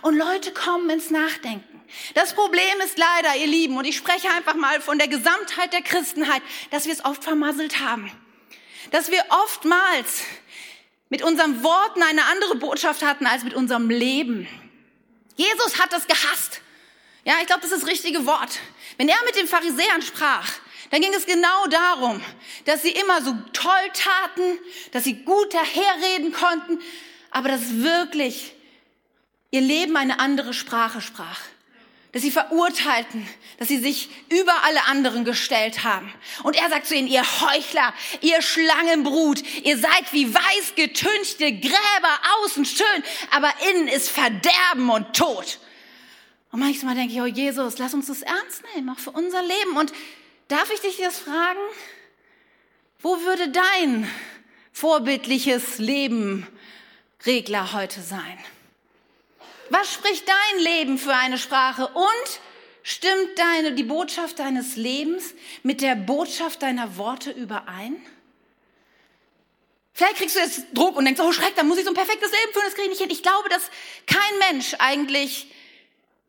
Und 0.00 0.16
Leute 0.16 0.52
kommen 0.52 0.88
ins 0.88 1.10
Nachdenken. 1.10 1.82
Das 2.14 2.32
Problem 2.32 2.80
ist 2.82 2.96
leider, 2.96 3.36
ihr 3.36 3.46
Lieben, 3.46 3.76
und 3.76 3.84
ich 3.84 3.96
spreche 3.96 4.30
einfach 4.30 4.54
mal 4.54 4.80
von 4.80 4.98
der 4.98 5.08
Gesamtheit 5.08 5.74
der 5.74 5.82
Christenheit, 5.82 6.40
dass 6.70 6.86
wir 6.86 6.94
es 6.94 7.04
oft 7.04 7.22
vermasselt 7.22 7.80
haben. 7.80 8.10
Dass 8.90 9.10
wir 9.10 9.22
oftmals 9.44 10.22
mit 11.10 11.22
unseren 11.22 11.62
Worten 11.62 12.02
eine 12.02 12.24
andere 12.24 12.56
Botschaft 12.56 13.02
hatten 13.02 13.26
als 13.26 13.44
mit 13.44 13.52
unserem 13.52 13.90
Leben. 13.90 14.48
Jesus 15.36 15.78
hat 15.78 15.92
das 15.92 16.06
gehasst. 16.06 16.62
Ja, 17.24 17.34
ich 17.42 17.46
glaube, 17.46 17.60
das 17.60 17.72
ist 17.72 17.82
das 17.82 17.90
richtige 17.90 18.24
Wort. 18.24 18.58
Wenn 18.96 19.08
er 19.08 19.22
mit 19.26 19.36
den 19.36 19.46
Pharisäern 19.46 20.00
sprach, 20.00 20.48
dann 20.92 21.00
ging 21.00 21.14
es 21.14 21.24
genau 21.24 21.66
darum, 21.68 22.20
dass 22.66 22.82
sie 22.82 22.90
immer 22.90 23.22
so 23.22 23.32
toll 23.54 23.72
taten, 23.94 24.58
dass 24.90 25.04
sie 25.04 25.14
gut 25.14 25.54
daherreden 25.54 26.34
konnten, 26.34 26.80
aber 27.30 27.48
dass 27.48 27.78
wirklich 27.78 28.52
ihr 29.52 29.62
Leben 29.62 29.96
eine 29.96 30.18
andere 30.20 30.52
Sprache 30.52 31.00
sprach. 31.00 31.40
Dass 32.12 32.20
sie 32.20 32.30
verurteilten, 32.30 33.26
dass 33.58 33.68
sie 33.68 33.78
sich 33.78 34.10
über 34.28 34.52
alle 34.64 34.84
anderen 34.84 35.24
gestellt 35.24 35.82
haben. 35.82 36.12
Und 36.42 36.56
er 36.56 36.68
sagt 36.68 36.86
zu 36.86 36.94
ihnen, 36.94 37.08
ihr 37.08 37.22
Heuchler, 37.22 37.94
ihr 38.20 38.42
Schlangenbrut, 38.42 39.42
ihr 39.64 39.78
seid 39.78 40.12
wie 40.12 40.34
weiß 40.34 40.74
getünchte 40.76 41.52
Gräber, 41.52 42.20
außen 42.42 42.66
schön, 42.66 43.02
aber 43.30 43.50
innen 43.70 43.88
ist 43.88 44.10
Verderben 44.10 44.90
und 44.90 45.16
Tod. 45.16 45.58
Und 46.50 46.60
manchmal 46.60 46.94
denke 46.96 47.14
ich, 47.14 47.20
oh 47.22 47.24
Jesus, 47.24 47.78
lass 47.78 47.94
uns 47.94 48.08
das 48.08 48.20
ernst 48.20 48.62
nehmen, 48.74 48.90
auch 48.90 48.98
für 48.98 49.12
unser 49.12 49.40
Leben. 49.40 49.78
Und 49.78 49.90
Darf 50.48 50.70
ich 50.72 50.80
dich 50.80 50.98
das 50.98 51.18
fragen? 51.18 51.60
Wo 53.00 53.20
würde 53.22 53.48
dein 53.48 54.08
vorbildliches 54.72 55.78
Leben 55.78 56.46
Regler 57.24 57.72
heute 57.72 58.00
sein? 58.00 58.38
Was 59.70 59.92
spricht 59.92 60.28
dein 60.28 60.62
Leben 60.62 60.98
für 60.98 61.14
eine 61.14 61.38
Sprache 61.38 61.88
und 61.88 62.40
stimmt 62.82 63.38
deine, 63.38 63.72
die 63.72 63.84
Botschaft 63.84 64.38
deines 64.38 64.76
Lebens 64.76 65.34
mit 65.62 65.80
der 65.80 65.94
Botschaft 65.94 66.62
deiner 66.62 66.96
Worte 66.96 67.30
überein? 67.30 67.96
Vielleicht 69.94 70.16
kriegst 70.16 70.36
du 70.36 70.40
jetzt 70.40 70.66
Druck 70.74 70.96
und 70.96 71.04
denkst, 71.04 71.20
oh 71.20 71.32
Schreck, 71.32 71.54
da 71.54 71.62
muss 71.62 71.78
ich 71.78 71.84
so 71.84 71.90
ein 71.90 71.94
perfektes 71.94 72.30
Leben 72.30 72.52
führen, 72.52 72.64
das 72.64 72.74
kriege 72.74 72.84
ich 72.84 72.90
nicht 72.90 73.00
hin. 73.00 73.10
Ich 73.10 73.22
glaube, 73.22 73.48
dass 73.48 73.70
kein 74.06 74.38
Mensch 74.50 74.74
eigentlich 74.78 75.50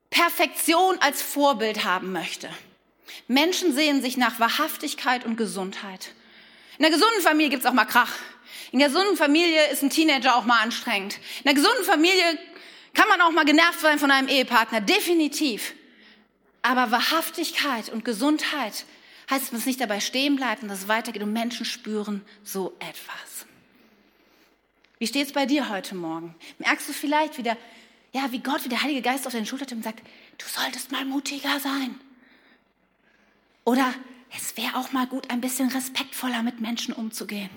Perfektion 0.10 0.98
als 1.00 1.22
Vorbild 1.22 1.86
haben 1.86 2.12
möchte. 2.12 2.50
Menschen 3.28 3.74
sehen 3.74 4.02
sich 4.02 4.18
nach 4.18 4.40
Wahrhaftigkeit 4.40 5.26
und 5.26 5.38
Gesundheit. 5.38 6.12
In 6.78 6.86
einer 6.86 6.96
gesunden 6.96 7.22
Familie 7.22 7.50
gibt's 7.50 7.66
auch 7.66 7.74
mal 7.74 7.86
Krach. 7.86 8.14
In 8.72 8.80
einer 8.80 8.92
gesunden 8.92 9.18
Familie 9.18 9.68
ist 9.72 9.84
ein 9.84 9.90
Teenager 9.90 10.36
auch 10.36 10.46
mal 10.46 10.62
anstrengend. 10.62 11.20
In 11.44 11.50
einer 11.50 11.56
gesunden 11.56 11.84
Familie 11.84 12.40
kann 12.94 13.08
man 13.08 13.22
auch 13.22 13.32
mal 13.32 13.46
genervt 13.46 13.80
sein 13.80 14.00
von 14.00 14.12
einem 14.12 14.28
Ehepartner, 14.28 14.82
definitiv. 14.82 15.74
Aber 16.62 16.92
Wahrhaftigkeit 16.92 17.90
und 17.90 18.06
Gesundheit 18.06 18.86
heißt, 19.30 19.52
dass 19.52 19.60
es 19.60 19.66
nicht 19.66 19.82
dabei 19.82 20.00
stehen 20.00 20.36
bleibt 20.36 20.64
und 20.64 20.70
dass 20.70 20.80
es 20.80 20.88
weitergeht 20.88 21.22
und 21.22 21.34
Menschen 21.34 21.66
spüren 21.66 22.24
so 22.44 22.76
etwas. 22.80 23.46
Wie 25.00 25.08
steht's 25.08 25.34
bei 25.34 25.46
dir 25.46 25.70
heute 25.70 25.96
Morgen? 25.96 26.36
Merkst 26.60 26.88
du 26.88 26.94
vielleicht 26.94 27.38
wieder, 27.38 27.58
ja, 28.14 28.32
wie 28.32 28.40
Gott, 28.40 28.64
wie 28.64 28.70
der 28.70 28.84
Heilige 28.84 29.02
Geist 29.02 29.28
auf 29.28 29.34
deine 29.34 29.46
Schulter 29.46 29.76
und 29.76 29.84
sagt, 29.84 30.00
du 30.38 30.46
solltest 30.48 30.92
mal 30.92 31.04
mutiger 31.04 31.60
sein. 31.60 32.00
Oder 33.66 33.94
es 34.36 34.58
wäre 34.58 34.76
auch 34.76 34.92
mal 34.92 35.08
gut, 35.08 35.30
ein 35.30 35.42
bisschen 35.42 35.70
respektvoller 35.70 36.44
mit 36.44 36.60
Menschen 36.60 36.94
umzugehen. 36.94 37.50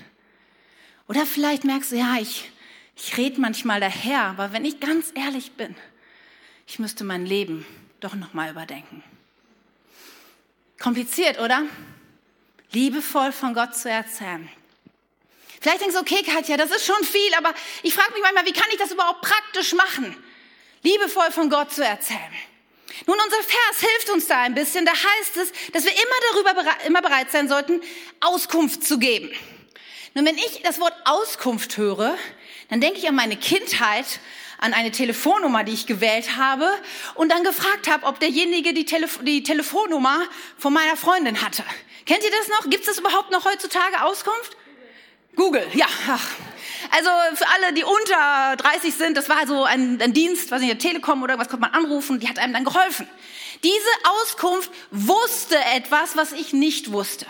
Oder 1.09 1.27
vielleicht 1.27 1.65
merkst 1.65 1.93
du, 1.93 1.97
ja, 1.97 2.17
ich, 2.21 2.51
ich 2.97 3.17
rede 3.17 3.41
manchmal 3.41 3.81
daher, 3.81 4.23
aber 4.23 4.53
wenn 4.53 4.65
ich 4.65 4.81
ganz 4.81 5.13
ehrlich 5.15 5.53
bin, 5.53 5.75
ich 6.67 6.79
müsste 6.79 7.05
mein 7.05 7.27
Leben 7.27 7.65
doch 8.01 8.15
nochmal 8.15 8.51
überdenken. 8.51 9.03
Kompliziert, 10.79 11.41
oder? 11.41 11.63
Liebevoll 12.73 13.33
von 13.33 13.55
Gott 13.55 13.75
zu 13.75 13.89
erzählen. 13.89 14.49
Vielleicht 15.61 15.81
denkst 15.81 15.95
du, 15.95 16.01
okay, 16.01 16.23
Katja, 16.23 16.57
das 16.57 16.71
ist 16.71 16.85
schon 16.85 17.03
viel, 17.03 17.35
aber 17.39 17.55
ich 17.83 17.95
frage 17.95 18.13
mich 18.13 18.23
manchmal, 18.23 18.45
wie 18.47 18.53
kann 18.53 18.69
ich 18.71 18.79
das 18.79 18.93
überhaupt 18.93 19.23
praktisch 19.23 19.73
machen? 19.73 20.15
Liebevoll 20.83 21.31
von 21.31 21.49
Gott 21.49 21.73
zu 21.73 21.85
erzählen. 21.85 22.21
Nun, 23.05 23.17
unser 23.23 23.43
Vers 23.43 23.81
hilft 23.81 24.11
uns 24.11 24.27
da 24.27 24.41
ein 24.41 24.55
bisschen. 24.55 24.87
Da 24.87 24.93
heißt 24.93 25.37
es, 25.37 25.53
dass 25.73 25.85
wir 25.85 25.93
immer 25.93 26.53
darüber 26.53 26.87
immer 26.87 27.03
bereit 27.03 27.31
sein 27.31 27.49
sollten, 27.49 27.81
Auskunft 28.21 28.85
zu 28.85 28.99
geben. 28.99 29.31
Nun, 30.15 30.25
wenn 30.25 30.39
ich 30.39 30.63
das 30.63 30.81
Wort 30.81 30.95
Auskunft 31.05 31.77
höre, 31.77 32.17
dann 32.71 32.81
denke 32.81 32.99
ich 32.99 33.09
an 33.09 33.15
meine 33.15 33.37
Kindheit, 33.37 34.07
an 34.59 34.73
eine 34.73 34.91
Telefonnummer, 34.91 35.63
die 35.63 35.75
ich 35.75 35.87
gewählt 35.87 36.37
habe 36.37 36.71
und 37.15 37.31
dann 37.31 37.45
gefragt 37.45 37.89
habe, 37.91 38.07
ob 38.07 38.19
derjenige 38.19 38.73
die, 38.73 38.87
Telef 38.87 39.19
die 39.23 39.43
Telefonnummer 39.43 40.23
von 40.57 40.73
meiner 40.73 40.97
Freundin 40.97 41.43
hatte. 41.43 41.63
Kennt 42.07 42.25
ihr 42.25 42.31
das 42.31 42.49
noch? 42.49 42.71
Gibt 42.71 42.81
es 42.81 42.87
das 42.87 42.99
überhaupt 42.99 43.31
noch 43.31 43.45
heutzutage 43.45 44.03
Auskunft? 44.03 44.57
Google, 45.37 45.67
ja. 45.75 45.87
Ach. 46.09 46.29
Also 46.91 47.11
für 47.35 47.47
alle, 47.49 47.75
die 47.75 47.85
unter 47.85 48.57
30 48.57 48.95
sind, 48.95 49.17
das 49.17 49.29
war 49.29 49.47
so 49.47 49.65
ein, 49.65 50.01
ein 50.01 50.13
Dienst, 50.13 50.51
weiß 50.51 50.61
nicht, 50.63 50.79
Telekom 50.79 51.23
oder 51.23 51.35
irgendwas, 51.35 51.51
konnte 51.51 51.69
man 51.69 51.73
anrufen, 51.73 52.21
die 52.21 52.29
hat 52.29 52.39
einem 52.39 52.53
dann 52.53 52.65
geholfen. 52.65 53.07
Diese 53.63 54.11
Auskunft 54.23 54.71
wusste 54.91 55.57
etwas, 55.75 56.17
was 56.17 56.33
ich 56.33 56.53
nicht 56.53 56.93
wusste. 56.93 57.27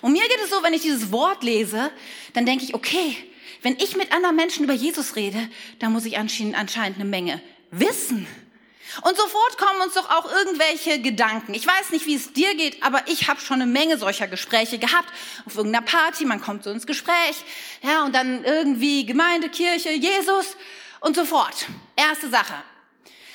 Und 0.00 0.12
mir 0.12 0.22
geht 0.22 0.38
es 0.44 0.50
so, 0.50 0.62
wenn 0.62 0.74
ich 0.74 0.82
dieses 0.82 1.12
Wort 1.12 1.42
lese, 1.42 1.90
dann 2.34 2.46
denke 2.46 2.64
ich, 2.64 2.74
okay, 2.74 3.16
wenn 3.62 3.76
ich 3.76 3.96
mit 3.96 4.12
anderen 4.12 4.36
Menschen 4.36 4.64
über 4.64 4.72
Jesus 4.72 5.16
rede, 5.16 5.48
dann 5.78 5.92
muss 5.92 6.06
ich 6.06 6.16
anscheinend 6.18 6.56
eine 6.56 7.04
Menge 7.04 7.42
wissen. 7.70 8.26
Und 9.02 9.16
sofort 9.16 9.58
kommen 9.58 9.82
uns 9.82 9.94
doch 9.94 10.10
auch 10.10 10.30
irgendwelche 10.30 11.00
Gedanken. 11.00 11.54
Ich 11.54 11.66
weiß 11.66 11.90
nicht, 11.90 12.06
wie 12.06 12.16
es 12.16 12.32
dir 12.32 12.54
geht, 12.54 12.82
aber 12.82 13.02
ich 13.06 13.28
habe 13.28 13.40
schon 13.40 13.62
eine 13.62 13.70
Menge 13.70 13.98
solcher 13.98 14.26
Gespräche 14.26 14.78
gehabt. 14.78 15.08
Auf 15.46 15.56
irgendeiner 15.56 15.84
Party, 15.84 16.24
man 16.24 16.40
kommt 16.40 16.64
so 16.64 16.70
ins 16.70 16.86
Gespräch, 16.86 17.44
ja, 17.82 18.04
und 18.04 18.14
dann 18.14 18.44
irgendwie 18.44 19.06
Gemeinde, 19.06 19.48
Kirche, 19.48 19.90
Jesus 19.90 20.56
und 21.00 21.16
so 21.16 21.24
fort. 21.24 21.66
Erste 21.96 22.28
Sache. 22.28 22.54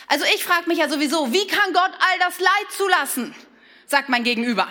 Also 0.08 0.26
ich 0.36 0.44
frage 0.44 0.68
mich 0.68 0.78
ja 0.78 0.90
sowieso, 0.90 1.32
wie 1.34 1.48
kann 1.48 1.74
Gott 1.74 1.92
all 1.92 2.20
das 2.20 2.40
Leid 2.40 2.72
zulassen? 2.76 3.36
Sagt 3.88 4.10
mein 4.10 4.24
Gegenüber. 4.24 4.68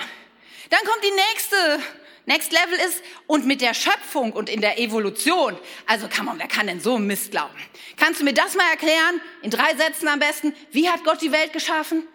Dann 0.70 0.81
kommt 0.85 1.03
die 1.03 1.11
nächste 1.11 1.83
Next 2.27 2.53
Level 2.53 2.79
ist 2.87 3.03
und 3.27 3.47
mit 3.47 3.61
der 3.61 3.75
Schöpfung 3.75 4.33
und 4.33 4.49
in 4.49 4.61
der 4.61 4.79
Evolution. 4.79 5.59
Also 5.87 6.09
kann 6.09 6.25
man, 6.25 6.39
wer 6.39 6.49
kann 6.49 6.67
denn 6.67 6.81
so 6.81 6.99
Mist 6.99 7.33
glauben? 7.33 7.55
Kannst 7.97 8.21
du 8.21 8.25
mir 8.25 8.33
das 8.33 8.55
mal 8.55 8.69
erklären? 8.71 9.21
In 9.43 9.51
drei 9.51 9.75
Sätzen 9.77 10.09
am 10.09 10.19
besten. 10.19 10.55
Wie 10.71 10.89
hat 10.89 11.05
Gott 11.05 11.21
die 11.21 11.33
Welt 11.33 11.53
geschaffen? 11.53 12.07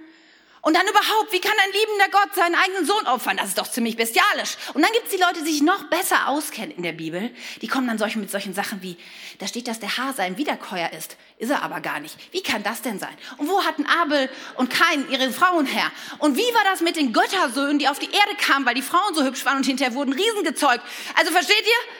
Und 0.61 0.75
dann 0.75 0.87
überhaupt, 0.87 1.31
wie 1.31 1.39
kann 1.39 1.53
ein 1.63 1.71
liebender 1.71 2.09
Gott 2.11 2.35
seinen 2.35 2.55
eigenen 2.55 2.85
Sohn 2.85 3.07
opfern? 3.07 3.37
Das 3.37 3.47
ist 3.47 3.57
doch 3.57 3.69
ziemlich 3.69 3.95
bestialisch. 3.95 4.57
Und 4.73 4.81
dann 4.81 4.91
gibt 4.91 5.05
es 5.05 5.11
die 5.13 5.21
Leute, 5.21 5.43
die 5.43 5.51
sich 5.51 5.61
noch 5.61 5.85
besser 5.85 6.27
auskennen 6.27 6.71
in 6.71 6.83
der 6.83 6.91
Bibel. 6.91 7.31
Die 7.61 7.67
kommen 7.67 7.87
dann 7.87 7.97
solchen, 7.97 8.19
mit 8.19 8.29
solchen 8.29 8.53
Sachen 8.53 8.81
wie, 8.81 8.97
da 9.39 9.47
steht, 9.47 9.67
dass 9.67 9.79
der 9.79 9.97
Hase 9.97 10.21
ein 10.21 10.37
Wiederkäuer 10.37 10.91
ist. 10.91 11.15
Ist 11.37 11.49
er 11.49 11.63
aber 11.63 11.79
gar 11.79 12.01
nicht. 12.01 12.17
Wie 12.33 12.43
kann 12.43 12.63
das 12.63 12.81
denn 12.81 12.99
sein? 12.99 13.15
Und 13.37 13.47
wo 13.47 13.63
hatten 13.63 13.85
Abel 13.85 14.29
und 14.55 14.69
Kain 14.69 15.09
ihre 15.09 15.31
Frauen 15.31 15.65
her? 15.65 15.89
Und 16.17 16.35
wie 16.35 16.53
war 16.53 16.63
das 16.65 16.81
mit 16.81 16.97
den 16.97 17.13
Göttersöhnen, 17.13 17.79
die 17.79 17.87
auf 17.87 17.99
die 17.99 18.11
Erde 18.11 18.35
kamen, 18.37 18.65
weil 18.65 18.75
die 18.75 18.81
Frauen 18.81 19.15
so 19.15 19.23
hübsch 19.23 19.45
waren 19.45 19.57
und 19.57 19.65
hinterher 19.65 19.95
wurden 19.95 20.11
Riesen 20.11 20.43
gezeugt? 20.43 20.81
Also 21.15 21.31
versteht 21.31 21.63
ihr? 21.65 21.93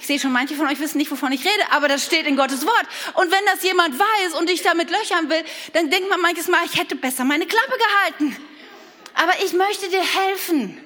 Ich 0.00 0.06
sehe 0.06 0.18
schon, 0.18 0.32
manche 0.32 0.54
von 0.54 0.66
euch 0.66 0.80
wissen 0.80 0.98
nicht, 0.98 1.10
wovon 1.10 1.32
ich 1.32 1.44
rede, 1.44 1.70
aber 1.70 1.88
das 1.88 2.04
steht 2.04 2.26
in 2.26 2.36
Gottes 2.36 2.66
Wort. 2.66 2.86
Und 3.14 3.30
wenn 3.30 3.44
das 3.46 3.62
jemand 3.62 3.98
weiß 3.98 4.34
und 4.38 4.48
dich 4.48 4.62
damit 4.62 4.90
löchern 4.90 5.30
will, 5.30 5.42
dann 5.72 5.90
denkt 5.90 6.10
man 6.10 6.20
manches 6.20 6.48
Mal, 6.48 6.60
ich 6.66 6.78
hätte 6.78 6.96
besser 6.96 7.24
meine 7.24 7.46
Klappe 7.46 7.78
gehalten. 7.78 8.36
Aber 9.14 9.32
ich 9.44 9.52
möchte 9.52 9.88
dir 9.88 10.02
helfen. 10.02 10.80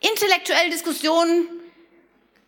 Intellektuelle 0.00 0.70
Diskussionen 0.70 1.46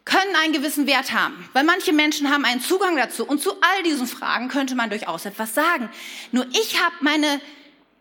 können 0.05 0.37
einen 0.37 0.53
gewissen 0.53 0.87
Wert 0.87 1.13
haben, 1.13 1.49
weil 1.53 1.65
manche 1.65 1.93
Menschen 1.93 2.31
haben 2.31 2.45
einen 2.45 2.61
Zugang 2.61 2.97
dazu. 2.97 3.25
Und 3.25 3.41
zu 3.41 3.53
all 3.61 3.83
diesen 3.85 4.07
Fragen 4.07 4.49
könnte 4.49 4.75
man 4.75 4.91
durchaus 4.91 5.25
etwas 5.25 5.55
sagen. 5.55 5.89
Nur 6.33 6.47
ich 6.51 6.83
habe 6.83 6.95
meine 7.01 7.41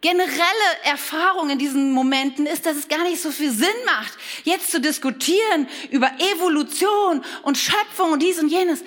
generelle 0.04 0.70
Erfahrung 0.84 1.50
in 1.50 1.58
diesen 1.58 1.94
Momenten 1.94 2.46
ist, 2.46 2.66
dass 2.66 2.76
es 2.76 2.89
gar 2.89 3.04
nicht 3.04 3.22
so 3.22 3.32
viel 3.32 3.52
Sinn 3.52 3.68
macht, 3.86 4.13
jetzt 4.44 4.70
zu 4.70 4.82
diskutieren 4.82 5.68
über 5.92 6.12
Evolution 6.36 7.24
und 7.42 7.58
Schöpfung 7.58 8.12
und 8.12 8.22
dies 8.22 8.38
und 8.38 8.50
jenes. 8.50 8.84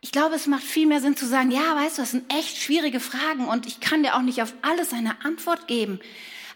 Ich 0.00 0.10
glaube, 0.10 0.34
es 0.34 0.48
macht 0.48 0.64
viel 0.64 0.88
mehr 0.88 1.00
Sinn 1.00 1.16
zu 1.16 1.24
sagen, 1.24 1.52
ja, 1.52 1.76
weißt 1.76 1.98
du, 1.98 2.02
das 2.02 2.10
sind 2.10 2.30
echt 2.34 2.56
schwierige 2.56 2.98
Fragen 2.98 3.46
und 3.46 3.66
ich 3.66 3.78
kann 3.78 4.02
dir 4.02 4.16
auch 4.16 4.22
nicht 4.22 4.42
auf 4.42 4.52
alles 4.60 4.92
eine 4.92 5.24
Antwort 5.24 5.68
geben. 5.68 6.00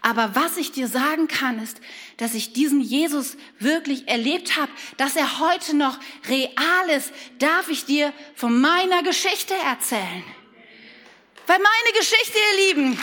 Aber 0.03 0.35
was 0.35 0.57
ich 0.57 0.73
dir 0.73 0.89
sagen 0.89 1.29
kann, 1.29 1.63
ist, 1.63 1.81
dass 2.17 2.35
ich 2.35 2.53
diesen 2.53 2.81
Jesus 2.81 3.37
wirklich 3.61 4.09
erlebt 4.09 4.57
habe, 4.57 4.71
dass 4.97 5.15
er 5.15 5.39
heute 5.39 5.77
noch 5.77 5.99
real 6.29 6.97
ist, 6.97 7.13
darf 7.39 7.69
ich 7.69 7.85
dir 7.85 8.13
von 8.35 8.61
meiner 8.61 9.05
Geschichte 9.05 9.55
erzählen. 9.55 10.25
Weil 11.47 11.59
meine 11.59 11.99
Geschichte, 11.99 12.39
ihr 12.39 12.67
Lieben, 12.67 13.01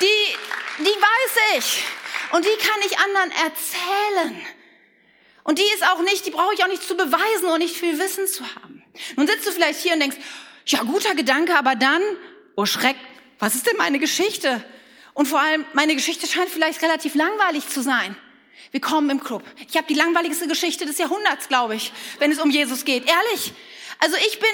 die, 0.00 0.82
die 0.82 0.84
weiß 0.84 1.58
ich. 1.58 1.84
Und 2.32 2.44
die 2.44 2.66
kann 2.66 2.80
ich 2.86 2.98
anderen 2.98 3.30
erzählen. 3.30 4.46
Und 5.44 5.58
die 5.58 5.70
ist 5.74 5.86
auch 5.86 6.00
nicht, 6.00 6.24
die 6.24 6.30
brauche 6.30 6.54
ich 6.54 6.64
auch 6.64 6.68
nicht 6.68 6.82
zu 6.82 6.96
beweisen 6.96 7.44
und 7.50 7.58
nicht 7.58 7.76
viel 7.76 7.98
Wissen 7.98 8.26
zu 8.26 8.42
haben. 8.54 8.82
Nun 9.16 9.26
sitzt 9.26 9.46
du 9.46 9.52
vielleicht 9.52 9.80
hier 9.80 9.92
und 9.92 10.00
denkst, 10.00 10.16
ja, 10.66 10.82
guter 10.82 11.14
Gedanke, 11.14 11.56
aber 11.56 11.74
dann, 11.74 12.02
oh 12.56 12.64
Schreck, 12.64 12.96
was 13.38 13.54
ist 13.54 13.66
denn 13.66 13.76
meine 13.76 13.98
Geschichte? 13.98 14.64
Und 15.12 15.26
vor 15.26 15.40
allem, 15.40 15.66
meine 15.74 15.94
Geschichte 15.94 16.26
scheint 16.26 16.48
vielleicht 16.48 16.80
relativ 16.80 17.14
langweilig 17.14 17.68
zu 17.68 17.82
sein. 17.82 18.16
Willkommen 18.72 19.10
im 19.10 19.22
Club. 19.22 19.42
Ich 19.68 19.76
habe 19.76 19.86
die 19.86 19.94
langweiligste 19.94 20.48
Geschichte 20.48 20.86
des 20.86 20.96
Jahrhunderts, 20.96 21.48
glaube 21.48 21.76
ich, 21.76 21.92
wenn 22.18 22.32
es 22.32 22.40
um 22.40 22.50
Jesus 22.50 22.86
geht. 22.86 23.04
Ehrlich. 23.06 23.52
Also 23.98 24.16
ich 24.26 24.40
bin 24.40 24.48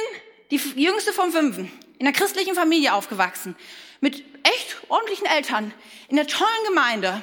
die 0.50 0.82
jüngste 0.82 1.12
von 1.12 1.30
Fünfen 1.30 1.70
in 2.00 2.06
einer 2.06 2.16
christlichen 2.16 2.54
Familie 2.54 2.94
aufgewachsen, 2.94 3.54
mit 4.00 4.24
echt 4.42 4.76
ordentlichen 4.88 5.26
Eltern, 5.26 5.72
in 6.08 6.18
einer 6.18 6.26
tollen 6.26 6.64
Gemeinde. 6.66 7.22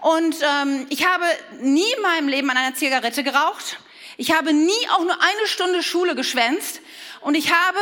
Und 0.00 0.36
ähm, 0.40 0.86
ich 0.88 1.04
habe 1.04 1.24
nie 1.60 1.92
in 1.96 2.02
meinem 2.02 2.28
Leben 2.28 2.48
an 2.48 2.56
einer 2.56 2.76
Zigarette 2.76 3.24
geraucht. 3.24 3.80
Ich 4.16 4.30
habe 4.30 4.52
nie 4.52 4.88
auch 4.92 5.00
nur 5.00 5.20
eine 5.20 5.46
Stunde 5.46 5.82
Schule 5.82 6.14
geschwänzt. 6.14 6.80
Und 7.22 7.34
ich 7.34 7.52
habe 7.52 7.78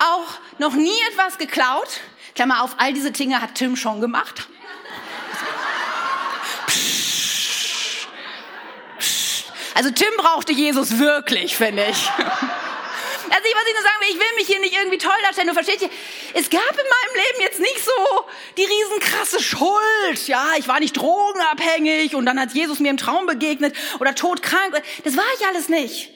auch 0.00 0.26
noch 0.58 0.74
nie 0.74 0.98
etwas 1.12 1.38
geklaut. 1.38 2.00
Klammer 2.34 2.64
auf, 2.64 2.74
all 2.78 2.92
diese 2.92 3.12
Dinge 3.12 3.40
hat 3.40 3.54
Tim 3.54 3.76
schon 3.76 4.00
gemacht. 4.00 4.48
Also 9.74 9.92
Tim 9.92 10.08
brauchte 10.16 10.52
Jesus 10.52 10.98
wirklich, 10.98 11.56
finde 11.56 11.86
ich. 11.88 12.10
Also 13.30 13.48
ich, 13.48 13.54
was 13.54 13.66
ich 13.66 13.74
nur 13.74 13.82
sagen 13.82 14.00
will, 14.00 14.08
ich 14.10 14.18
will 14.18 14.36
mich 14.36 14.46
hier 14.46 14.60
nicht 14.60 14.74
irgendwie 14.74 14.98
toll 14.98 15.16
darstellen, 15.22 15.48
du 15.48 15.54
verstehst 15.54 15.80
hier, 15.80 15.90
es 16.34 16.50
gab 16.50 16.60
in 16.60 16.76
meinem 16.76 17.14
Leben 17.14 17.42
jetzt 17.42 17.60
nicht 17.60 17.84
so 17.84 18.24
die 18.56 18.64
riesenkrasse 18.64 19.40
Schuld. 19.40 20.28
Ja, 20.28 20.52
ich 20.56 20.68
war 20.68 20.80
nicht 20.80 20.96
drogenabhängig 20.96 22.14
und 22.14 22.26
dann 22.26 22.40
hat 22.40 22.52
Jesus 22.52 22.78
mir 22.80 22.90
im 22.90 22.96
Traum 22.96 23.26
begegnet 23.26 23.74
oder 24.00 24.14
todkrank. 24.14 24.82
Das 25.04 25.16
war 25.16 25.24
ich 25.38 25.46
alles 25.46 25.68
nicht. 25.68 26.10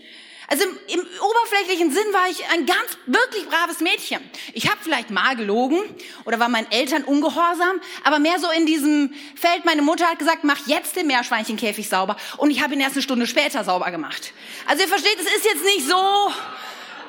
Also 0.52 0.64
im, 0.64 0.78
im 0.88 1.00
oberflächlichen 1.00 1.90
Sinn 1.90 2.12
war 2.12 2.28
ich 2.28 2.44
ein 2.52 2.66
ganz 2.66 2.98
wirklich 3.06 3.48
braves 3.48 3.80
Mädchen. 3.80 4.20
Ich 4.52 4.68
habe 4.68 4.76
vielleicht 4.82 5.10
mal 5.10 5.34
gelogen 5.34 5.80
oder 6.26 6.40
war 6.40 6.50
meinen 6.50 6.70
Eltern 6.70 7.04
ungehorsam, 7.04 7.80
aber 8.04 8.18
mehr 8.18 8.38
so 8.38 8.50
in 8.50 8.66
diesem 8.66 9.14
Feld. 9.34 9.64
Meine 9.64 9.80
Mutter 9.80 10.06
hat 10.06 10.18
gesagt, 10.18 10.44
mach 10.44 10.66
jetzt 10.66 10.96
den 10.96 11.06
Meerschweinchenkäfig 11.06 11.88
sauber 11.88 12.18
und 12.36 12.50
ich 12.50 12.62
habe 12.62 12.74
ihn 12.74 12.80
erst 12.80 12.96
eine 12.96 13.02
Stunde 13.02 13.26
später 13.26 13.64
sauber 13.64 13.90
gemacht. 13.90 14.34
Also 14.66 14.82
ihr 14.82 14.88
versteht, 14.88 15.16
es 15.18 15.26
ist 15.26 15.46
jetzt 15.46 15.64
nicht 15.64 15.88
so, 15.88 16.32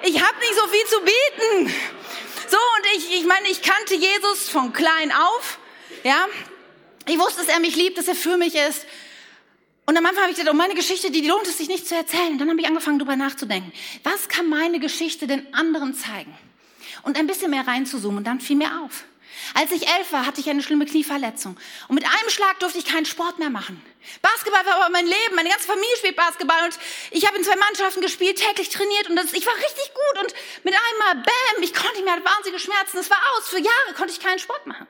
ich 0.04 0.22
habe 0.22 0.40
nicht 0.40 0.56
so 0.56 0.68
viel 0.68 0.86
zu 0.86 1.00
bieten. 1.00 1.76
So, 2.50 2.58
und 2.58 2.98
ich, 2.98 3.20
ich 3.20 3.26
meine, 3.26 3.48
ich 3.50 3.62
kannte 3.62 3.96
Jesus 3.96 4.50
von 4.50 4.74
klein 4.74 5.12
auf. 5.12 5.58
Ja, 6.04 6.28
ich 7.08 7.18
wusste, 7.18 7.42
dass 7.42 7.50
er 7.50 7.60
mich 7.60 7.76
liebt, 7.76 7.98
dass 7.98 8.08
er 8.08 8.16
für 8.16 8.38
mich 8.38 8.56
ist. 8.56 8.86
Und 9.86 9.98
am 9.98 10.06
Anfang 10.06 10.24
habe 10.24 10.32
ich 10.32 10.38
gedacht, 10.38 10.54
oh, 10.54 10.58
meine 10.58 10.76
Geschichte, 10.76 11.12
die, 11.12 11.28
lohnt 11.28 11.48
es 11.48 11.58
sich 11.58 11.68
nicht 11.68 11.88
zu 11.88 11.96
erzählen. 11.96 12.38
Dann 12.38 12.50
habe 12.50 12.60
ich 12.62 12.68
angefangen, 12.68 13.00
darüber 13.00 13.16
nachzudenken. 13.16 13.74
Was 14.04 14.30
kann 14.30 14.48
meine 14.48 14.80
Geschichte 14.80 15.28
den 15.28 15.54
anderen 15.54 15.94
zeigen? 15.94 16.34
Und 17.04 17.18
ein 17.18 17.28
bisschen 17.28 17.52
mehr 17.52 17.68
reinzuzoomen 17.68 18.20
und 18.20 18.28
dann 18.28 18.40
fiel 18.40 18.56
mir 18.56 18.82
auf. 18.84 19.04
Als 19.54 19.72
ich 19.72 19.88
elf 19.88 20.12
war, 20.12 20.26
hatte 20.26 20.40
ich 20.40 20.50
eine 20.50 20.64
schlimme 20.64 20.86
Knieverletzung. 20.86 21.58
Und 21.90 21.96
mit 21.96 22.06
einem 22.06 22.30
Schlag 22.30 22.60
durfte 22.60 22.78
ich 22.78 22.86
keinen 22.86 23.06
Sport 23.06 23.40
mehr 23.40 23.50
machen. 23.50 23.82
Basketball 24.22 24.66
war 24.66 24.76
aber 24.76 24.90
mein 24.90 25.06
Leben. 25.06 25.36
Meine 25.36 25.50
ganze 25.50 25.68
Familie 25.68 25.96
spielt 25.98 26.16
Basketball. 26.16 26.64
Und 26.66 26.78
ich 27.12 27.26
habe 27.28 27.38
in 27.38 27.44
zwei 27.44 27.56
Mannschaften 27.56 28.02
gespielt, 28.02 28.38
täglich 28.38 28.70
trainiert. 28.70 29.10
Und 29.10 29.16
das, 29.16 29.34
ich 29.34 29.46
war 29.46 29.56
richtig 29.56 29.94
gut. 29.94 30.24
Und 30.24 30.34
mit 30.64 30.76
einmal, 30.76 31.24
bam, 31.24 31.64
ich 31.64 31.74
konnte 31.74 31.96
nicht 31.96 32.06
mehr, 32.06 32.24
wahnsinnige 32.24 32.60
Schmerzen. 32.60 32.98
Es 32.98 33.10
war 33.10 33.20
aus. 33.36 33.50
Für 33.50 33.60
Jahre 33.60 33.94
konnte 33.96 34.14
ich 34.14 34.20
keinen 34.20 34.40
Sport 34.40 34.66
machen. 34.68 34.88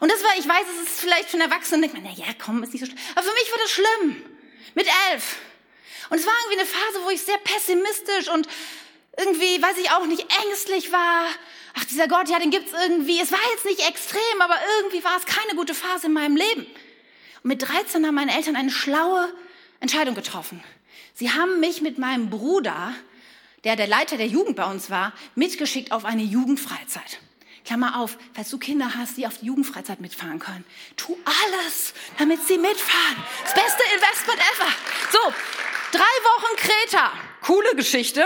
Und 0.00 0.12
das 0.12 0.22
war, 0.22 0.30
ich 0.38 0.46
weiß, 0.46 0.66
es 0.76 0.90
ist 0.90 1.00
vielleicht 1.00 1.30
für 1.30 1.38
einen 1.38 1.50
Erwachsenen, 1.50 1.82
denkt 1.82 1.96
man, 1.96 2.04
na 2.04 2.24
ja, 2.24 2.32
komm, 2.44 2.62
ist 2.62 2.72
nicht 2.72 2.84
so 2.84 2.86
schlimm. 2.86 3.00
Aber 3.14 3.26
für 3.26 3.34
mich 3.34 3.50
war 3.50 3.58
das 3.58 3.70
schlimm. 3.70 4.38
Mit 4.74 4.86
elf. 5.10 5.36
Und 6.10 6.18
es 6.18 6.26
war 6.26 6.34
irgendwie 6.42 6.60
eine 6.60 6.68
Phase, 6.68 7.04
wo 7.04 7.10
ich 7.10 7.22
sehr 7.22 7.38
pessimistisch 7.38 8.28
und 8.28 8.46
irgendwie, 9.16 9.60
weiß 9.62 9.78
ich 9.78 9.90
auch 9.90 10.04
nicht, 10.04 10.26
ängstlich 10.44 10.92
war 10.92 11.28
ach, 11.78 11.84
dieser 11.84 12.08
Gott, 12.08 12.28
ja, 12.28 12.38
den 12.38 12.50
gibt's 12.50 12.72
irgendwie. 12.72 13.20
Es 13.20 13.30
war 13.30 13.38
jetzt 13.52 13.64
nicht 13.64 13.86
extrem, 13.86 14.40
aber 14.40 14.56
irgendwie 14.78 15.04
war 15.04 15.16
es 15.16 15.26
keine 15.26 15.54
gute 15.54 15.74
Phase 15.74 16.06
in 16.06 16.12
meinem 16.12 16.36
Leben. 16.36 16.66
Und 17.42 17.48
mit 17.48 17.62
13 17.62 18.06
haben 18.06 18.14
meine 18.14 18.34
Eltern 18.34 18.56
eine 18.56 18.70
schlaue 18.70 19.32
Entscheidung 19.80 20.14
getroffen. 20.14 20.62
Sie 21.14 21.32
haben 21.32 21.60
mich 21.60 21.80
mit 21.80 21.98
meinem 21.98 22.30
Bruder, 22.30 22.94
der 23.64 23.76
der 23.76 23.86
Leiter 23.86 24.16
der 24.16 24.26
Jugend 24.26 24.56
bei 24.56 24.64
uns 24.70 24.90
war, 24.90 25.12
mitgeschickt 25.34 25.92
auf 25.92 26.04
eine 26.04 26.22
Jugendfreizeit. 26.22 27.20
Klammer 27.64 27.98
auf, 28.00 28.16
falls 28.32 28.50
du 28.50 28.58
Kinder 28.58 28.92
hast, 28.96 29.16
die 29.16 29.26
auf 29.26 29.38
die 29.38 29.46
Jugendfreizeit 29.46 30.00
mitfahren 30.00 30.38
können. 30.38 30.64
Tu 30.96 31.16
alles, 31.24 31.94
damit 32.16 32.46
sie 32.46 32.58
mitfahren. 32.58 33.16
Das 33.42 33.54
beste 33.54 33.82
Investment 33.94 34.38
ever. 34.38 34.68
So, 35.10 35.18
drei 35.90 35.98
Wochen 36.00 36.56
Kreta. 36.56 37.12
Coole 37.42 37.74
Geschichte. 37.74 38.24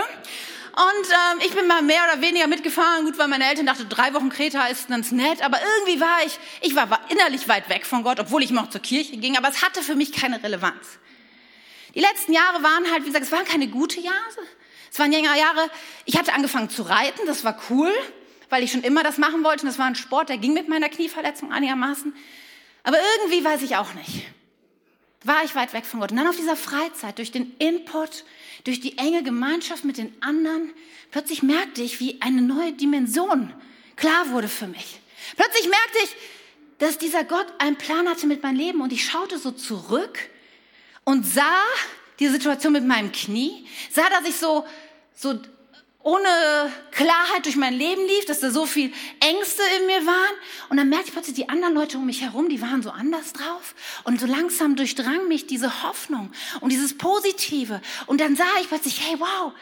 Und 0.73 1.09
ähm, 1.09 1.41
ich 1.45 1.53
bin 1.53 1.67
mal 1.67 1.81
mehr 1.81 2.01
oder 2.11 2.21
weniger 2.21 2.47
mitgefahren. 2.47 3.05
Gut, 3.05 3.17
weil 3.17 3.27
meine 3.27 3.45
Eltern 3.45 3.65
dachten, 3.65 3.89
drei 3.89 4.13
Wochen 4.13 4.29
Kreta 4.29 4.67
ist 4.67 4.87
ganz 4.87 5.11
nett. 5.11 5.41
Aber 5.43 5.57
irgendwie 5.77 5.99
war 5.99 6.25
ich, 6.25 6.39
ich 6.61 6.75
war, 6.75 6.87
innerlich 7.09 7.47
weit 7.47 7.69
weg 7.69 7.85
von 7.85 8.03
Gott, 8.03 8.19
obwohl 8.19 8.41
ich 8.43 8.51
immer 8.51 8.63
auch 8.63 8.69
zur 8.69 8.81
Kirche 8.81 9.17
ging. 9.17 9.37
Aber 9.37 9.49
es 9.49 9.61
hatte 9.61 9.83
für 9.83 9.95
mich 9.95 10.13
keine 10.13 10.41
Relevanz. 10.41 10.99
Die 11.93 11.99
letzten 11.99 12.31
Jahre 12.31 12.63
waren 12.63 12.89
halt, 12.91 13.03
wie 13.03 13.07
gesagt, 13.07 13.25
es 13.25 13.31
waren 13.31 13.45
keine 13.45 13.67
gute 13.67 13.99
Jahre. 13.99 14.15
Es 14.91 14.99
waren 14.99 15.11
Jahre, 15.11 15.69
ich 16.05 16.17
hatte 16.17 16.33
angefangen 16.33 16.69
zu 16.69 16.83
reiten, 16.83 17.25
das 17.25 17.45
war 17.45 17.57
cool, 17.69 17.91
weil 18.49 18.61
ich 18.63 18.71
schon 18.71 18.83
immer 18.83 19.03
das 19.03 19.17
machen 19.17 19.43
wollte. 19.43 19.63
Und 19.63 19.69
das 19.69 19.79
war 19.79 19.85
ein 19.85 19.95
Sport, 19.95 20.29
der 20.29 20.37
ging 20.37 20.53
mit 20.53 20.67
meiner 20.67 20.89
Knieverletzung 20.89 21.51
einigermaßen. 21.51 22.13
Aber 22.83 22.97
irgendwie 22.97 23.43
weiß 23.43 23.61
ich 23.61 23.75
auch 23.77 23.93
nicht. 23.93 24.25
War 25.23 25.43
ich 25.43 25.55
weit 25.55 25.73
weg 25.73 25.85
von 25.85 25.99
Gott. 25.99 26.11
Und 26.11 26.17
dann 26.17 26.27
auf 26.27 26.35
dieser 26.35 26.55
Freizeit, 26.55 27.19
durch 27.19 27.31
den 27.31 27.55
Input, 27.57 28.25
durch 28.63 28.79
die 28.79 28.97
enge 28.97 29.23
Gemeinschaft 29.23 29.85
mit 29.85 29.97
den 29.97 30.13
anderen, 30.21 30.71
plötzlich 31.11 31.43
merkte 31.43 31.81
ich, 31.81 31.99
wie 31.99 32.21
eine 32.21 32.41
neue 32.41 32.73
Dimension 32.73 33.53
klar 33.95 34.29
wurde 34.31 34.47
für 34.47 34.67
mich. 34.67 34.99
Plötzlich 35.35 35.67
merkte 35.67 35.97
ich, 36.03 36.15
dass 36.79 36.97
dieser 36.97 37.23
Gott 37.23 37.45
einen 37.59 37.75
Plan 37.75 38.07
hatte 38.07 38.25
mit 38.25 38.41
meinem 38.41 38.57
Leben 38.57 38.81
und 38.81 38.91
ich 38.91 39.05
schaute 39.05 39.37
so 39.37 39.51
zurück 39.51 40.17
und 41.03 41.25
sah 41.25 41.61
die 42.19 42.27
Situation 42.27 42.73
mit 42.73 42.85
meinem 42.85 43.11
Knie, 43.11 43.67
sah, 43.91 44.09
dass 44.09 44.27
ich 44.27 44.35
so, 44.35 44.65
so 45.15 45.39
ohne 46.03 46.71
Klarheit 46.91 47.45
durch 47.45 47.55
mein 47.55 47.73
Leben 47.73 48.05
lief, 48.07 48.25
dass 48.25 48.39
da 48.39 48.49
so 48.49 48.65
viel 48.65 48.91
Ängste 49.19 49.61
in 49.79 49.85
mir 49.85 50.05
waren. 50.05 50.35
Und 50.69 50.77
dann 50.77 50.89
merkte 50.89 51.07
ich 51.07 51.13
plötzlich, 51.13 51.35
die 51.35 51.49
anderen 51.49 51.73
Leute 51.73 51.97
um 51.97 52.05
mich 52.05 52.21
herum, 52.21 52.49
die 52.49 52.61
waren 52.61 52.81
so 52.81 52.89
anders 52.89 53.33
drauf. 53.33 53.75
Und 54.03 54.19
so 54.19 54.25
langsam 54.25 54.75
durchdrang 54.75 55.27
mich 55.27 55.47
diese 55.47 55.83
Hoffnung 55.83 56.31
und 56.59 56.71
dieses 56.71 56.97
Positive. 56.97 57.81
Und 58.07 58.21
dann 58.21 58.35
sah 58.35 58.45
ich 58.61 58.67
plötzlich, 58.67 59.01
hey, 59.07 59.19
wow, 59.19 59.53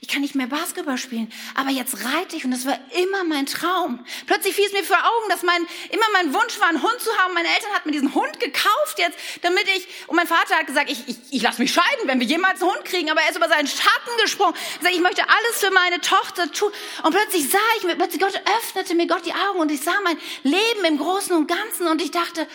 ich 0.00 0.08
kann 0.08 0.20
nicht 0.20 0.34
mehr 0.34 0.46
Basketball 0.46 0.98
spielen, 0.98 1.32
aber 1.54 1.70
jetzt 1.70 2.04
reite 2.04 2.36
ich 2.36 2.44
und 2.44 2.50
das 2.50 2.66
war 2.66 2.78
immer 3.02 3.24
mein 3.24 3.46
Traum. 3.46 4.04
Plötzlich 4.26 4.54
fiel 4.54 4.66
es 4.66 4.72
mir 4.72 4.84
vor 4.84 4.98
Augen, 4.98 5.28
dass 5.30 5.42
mein, 5.42 5.66
immer 5.90 6.04
mein 6.12 6.34
Wunsch 6.34 6.58
war, 6.60 6.68
einen 6.68 6.82
Hund 6.82 7.00
zu 7.00 7.10
haben. 7.18 7.34
Meine 7.34 7.48
Eltern 7.48 7.70
hatten 7.72 7.88
mir 7.88 7.92
diesen 7.92 8.14
Hund 8.14 8.38
gekauft 8.40 8.98
jetzt, 8.98 9.18
damit 9.42 9.64
ich, 9.76 9.86
und 10.06 10.16
mein 10.16 10.26
Vater 10.26 10.56
hat 10.56 10.66
gesagt, 10.66 10.90
ich, 10.90 11.08
ich, 11.08 11.16
ich 11.30 11.42
lasse 11.42 11.60
mich 11.60 11.72
scheiden, 11.72 12.06
wenn 12.06 12.20
wir 12.20 12.26
jemals 12.26 12.60
einen 12.60 12.70
Hund 12.70 12.84
kriegen, 12.84 13.10
aber 13.10 13.22
er 13.22 13.30
ist 13.30 13.36
über 13.36 13.48
seinen 13.48 13.66
Schatten 13.66 14.10
gesprungen. 14.22 14.54
Er 14.54 14.78
gesagt, 14.78 14.94
ich 14.94 15.00
möchte 15.00 15.22
alles 15.22 15.58
für 15.58 15.70
meine 15.70 16.00
Tochter 16.00 16.50
tun. 16.52 16.70
Und 17.02 17.12
plötzlich 17.12 17.50
sah 17.50 17.58
ich 17.78 17.84
mir, 17.84 17.96
plötzlich 17.96 18.20
Gott 18.20 18.40
öffnete 18.58 18.94
mir 18.94 19.06
Gott 19.06 19.24
die 19.26 19.34
Augen 19.34 19.60
und 19.60 19.70
ich 19.70 19.80
sah 19.80 19.98
mein 20.04 20.18
Leben 20.42 20.84
im 20.86 20.98
Großen 20.98 21.34
und 21.34 21.46
Ganzen 21.46 21.86
und 21.88 22.02
ich 22.02 22.10
dachte, 22.10 22.46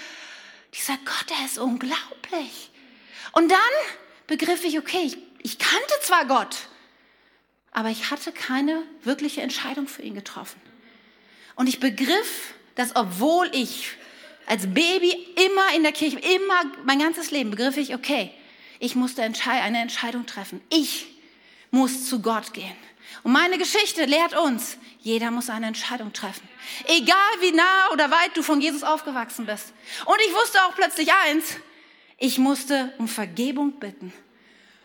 dieser 0.73 0.97
Gott, 1.05 1.29
der 1.29 1.45
ist 1.45 1.57
unglaublich. 1.57 2.71
Und 3.33 3.51
dann 3.51 3.59
begriff 4.27 4.63
ich, 4.63 4.77
okay, 4.77 5.01
ich, 5.03 5.17
ich 5.43 5.57
kannte 5.57 5.93
zwar 6.01 6.25
Gott, 6.25 6.55
aber 7.71 7.89
ich 7.89 8.11
hatte 8.11 8.31
keine 8.31 8.83
wirkliche 9.03 9.41
Entscheidung 9.41 9.87
für 9.87 10.01
ihn 10.01 10.15
getroffen. 10.15 10.61
Und 11.55 11.67
ich 11.67 11.79
begriff, 11.79 12.53
dass 12.75 12.95
obwohl 12.95 13.49
ich 13.53 13.91
als 14.45 14.73
Baby 14.73 15.11
immer 15.45 15.75
in 15.75 15.83
der 15.83 15.91
Kirche, 15.91 16.19
immer 16.19 16.63
mein 16.83 16.99
ganzes 16.99 17.31
Leben, 17.31 17.51
begriff 17.51 17.77
ich, 17.77 17.95
okay, 17.95 18.31
ich 18.79 18.95
musste 18.95 19.21
eine 19.21 19.79
Entscheidung 19.79 20.25
treffen. 20.25 20.59
Ich 20.69 21.07
muss 21.69 22.09
zu 22.09 22.21
Gott 22.21 22.53
gehen. 22.53 22.75
Und 23.23 23.31
meine 23.31 23.57
Geschichte 23.57 24.05
lehrt 24.05 24.35
uns, 24.35 24.77
jeder 25.01 25.31
muss 25.31 25.49
eine 25.49 25.67
Entscheidung 25.67 26.13
treffen. 26.13 26.47
Egal 26.87 27.31
wie 27.41 27.51
nah 27.51 27.91
oder 27.93 28.09
weit 28.09 28.35
du 28.35 28.41
von 28.41 28.61
Jesus 28.61 28.83
aufgewachsen 28.83 29.45
bist. 29.45 29.73
Und 30.05 30.17
ich 30.27 30.33
wusste 30.33 30.59
auch 30.63 30.75
plötzlich 30.75 31.11
eins, 31.25 31.57
ich 32.17 32.37
musste 32.37 32.93
um 32.97 33.07
Vergebung 33.07 33.73
bitten. 33.79 34.13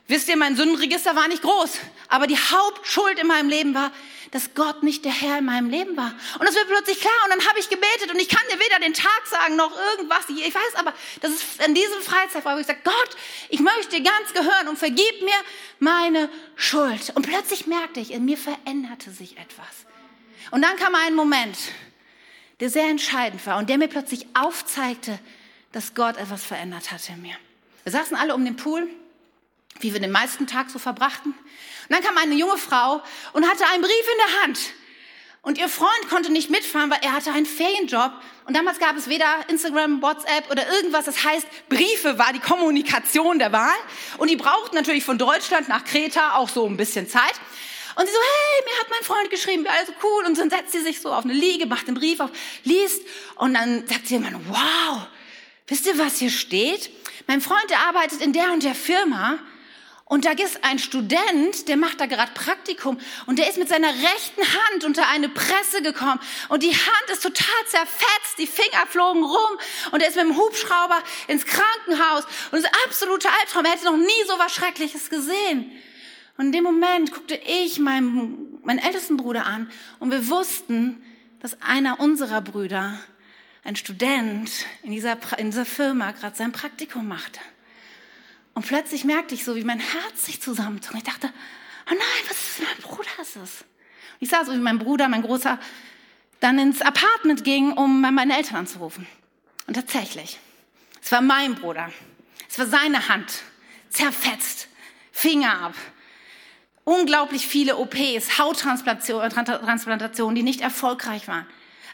Wisst 0.09 0.29
ihr, 0.29 0.37
mein 0.37 0.55
Sündenregister 0.55 1.17
war 1.17 1.27
nicht 1.27 1.43
groß, 1.43 1.79
aber 2.09 2.27
die 2.27 2.39
Hauptschuld 2.39 3.19
in 3.19 3.27
meinem 3.27 3.49
Leben 3.49 3.75
war, 3.75 3.91
dass 4.31 4.55
Gott 4.55 4.83
nicht 4.83 5.05
der 5.05 5.13
Herr 5.13 5.39
in 5.39 5.45
meinem 5.45 5.69
Leben 5.69 5.97
war. 5.97 6.13
Und 6.39 6.47
das 6.47 6.55
wird 6.55 6.69
plötzlich 6.69 7.01
klar 7.01 7.15
und 7.25 7.31
dann 7.31 7.49
habe 7.49 7.59
ich 7.59 7.69
gebetet 7.69 8.13
und 8.13 8.21
ich 8.21 8.29
kann 8.29 8.43
dir 8.51 8.59
weder 8.59 8.79
den 8.81 8.95
Tag 8.95 9.23
sagen 9.25 9.57
noch 9.57 9.73
irgendwas. 9.91 10.29
Ich 10.29 10.55
weiß 10.55 10.75
aber, 10.77 10.93
das 11.21 11.33
ist 11.33 11.65
in 11.65 11.75
diesem 11.75 12.01
Freizeit, 12.03 12.45
wo 12.45 12.57
ich 12.59 12.67
sage, 12.67 12.81
Gott, 12.85 13.17
ich 13.49 13.61
möchte 13.61 13.97
dir 13.97 14.03
ganz 14.03 14.33
gehören 14.33 14.69
und 14.69 14.79
vergib 14.79 15.23
mir 15.23 15.35
meine 15.79 16.29
Schuld. 16.55 17.13
Und 17.15 17.27
plötzlich 17.27 17.67
merkte 17.67 18.01
ich, 18.01 18.13
in 18.13 18.25
mir 18.25 18.39
veränderte 18.39 19.11
sich 19.11 19.39
etwas. 19.39 19.87
Und 20.51 20.63
dann 20.63 20.77
kam 20.77 20.95
ein 20.95 21.15
Moment, 21.15 21.57
der 22.61 22.71
sehr 22.71 22.89
entscheidend 22.89 23.45
war 23.47 23.59
und 23.59 23.69
der 23.69 23.79
mir 23.79 23.89
plötzlich 23.89 24.27
aufzeigte, 24.35 25.19
dass 25.73 25.95
Gott 25.95 26.17
etwas 26.17 26.45
verändert 26.45 26.93
hatte 26.93 27.13
in 27.13 27.23
mir. 27.23 27.37
Wir 27.83 27.93
saßen 27.93 28.17
alle 28.17 28.35
um 28.35 28.45
den 28.45 28.57
Pool 28.57 28.89
wie 29.81 29.93
wir 29.93 30.01
den 30.01 30.11
meisten 30.11 30.47
Tag 30.47 30.71
so 30.71 30.79
verbrachten. 30.79 31.33
Und 31.33 31.95
dann 31.95 32.03
kam 32.03 32.17
eine 32.19 32.35
junge 32.35 32.59
Frau 32.59 33.03
und 33.33 33.49
hatte 33.49 33.65
einen 33.73 33.83
Brief 33.83 33.93
in 33.93 34.33
der 34.33 34.43
Hand. 34.43 34.59
Und 35.47 35.59
ihr 35.59 35.69
Freund 35.69 36.09
konnte 36.11 36.33
nicht 36.33 36.51
mitfahren, 36.51 36.91
weil 36.91 36.99
er 37.03 37.13
hatte 37.13 37.31
einen 37.31 37.47
Ferienjob. 37.47 38.11
Und 38.47 38.57
damals 38.57 38.81
gab 38.81 38.97
es 38.97 39.09
weder 39.09 39.49
Instagram, 39.49 40.03
WhatsApp 40.03 40.51
oder 40.51 40.69
irgendwas. 40.73 41.05
Das 41.05 41.23
heißt, 41.23 41.47
Briefe 41.69 42.19
war 42.19 42.33
die 42.33 42.41
Kommunikation 42.41 43.39
der 43.39 43.53
Wahl. 43.53 43.77
Und 44.19 44.29
die 44.29 44.35
brauchten 44.35 44.75
natürlich 44.75 45.05
von 45.05 45.19
Deutschland 45.19 45.69
nach 45.69 45.85
Kreta 45.85 46.35
auch 46.35 46.49
so 46.49 46.67
ein 46.67 46.77
bisschen 46.77 47.09
Zeit. 47.09 47.35
Und 47.95 48.07
sie 48.07 48.13
so, 48.13 48.19
hey, 48.19 48.65
mir 48.65 48.81
hat 48.81 48.91
mein 48.91 49.03
Freund 49.05 49.31
geschrieben, 49.31 49.65
also 49.69 49.93
cool. 50.03 50.27
Und 50.27 50.37
dann 50.37 50.51
setzt 50.51 50.73
sie 50.73 50.81
sich 50.81 51.01
so 51.01 51.13
auf 51.13 51.23
eine 51.23 51.33
Liege, 51.33 51.67
macht 51.67 51.87
den 51.87 51.95
Brief 51.95 52.19
auf, 52.19 52.31
liest. 52.65 53.03
Und 53.37 53.55
dann 53.55 53.87
sagt 53.87 54.09
sie 54.09 54.15
jemand, 54.15 54.49
wow, 54.49 55.07
wisst 55.69 55.87
ihr, 55.87 55.97
was 55.97 56.19
hier 56.19 56.31
steht? 56.31 56.91
Mein 57.29 57.41
Freund, 57.41 57.71
der 57.71 57.87
arbeitet 57.87 58.21
in 58.21 58.33
der 58.33 58.53
und 58.53 58.65
der 58.65 58.75
Firma. 58.75 59.39
Und 60.09 60.25
da 60.25 60.31
ist 60.31 60.63
ein 60.63 60.79
Student, 60.79 61.67
der 61.67 61.77
macht 61.77 62.01
da 62.01 62.07
gerade 62.07 62.31
Praktikum 62.33 62.97
und 63.27 63.41
der 63.41 63.49
ist 63.49 63.59
mit 63.59 63.69
seiner 63.69 63.89
rechten 63.89 64.41
Hand 64.41 64.85
unter 64.85 65.09
eine 65.09 65.29
Presse 65.29 65.83
gekommen 65.83 66.21
und 66.49 66.63
die 66.63 66.71
Hand 66.71 67.11
ist 67.11 67.25
total 67.25 67.67
zerfetzt, 67.67 68.39
die 68.39 68.47
Finger 68.47 68.87
flogen 68.89 69.25
rum 69.25 69.59
und 69.91 70.01
er 70.01 70.09
ist 70.09 70.15
mit 70.15 70.27
dem 70.27 70.37
Hubschrauber 70.37 71.03
ins 71.27 71.45
Krankenhaus 71.45 72.25
und 72.25 72.53
das 72.53 72.61
ist 72.61 72.71
absoluter 72.87 73.31
Albtraum. 73.41 73.65
Er 73.65 73.73
hätte 73.73 73.87
noch 73.87 73.97
nie 73.97 74.25
so 74.29 74.39
was 74.39 74.55
Schreckliches 74.55 75.11
gesehen. 75.11 75.73
Und 76.39 76.47
in 76.47 76.53
dem 76.53 76.65
Moment 76.65 77.13
guckte 77.13 77.35
ich 77.35 77.81
meinen, 77.81 78.61
meinen 78.63 78.79
ältesten 78.79 79.17
Bruder 79.17 79.45
an 79.45 79.69
und 79.99 80.13
wir 80.13 80.29
wussten, 80.29 81.03
dass 81.41 81.61
einer 81.63 81.99
unserer 81.99 82.43
Brüder, 82.43 83.01
ein 83.65 83.75
Student 83.75 84.53
in 84.85 84.93
dieser, 84.93 85.19
in 85.39 85.51
dieser 85.51 85.67
Firma, 85.67 86.13
gerade 86.13 86.37
sein 86.37 86.53
Praktikum 86.53 87.09
machte. 87.09 87.41
Und 88.57 88.67
plötzlich 88.67 89.05
merkte 89.05 89.35
ich 89.35 89.45
so, 89.45 89.55
wie 89.55 89.65
mein 89.65 89.81
Herz 89.81 90.25
sich 90.25 90.41
zusammenzog. 90.41 90.97
Ich 90.97 91.03
dachte, 91.03 91.31
oh 91.91 91.91
nein, 91.91 92.25
was 92.27 92.39
ist 92.39 92.63
mein 92.63 92.79
Bruder 92.79 93.11
ist 93.21 93.37
es? 93.37 93.65
Ich 94.19 94.31
sah 94.31 94.47
so, 94.47 94.53
wie 94.53 94.57
mein 94.57 94.79
Bruder, 94.79 95.09
mein 95.09 95.21
Großer, 95.21 95.59
dann 96.41 96.59
ins 96.59 96.81
Apartment 96.81 97.45
ging, 97.45 97.73
um 97.73 98.01
meine 98.01 98.35
Eltern 98.35 98.57
anzurufen. 98.57 99.07
Und 99.67 99.75
tatsächlich, 99.75 100.39
es 101.03 101.13
war 101.13 101.21
mein 101.21 101.55
Bruder. 101.55 101.93
Es 102.49 102.59
war 102.59 102.65
seine 102.65 103.11
Hand, 103.11 103.43
zerfetzt, 103.91 104.69
Finger 105.13 105.61
ab. 105.61 105.75
Unglaublich 106.85 107.47
viele 107.47 107.77
OPs, 107.77 108.39
Hauttransplantationen, 108.39 110.35
die 110.35 110.43
nicht 110.43 110.63
erfolgreich 110.63 111.29
waren. 111.29 111.47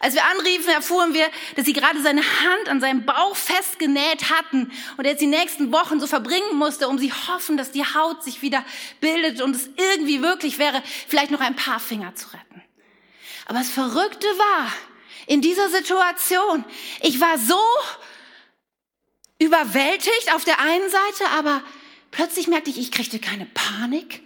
Als 0.03 0.15
wir 0.15 0.25
anriefen, 0.25 0.69
erfuhren 0.71 1.15
wir, 1.15 1.31
dass 1.55 1.65
sie 1.65 1.73
gerade 1.73 2.03
seine 2.03 2.23
Hand 2.23 2.69
an 2.69 2.81
seinem 2.81 3.07
Bauch 3.07 3.37
festgenäht 3.37 4.31
hatten 4.31 4.73
und 4.97 5.05
er 5.05 5.13
jetzt 5.13 5.21
die 5.21 5.29
nächsten 5.29 5.71
Wochen 5.71 6.01
so 6.01 6.09
verbringen 6.09 6.57
musste, 6.57 6.89
um 6.89 6.99
sie 6.99 7.13
hoffen, 7.13 7.57
dass 7.57 7.71
die 7.71 7.85
Haut 7.85 8.25
sich 8.25 8.43
wieder 8.43 8.65
bildet 9.01 9.41
und 9.41 9.55
es 9.55 9.71
irgendwie 9.77 10.21
wirklich 10.21 10.59
wäre, 10.59 10.83
vielleicht 11.07 11.31
noch 11.31 11.41
ein 11.41 11.55
paar 11.55 11.79
Finger 11.79 12.17
zu 12.17 12.27
retten. 12.31 12.63
Aber 13.47 13.61
das 13.61 13.71
Verrückte 13.71 14.27
war, 14.27 14.73
in 15.29 15.41
dieser 15.41 15.69
Situation, 15.69 16.65
ich 17.03 17.21
war 17.21 17.39
so 17.39 17.61
überwältigt 19.39 20.35
auf 20.35 20.45
der 20.45 20.59
einen 20.59 20.91
Seite, 20.91 21.31
aber 21.39 21.63
plötzlich 22.11 22.49
merkte 22.49 22.71
ich, 22.71 22.79
ich 22.79 22.91
kriegte 22.91 23.21
keine 23.21 23.47
Panik. 23.47 24.21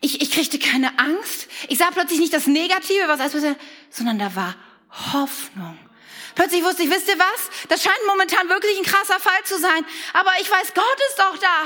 Ich, 0.00 0.22
ich 0.22 0.30
kriegte 0.30 0.58
keine 0.58 0.98
Angst. 0.98 1.48
Ich 1.68 1.78
sah 1.78 1.90
plötzlich 1.90 2.20
nicht 2.20 2.32
das 2.32 2.46
Negative, 2.46 3.06
was 3.06 3.20
alles 3.20 3.32
passiert, 3.32 3.56
sondern 3.90 4.18
da 4.18 4.34
war 4.34 4.54
Hoffnung. 5.12 5.78
Plötzlich 6.34 6.64
wusste 6.64 6.84
ich, 6.84 6.90
wisst 6.90 7.08
ihr 7.08 7.18
was? 7.18 7.68
Das 7.68 7.82
scheint 7.82 8.06
momentan 8.06 8.48
wirklich 8.48 8.78
ein 8.78 8.84
krasser 8.84 9.20
Fall 9.20 9.42
zu 9.44 9.58
sein. 9.58 9.84
Aber 10.14 10.30
ich 10.40 10.50
weiß, 10.50 10.72
Gott 10.74 10.98
ist 11.10 11.18
doch 11.18 11.36
da. 11.36 11.64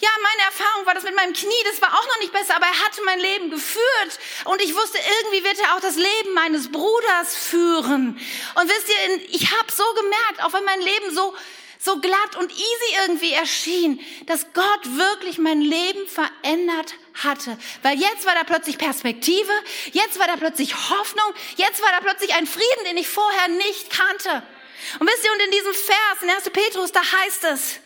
Ja, 0.00 0.08
meine 0.22 0.50
Erfahrung 0.50 0.86
war 0.86 0.94
das 0.94 1.04
mit 1.04 1.14
meinem 1.14 1.34
Knie, 1.34 1.62
das 1.70 1.82
war 1.82 1.92
auch 1.92 2.06
noch 2.06 2.20
nicht 2.20 2.32
besser, 2.32 2.56
aber 2.56 2.64
er 2.64 2.84
hatte 2.84 3.02
mein 3.04 3.20
Leben 3.20 3.50
geführt. 3.50 4.18
Und 4.46 4.62
ich 4.62 4.74
wusste, 4.74 4.98
irgendwie 4.98 5.44
wird 5.44 5.58
er 5.60 5.76
auch 5.76 5.80
das 5.80 5.96
Leben 5.96 6.32
meines 6.34 6.72
Bruders 6.72 7.36
führen. 7.36 8.18
Und 8.54 8.68
wisst 8.68 8.88
ihr, 8.88 9.24
ich 9.28 9.50
habe 9.52 9.70
so 9.70 9.84
gemerkt, 9.94 10.42
auch 10.42 10.54
wenn 10.54 10.64
mein 10.64 10.80
Leben 10.80 11.14
so 11.14 11.34
so 11.82 11.98
glatt 11.98 12.36
und 12.38 12.52
easy 12.52 12.96
irgendwie 13.06 13.32
erschien, 13.32 14.04
dass 14.26 14.52
Gott 14.52 14.96
wirklich 14.96 15.38
mein 15.38 15.62
Leben 15.62 16.06
verändert 16.06 16.94
hatte. 17.14 17.56
Weil 17.82 17.98
jetzt 17.98 18.26
war 18.26 18.34
da 18.34 18.44
plötzlich 18.44 18.76
Perspektive, 18.76 19.52
jetzt 19.92 20.18
war 20.18 20.26
da 20.26 20.36
plötzlich 20.36 20.74
Hoffnung, 20.90 21.32
jetzt 21.56 21.82
war 21.82 21.90
da 21.90 22.00
plötzlich 22.00 22.34
ein 22.34 22.46
Frieden, 22.46 22.84
den 22.86 22.98
ich 22.98 23.08
vorher 23.08 23.48
nicht 23.48 23.90
kannte. 23.90 24.42
Und 24.98 25.08
wisst 25.08 25.24
ihr, 25.24 25.32
und 25.32 25.42
in 25.42 25.50
diesem 25.50 25.74
Vers, 25.74 26.22
in 26.22 26.30
1. 26.30 26.50
Petrus, 26.50 26.92
da 26.92 27.00
heißt 27.00 27.44
es, 27.44 27.80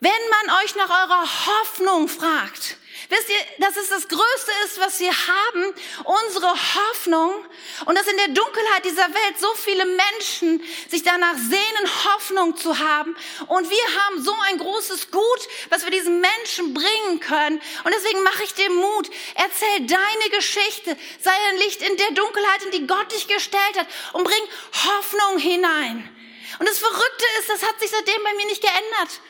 wenn 0.00 0.12
man 0.46 0.62
euch 0.62 0.74
nach 0.76 0.90
eurer 0.90 1.46
Hoffnung 1.46 2.08
fragt, 2.08 2.76
Wisst 3.08 3.30
ihr, 3.30 3.38
dass 3.58 3.76
es 3.76 3.88
das 3.88 4.08
Größte 4.08 4.52
ist, 4.64 4.80
was 4.80 5.00
wir 5.00 5.12
haben, 5.12 5.74
unsere 6.04 6.50
Hoffnung 6.50 7.44
und 7.86 7.94
dass 7.96 8.06
in 8.06 8.16
der 8.16 8.28
Dunkelheit 8.28 8.84
dieser 8.84 9.08
Welt 9.08 9.38
so 9.38 9.52
viele 9.54 9.84
Menschen 9.86 10.62
sich 10.88 11.02
danach 11.04 11.36
sehnen, 11.36 12.04
Hoffnung 12.04 12.56
zu 12.56 12.78
haben. 12.78 13.16
Und 13.46 13.70
wir 13.70 13.84
haben 14.00 14.22
so 14.22 14.34
ein 14.48 14.58
großes 14.58 15.10
Gut, 15.10 15.48
was 15.70 15.84
wir 15.84 15.90
diesen 15.90 16.20
Menschen 16.20 16.74
bringen 16.74 17.20
können. 17.20 17.60
Und 17.84 17.94
deswegen 17.94 18.22
mache 18.22 18.44
ich 18.44 18.54
dir 18.54 18.70
Mut. 18.70 19.08
Erzähl 19.34 19.86
deine 19.86 20.30
Geschichte. 20.30 20.96
Sei 21.20 21.32
ein 21.50 21.58
Licht 21.58 21.82
in 21.82 21.96
der 21.96 22.10
Dunkelheit, 22.10 22.62
in 22.64 22.70
die 22.72 22.86
Gott 22.86 23.10
dich 23.12 23.26
gestellt 23.26 23.78
hat 23.78 23.86
und 24.12 24.24
bring 24.24 24.42
Hoffnung 24.84 25.38
hinein. 25.38 26.08
Und 26.58 26.68
das 26.68 26.78
Verrückte 26.78 27.24
ist, 27.38 27.48
das 27.48 27.62
hat 27.62 27.78
sich 27.80 27.90
seitdem 27.90 28.22
bei 28.22 28.34
mir 28.34 28.46
nicht 28.46 28.62
geändert. 28.62 29.20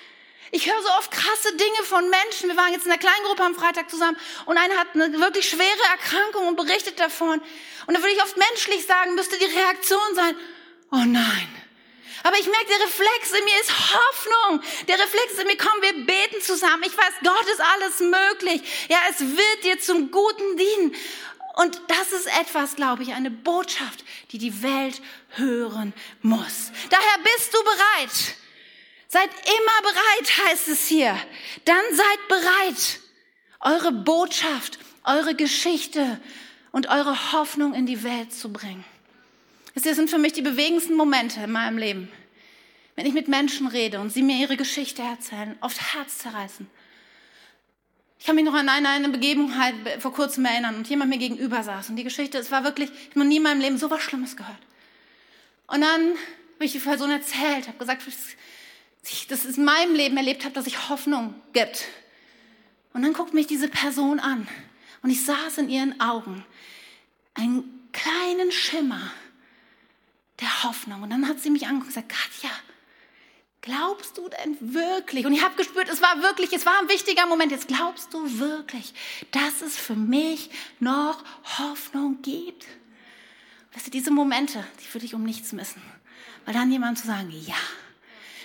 Ich 0.51 0.67
höre 0.67 0.81
so 0.83 0.89
oft 0.99 1.11
krasse 1.11 1.55
Dinge 1.57 1.83
von 1.85 2.09
Menschen. 2.09 2.49
Wir 2.49 2.57
waren 2.57 2.73
jetzt 2.73 2.87
in 2.87 2.93
einer 2.93 3.01
Kleingruppe 3.01 3.43
am 3.43 3.55
Freitag 3.55 3.91
zusammen 3.91 4.17
und 4.47 4.57
einer 4.57 4.77
hat 4.77 4.89
eine 4.95 5.21
wirklich 5.21 5.49
schwere 5.49 5.83
Erkrankung 5.91 6.49
und 6.49 6.57
berichtet 6.57 6.99
davon. 6.99 7.41
Und 7.87 7.95
da 7.95 8.01
würde 8.01 8.15
ich 8.15 8.23
oft 8.23 8.37
menschlich 8.37 8.87
sagen, 8.87 9.15
müsste 9.15 9.39
die 9.39 9.45
Reaktion 9.45 10.15
sein, 10.15 10.37
oh 10.93 11.05
nein. 11.05 11.49
Aber 12.25 12.37
ich 12.39 12.47
merke, 12.47 12.67
der 12.67 12.87
Reflex 12.87 13.31
in 13.39 13.45
mir 13.45 13.61
ist 13.61 13.73
Hoffnung. 13.95 14.63
Der 14.89 14.99
Reflex 14.99 15.35
in 15.39 15.47
mir, 15.47 15.57
komm, 15.57 15.81
wir 15.81 16.05
beten 16.05 16.41
zusammen. 16.43 16.83
Ich 16.85 16.97
weiß, 16.97 17.13
Gott 17.23 17.47
ist 17.53 17.61
alles 17.61 18.01
möglich. 18.01 18.89
Ja, 18.89 18.99
es 19.09 19.21
wird 19.21 19.65
dir 19.65 19.79
zum 19.81 20.11
Guten 20.11 20.57
dienen. 20.57 20.95
Und 21.57 21.81
das 21.89 22.13
ist 22.13 22.27
etwas, 22.41 22.77
glaube 22.77 23.03
ich, 23.03 23.15
eine 23.15 23.31
Botschaft, 23.31 24.05
die 24.33 24.39
die 24.39 24.63
Welt 24.63 25.01
hören 25.31 25.93
muss. 26.23 26.71
Daher 26.91 27.19
bist 27.37 27.55
du 27.55 27.59
bereit. 27.63 28.37
Seid 29.09 29.31
immer 29.31 29.91
bereit, 29.91 30.49
heißt 30.49 30.69
es 30.69 30.87
hier. 30.87 31.19
Dann 31.65 31.83
seid 31.93 32.29
bereit, 32.29 33.01
eure 33.61 33.91
Botschaft, 33.91 34.79
eure 35.03 35.35
Geschichte 35.35 36.21
und 36.73 36.89
eure 36.89 37.33
Hoffnung 37.33 37.73
in 37.73 37.87
die 37.87 38.05
Welt 38.05 38.35
zu 38.35 38.53
bringen. 38.53 38.85
Das 39.75 39.85
sind 39.97 40.11
für 40.11 40.19
mich 40.19 40.35
die 40.35 40.43
bewegendsten 40.43 40.95
Momente 40.95 41.41
in 41.41 41.53
meinem 41.53 41.79
Leben. 41.79 42.11
Wenn 42.97 43.07
ich 43.07 43.15
mit 43.15 43.29
Menschen 43.29 43.67
rede 43.69 44.01
und 44.01 44.13
sie 44.13 44.23
mir 44.23 44.37
ihre 44.37 44.57
Geschichte 44.57 45.03
erzählen, 45.03 45.57
oft 45.61 45.95
Herz 45.95 46.19
zerreißen. 46.19 46.69
Ich 48.19 48.27
kann 48.27 48.35
mich 48.35 48.45
noch 48.45 48.55
an 48.55 48.69
eine, 48.69 48.89
eine 48.89 49.09
Begebenheit 49.09 49.75
vor 50.01 50.13
kurzem 50.13 50.45
erinnern 50.45 50.75
und 50.75 50.89
jemand 50.89 51.11
mir 51.11 51.19
gegenüber 51.19 51.63
saß. 51.63 51.89
Und 51.89 51.97
die 51.97 52.05
Geschichte, 52.05 52.37
es 52.39 52.51
war 52.51 52.65
wirklich, 52.65 52.91
ich 52.91 53.11
habe 53.11 53.21
noch 53.21 53.27
nie 53.27 53.37
in 53.37 53.43
meinem 53.45 53.61
Leben 53.61 53.79
so 53.79 53.89
was 53.89 54.03
Schlimmes 54.03 54.37
gehört. 54.37 54.59
Und 55.69 55.81
dann 55.81 56.11
habe 56.11 56.65
ich 56.65 56.73
die 56.73 56.81
Person 56.81 57.11
erzählt, 57.11 57.69
habe 57.69 57.79
gesagt, 57.79 58.03
ich 59.11 59.27
das 59.27 59.45
in 59.45 59.65
meinem 59.65 59.95
Leben 59.95 60.17
erlebt 60.17 60.45
habe, 60.45 60.55
dass 60.55 60.67
ich 60.67 60.89
Hoffnung 60.89 61.35
gibt. 61.53 61.85
Und 62.93 63.03
dann 63.03 63.13
guckt 63.13 63.35
mich 63.35 63.47
diese 63.47 63.69
Person 63.69 64.19
an 64.21 64.49
und 65.03 65.11
ich 65.11 65.25
saß 65.25 65.59
in 65.59 65.69
ihren 65.69 66.01
Augen 66.01 66.45
einen 67.35 67.89
kleinen 67.93 68.51
Schimmer 68.51 69.13
der 70.41 70.65
Hoffnung. 70.65 71.03
Und 71.03 71.11
dann 71.11 71.29
hat 71.29 71.41
sie 71.41 71.51
mich 71.51 71.67
angeguckt 71.67 71.97
und 71.97 72.09
gesagt, 72.09 72.09
Katja, 72.09 72.51
glaubst 73.61 74.19
du 74.19 74.29
denn 74.29 74.57
wirklich? 74.75 75.27
Und 75.27 75.33
ich 75.33 75.43
habe 75.43 75.57
gespürt, 75.57 75.89
es 75.89 76.03
war 76.03 76.23
wirklich, 76.23 76.53
es 76.53 76.67
war 76.67 76.79
ein 76.81 76.89
wichtiger 76.89 77.27
Moment. 77.27 77.53
Jetzt 77.53 77.69
glaubst 77.69 78.13
du 78.15 78.39
wirklich, 78.39 78.95
dass 79.31 79.63
es 79.63 79.77
für 79.77 79.97
mich 79.97 80.51
noch 80.81 81.23
Hoffnung 81.59 82.21
gibt? 82.23 82.67
Weißt 83.75 83.87
du, 83.87 83.91
diese 83.91 84.11
Momente, 84.11 84.65
die 84.83 84.93
würde 84.95 85.07
ich 85.07 85.15
um 85.15 85.23
nichts 85.23 85.53
missen. 85.53 85.83
Weil 86.45 86.55
dann 86.55 86.73
jemand 86.73 86.99
zu 86.99 87.07
sagen, 87.07 87.31
ja, 87.31 87.55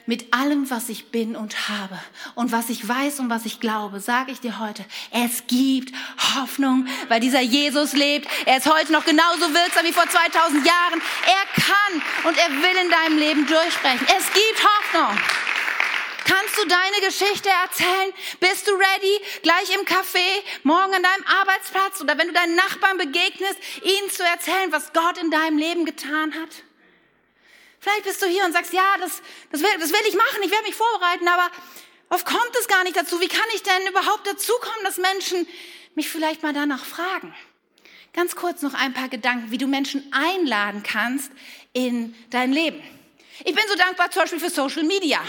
mit 0.05 0.33
allem, 0.33 0.69
was 0.69 0.89
ich 0.89 1.11
bin 1.11 1.35
und 1.35 1.69
habe 1.69 1.99
und 2.35 2.51
was 2.51 2.69
ich 2.69 2.87
weiß 2.87 3.19
und 3.19 3.29
was 3.29 3.45
ich 3.45 3.59
glaube, 3.59 3.99
sage 3.99 4.31
ich 4.31 4.39
dir 4.41 4.59
heute, 4.59 4.83
es 5.11 5.47
gibt 5.47 5.93
Hoffnung, 6.35 6.87
weil 7.07 7.19
dieser 7.19 7.41
Jesus 7.41 7.93
lebt. 7.93 8.27
Er 8.45 8.57
ist 8.57 8.71
heute 8.71 8.91
noch 8.91 9.05
genauso 9.05 9.53
wirksam 9.53 9.85
wie 9.85 9.93
vor 9.93 10.07
2000 10.07 10.65
Jahren. 10.65 11.01
Er 11.25 11.61
kann 11.63 12.01
und 12.25 12.37
er 12.37 12.49
will 12.49 12.83
in 12.83 12.89
deinem 12.89 13.17
Leben 13.17 13.47
durchsprechen. 13.47 14.05
Es 14.17 14.25
gibt 14.33 14.63
Hoffnung. 14.63 15.17
Kannst 16.25 16.57
du 16.57 16.65
deine 16.67 17.05
Geschichte 17.05 17.49
erzählen? 17.49 18.13
Bist 18.39 18.67
du 18.67 18.71
ready? 18.71 19.19
Gleich 19.41 19.75
im 19.75 19.85
Café, 19.85 20.25
morgen 20.63 20.93
an 20.93 21.03
deinem 21.03 21.25
Arbeitsplatz 21.41 22.01
oder 22.01 22.17
wenn 22.17 22.27
du 22.27 22.33
deinen 22.33 22.55
Nachbarn 22.55 22.97
begegnest, 22.97 23.57
ihnen 23.83 24.09
zu 24.09 24.23
erzählen, 24.23 24.71
was 24.71 24.93
Gott 24.93 25.17
in 25.17 25.31
deinem 25.31 25.57
Leben 25.57 25.85
getan 25.85 26.33
hat? 26.33 26.63
Vielleicht 27.83 28.03
bist 28.05 28.21
du 28.21 28.27
hier 28.27 28.45
und 28.45 28.53
sagst, 28.53 28.71
ja, 28.71 28.95
das, 29.01 29.21
das, 29.51 29.61
will, 29.61 29.69
das 29.77 29.91
will 29.91 29.99
ich 30.07 30.15
machen, 30.15 30.41
ich 30.41 30.51
werde 30.51 30.63
mich 30.63 30.73
vorbereiten, 30.73 31.27
aber 31.27 31.51
oft 32.07 32.25
kommt 32.25 32.55
es 32.57 32.69
gar 32.69 32.81
nicht 32.85 32.95
dazu. 32.95 33.19
Wie 33.19 33.27
kann 33.27 33.43
ich 33.53 33.61
denn 33.61 33.87
überhaupt 33.89 34.25
dazu 34.25 34.53
kommen, 34.61 34.85
dass 34.85 34.95
Menschen 34.95 35.45
mich 35.93 36.07
vielleicht 36.07 36.43
mal 36.43 36.53
danach 36.53 36.85
fragen? 36.85 37.35
Ganz 38.13 38.37
kurz 38.37 38.61
noch 38.61 38.73
ein 38.73 38.93
paar 38.93 39.09
Gedanken, 39.09 39.51
wie 39.51 39.57
du 39.57 39.67
Menschen 39.67 40.13
einladen 40.13 40.81
kannst 40.83 41.29
in 41.73 42.15
dein 42.29 42.53
Leben. 42.53 42.81
Ich 43.39 43.53
bin 43.53 43.65
so 43.67 43.75
dankbar 43.75 44.09
zum 44.11 44.21
Beispiel 44.21 44.39
für 44.39 44.49
Social 44.49 44.83
Media. 44.83 45.19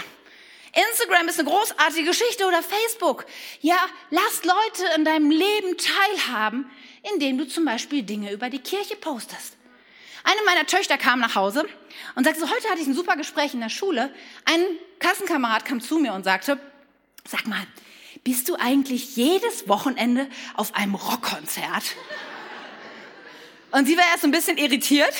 Instagram 0.91 1.27
ist 1.27 1.37
eine 1.37 1.49
großartige 1.49 2.07
Geschichte 2.07 2.45
oder 2.45 2.63
Facebook. 2.63 3.25
Ja, 3.59 3.79
lass 4.11 4.45
Leute 4.45 4.95
in 4.95 5.03
deinem 5.03 5.29
Leben 5.29 5.75
teilhaben, 5.77 6.71
indem 7.13 7.37
du 7.37 7.49
zum 7.49 7.65
Beispiel 7.65 8.03
Dinge 8.03 8.31
über 8.31 8.49
die 8.49 8.59
Kirche 8.59 8.95
postest. 8.95 9.54
Eine 10.25 10.41
meiner 10.43 10.65
Töchter 10.65 10.97
kam 10.97 11.19
nach 11.19 11.35
Hause 11.35 11.65
und 12.15 12.23
sagte 12.23 12.39
so, 12.39 12.49
heute 12.49 12.67
hatte 12.69 12.81
ich 12.81 12.87
ein 12.87 12.95
super 12.95 13.15
Gespräch 13.15 13.53
in 13.53 13.59
der 13.59 13.69
Schule. 13.69 14.11
Ein 14.45 14.65
Klassenkamerad 14.99 15.65
kam 15.65 15.81
zu 15.81 15.99
mir 15.99 16.13
und 16.13 16.23
sagte, 16.23 16.59
sag 17.29 17.45
mal, 17.45 17.61
bist 18.23 18.49
du 18.49 18.55
eigentlich 18.55 19.15
jedes 19.15 19.67
Wochenende 19.67 20.27
auf 20.55 20.73
einem 20.73 20.95
Rockkonzert? 20.95 21.83
Und 23.69 23.85
sie 23.85 23.95
war 23.97 24.05
erst 24.11 24.23
ein 24.23 24.31
bisschen 24.31 24.57
irritiert 24.57 25.13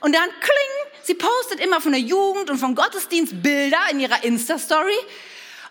und 0.00 0.14
dann 0.14 0.28
kling, 0.28 0.92
sie 1.04 1.14
postet 1.14 1.60
immer 1.60 1.80
von 1.80 1.92
der 1.92 2.00
Jugend 2.02 2.50
und 2.50 2.58
vom 2.58 2.74
Gottesdienst 2.74 3.42
Bilder 3.42 3.80
in 3.90 4.00
ihrer 4.00 4.22
Insta-Story. 4.24 4.98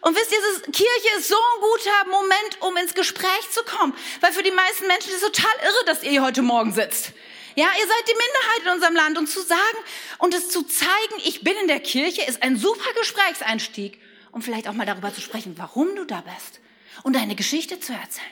Und 0.01 0.15
wisst 0.15 0.31
ihr, 0.31 0.71
Kirche 0.71 1.17
ist 1.19 1.27
so 1.27 1.35
ein 1.35 1.61
guter 1.61 2.09
Moment, 2.09 2.61
um 2.61 2.77
ins 2.77 2.95
Gespräch 2.95 3.51
zu 3.51 3.61
kommen. 3.65 3.93
Weil 4.21 4.31
für 4.31 4.43
die 4.43 4.51
meisten 4.51 4.87
Menschen 4.87 5.11
ist 5.11 5.21
es 5.21 5.31
total 5.31 5.51
irre, 5.61 5.85
dass 5.85 6.03
ihr 6.03 6.11
hier 6.11 6.23
heute 6.23 6.41
Morgen 6.41 6.73
sitzt. 6.73 7.11
Ja, 7.59 7.67
ihr 7.77 7.87
seid 7.87 8.07
die 8.07 8.13
Minderheit 8.13 8.61
in 8.63 8.69
unserem 8.69 8.95
Land 8.95 9.17
und 9.17 9.27
zu 9.27 9.41
sagen 9.41 9.77
und 10.19 10.33
es 10.33 10.47
zu 10.47 10.63
zeigen, 10.63 11.21
ich 11.25 11.43
bin 11.43 11.57
in 11.61 11.67
der 11.67 11.81
Kirche, 11.81 12.21
ist 12.21 12.41
ein 12.41 12.55
super 12.55 12.93
Gesprächseinstieg, 12.97 13.99
um 14.31 14.41
vielleicht 14.41 14.69
auch 14.69 14.73
mal 14.73 14.85
darüber 14.85 15.13
zu 15.13 15.19
sprechen, 15.19 15.55
warum 15.57 15.93
du 15.93 16.05
da 16.05 16.21
bist 16.21 16.61
und 17.03 17.17
deine 17.17 17.35
Geschichte 17.35 17.77
zu 17.81 17.91
erzählen. 17.91 18.31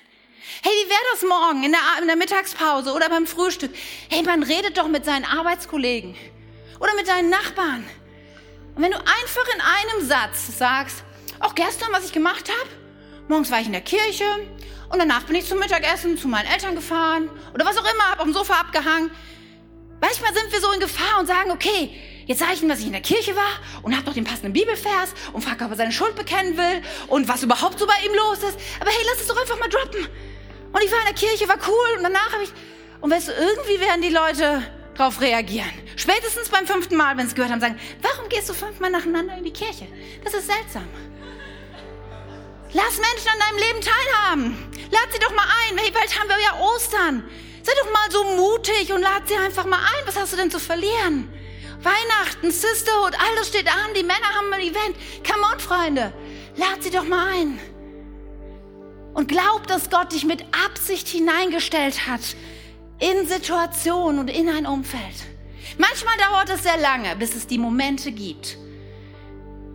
Hey, 0.63 0.71
wie 0.71 0.89
wäre 0.89 1.01
das 1.11 1.23
morgen 1.23 1.61
in 1.65 1.73
der, 1.73 1.81
in 1.99 2.07
der 2.07 2.15
Mittagspause 2.15 2.93
oder 2.93 3.09
beim 3.09 3.27
Frühstück? 3.27 3.75
Hey, 4.09 4.23
man 4.23 4.43
redet 4.43 4.77
doch 4.77 4.87
mit 4.87 5.03
seinen 5.03 5.25
Arbeitskollegen 5.25 6.15
oder 6.79 6.95
mit 6.95 7.09
deinen 7.09 7.29
Nachbarn. 7.29 7.83
Und 8.75 8.81
wenn 8.81 8.91
du 8.91 8.97
einfach 8.97 9.45
in 9.55 9.59
einem 9.59 10.07
Satz 10.07 10.57
sagst, 10.57 11.03
auch 11.41 11.53
gestern, 11.53 11.91
was 11.91 12.05
ich 12.05 12.13
gemacht 12.13 12.49
habe, 12.49 12.69
morgens 13.27 13.51
war 13.51 13.59
ich 13.59 13.67
in 13.67 13.73
der 13.73 13.81
Kirche, 13.81 14.23
und 14.89 14.99
danach 14.99 15.23
bin 15.23 15.35
ich 15.35 15.45
zum 15.45 15.59
Mittagessen 15.59 16.17
zu 16.17 16.27
meinen 16.27 16.47
Eltern 16.47 16.75
gefahren 16.75 17.29
oder 17.53 17.65
was 17.65 17.77
auch 17.77 17.83
immer, 17.83 18.11
hab 18.11 18.19
auf 18.19 18.25
dem 18.25 18.33
Sofa 18.33 18.53
abgehangen. 18.55 19.11
Manchmal 19.99 20.33
sind 20.33 20.51
wir 20.51 20.61
so 20.61 20.71
in 20.71 20.79
Gefahr 20.79 21.19
und 21.19 21.25
sagen, 21.25 21.51
okay, 21.51 21.91
jetzt 22.25 22.39
sage 22.39 22.53
ich 22.53 22.61
ihm, 22.61 22.69
dass 22.69 22.79
ich 22.79 22.85
in 22.85 22.91
der 22.91 23.01
Kirche 23.01 23.35
war 23.35 23.81
und 23.81 23.95
habe 23.95 24.05
noch 24.05 24.13
den 24.13 24.23
passenden 24.23 24.53
Bibelvers 24.53 25.13
und 25.33 25.43
frage, 25.43 25.65
ob 25.65 25.71
er 25.71 25.77
seine 25.77 25.91
Schuld 25.91 26.15
bekennen 26.15 26.57
will 26.57 26.81
und 27.07 27.27
was 27.27 27.43
überhaupt 27.43 27.79
so 27.79 27.87
bei 27.87 27.95
ihm 28.05 28.13
los 28.15 28.37
ist. 28.37 28.59
Aber 28.79 28.91
hey, 28.91 29.05
lass 29.11 29.21
es 29.21 29.27
doch 29.27 29.39
einfach 29.39 29.59
mal 29.59 29.69
droppen. 29.69 30.07
Und 30.71 30.83
ich 30.83 30.91
war 30.91 30.99
in 30.99 31.05
der 31.05 31.15
Kirche, 31.15 31.47
war 31.47 31.57
cool 31.67 31.97
und 31.97 32.03
danach 32.03 32.31
habe 32.33 32.43
ich... 32.43 32.51
Und 33.01 33.11
weißt 33.11 33.29
du, 33.29 33.31
irgendwie 33.31 33.79
werden 33.79 34.01
die 34.01 34.09
Leute 34.09 34.63
darauf 34.95 35.21
reagieren. 35.21 35.71
Spätestens 35.95 36.49
beim 36.49 36.65
fünften 36.65 36.95
Mal, 36.95 37.17
wenn 37.17 37.25
sie 37.25 37.29
es 37.29 37.35
gehört 37.35 37.51
haben, 37.51 37.61
sagen, 37.61 37.79
warum 38.01 38.29
gehst 38.29 38.49
du 38.49 38.53
fünfmal 38.53 38.89
nacheinander 38.89 39.37
in 39.37 39.43
die 39.43 39.53
Kirche? 39.53 39.87
Das 40.23 40.33
ist 40.33 40.47
seltsam. 40.47 40.87
Lass 42.73 42.97
Menschen 42.97 43.29
an 43.31 43.39
deinem 43.39 43.59
Leben 43.59 43.81
teilhaben. 43.81 44.71
Lad 44.91 45.11
sie 45.11 45.19
doch 45.19 45.33
mal 45.33 45.43
ein. 45.43 45.77
Hey, 45.77 45.91
bald 45.91 46.19
haben 46.19 46.27
wir 46.27 46.39
ja 46.41 46.59
Ostern. 46.59 47.23
Sei 47.63 47.71
doch 47.81 47.91
mal 47.91 48.11
so 48.11 48.23
mutig 48.35 48.91
und 48.93 49.01
lad 49.01 49.27
sie 49.27 49.37
einfach 49.37 49.65
mal 49.65 49.79
ein. 49.79 50.05
Was 50.05 50.17
hast 50.17 50.33
du 50.33 50.37
denn 50.37 50.51
zu 50.51 50.59
verlieren? 50.59 51.29
Weihnachten, 51.81 52.51
Sisterhood, 52.51 53.13
alles 53.29 53.47
steht 53.47 53.67
an. 53.67 53.93
Die 53.95 54.03
Männer 54.03 54.33
haben 54.35 54.51
ein 54.53 54.61
Event. 54.61 54.95
Come 55.25 55.45
on, 55.51 55.59
Freunde. 55.59 56.13
Lad 56.57 56.83
sie 56.83 56.89
doch 56.89 57.05
mal 57.05 57.27
ein. 57.33 57.59
Und 59.13 59.27
glaub, 59.27 59.65
dass 59.67 59.89
Gott 59.89 60.11
dich 60.11 60.25
mit 60.25 60.43
Absicht 60.65 61.07
hineingestellt 61.07 62.07
hat 62.07 62.21
in 62.99 63.27
Situationen 63.27 64.19
und 64.19 64.27
in 64.27 64.49
ein 64.49 64.65
Umfeld. 64.65 65.25
Manchmal 65.77 66.17
dauert 66.17 66.49
es 66.49 66.63
sehr 66.63 66.77
lange, 66.77 67.15
bis 67.15 67.35
es 67.35 67.47
die 67.47 67.57
Momente 67.57 68.11
gibt. 68.11 68.57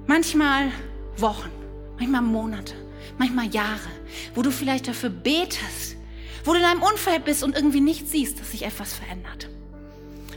Manchmal 0.07 0.73
Wochen, 1.17 1.51
manchmal 1.99 2.23
Monate 2.23 2.82
manchmal 3.19 3.49
Jahre, 3.49 3.91
wo 4.35 4.43
du 4.43 4.51
vielleicht 4.51 4.89
dafür 4.89 5.11
betest, 5.11 5.97
wo 6.45 6.53
du 6.53 6.59
in 6.59 6.65
einem 6.65 6.83
Umfeld 6.83 7.25
bist 7.25 7.43
und 7.43 7.55
irgendwie 7.55 7.81
nicht 7.81 8.09
siehst, 8.09 8.41
dass 8.41 8.51
sich 8.51 8.65
etwas 8.65 8.95
verändert. 8.95 9.49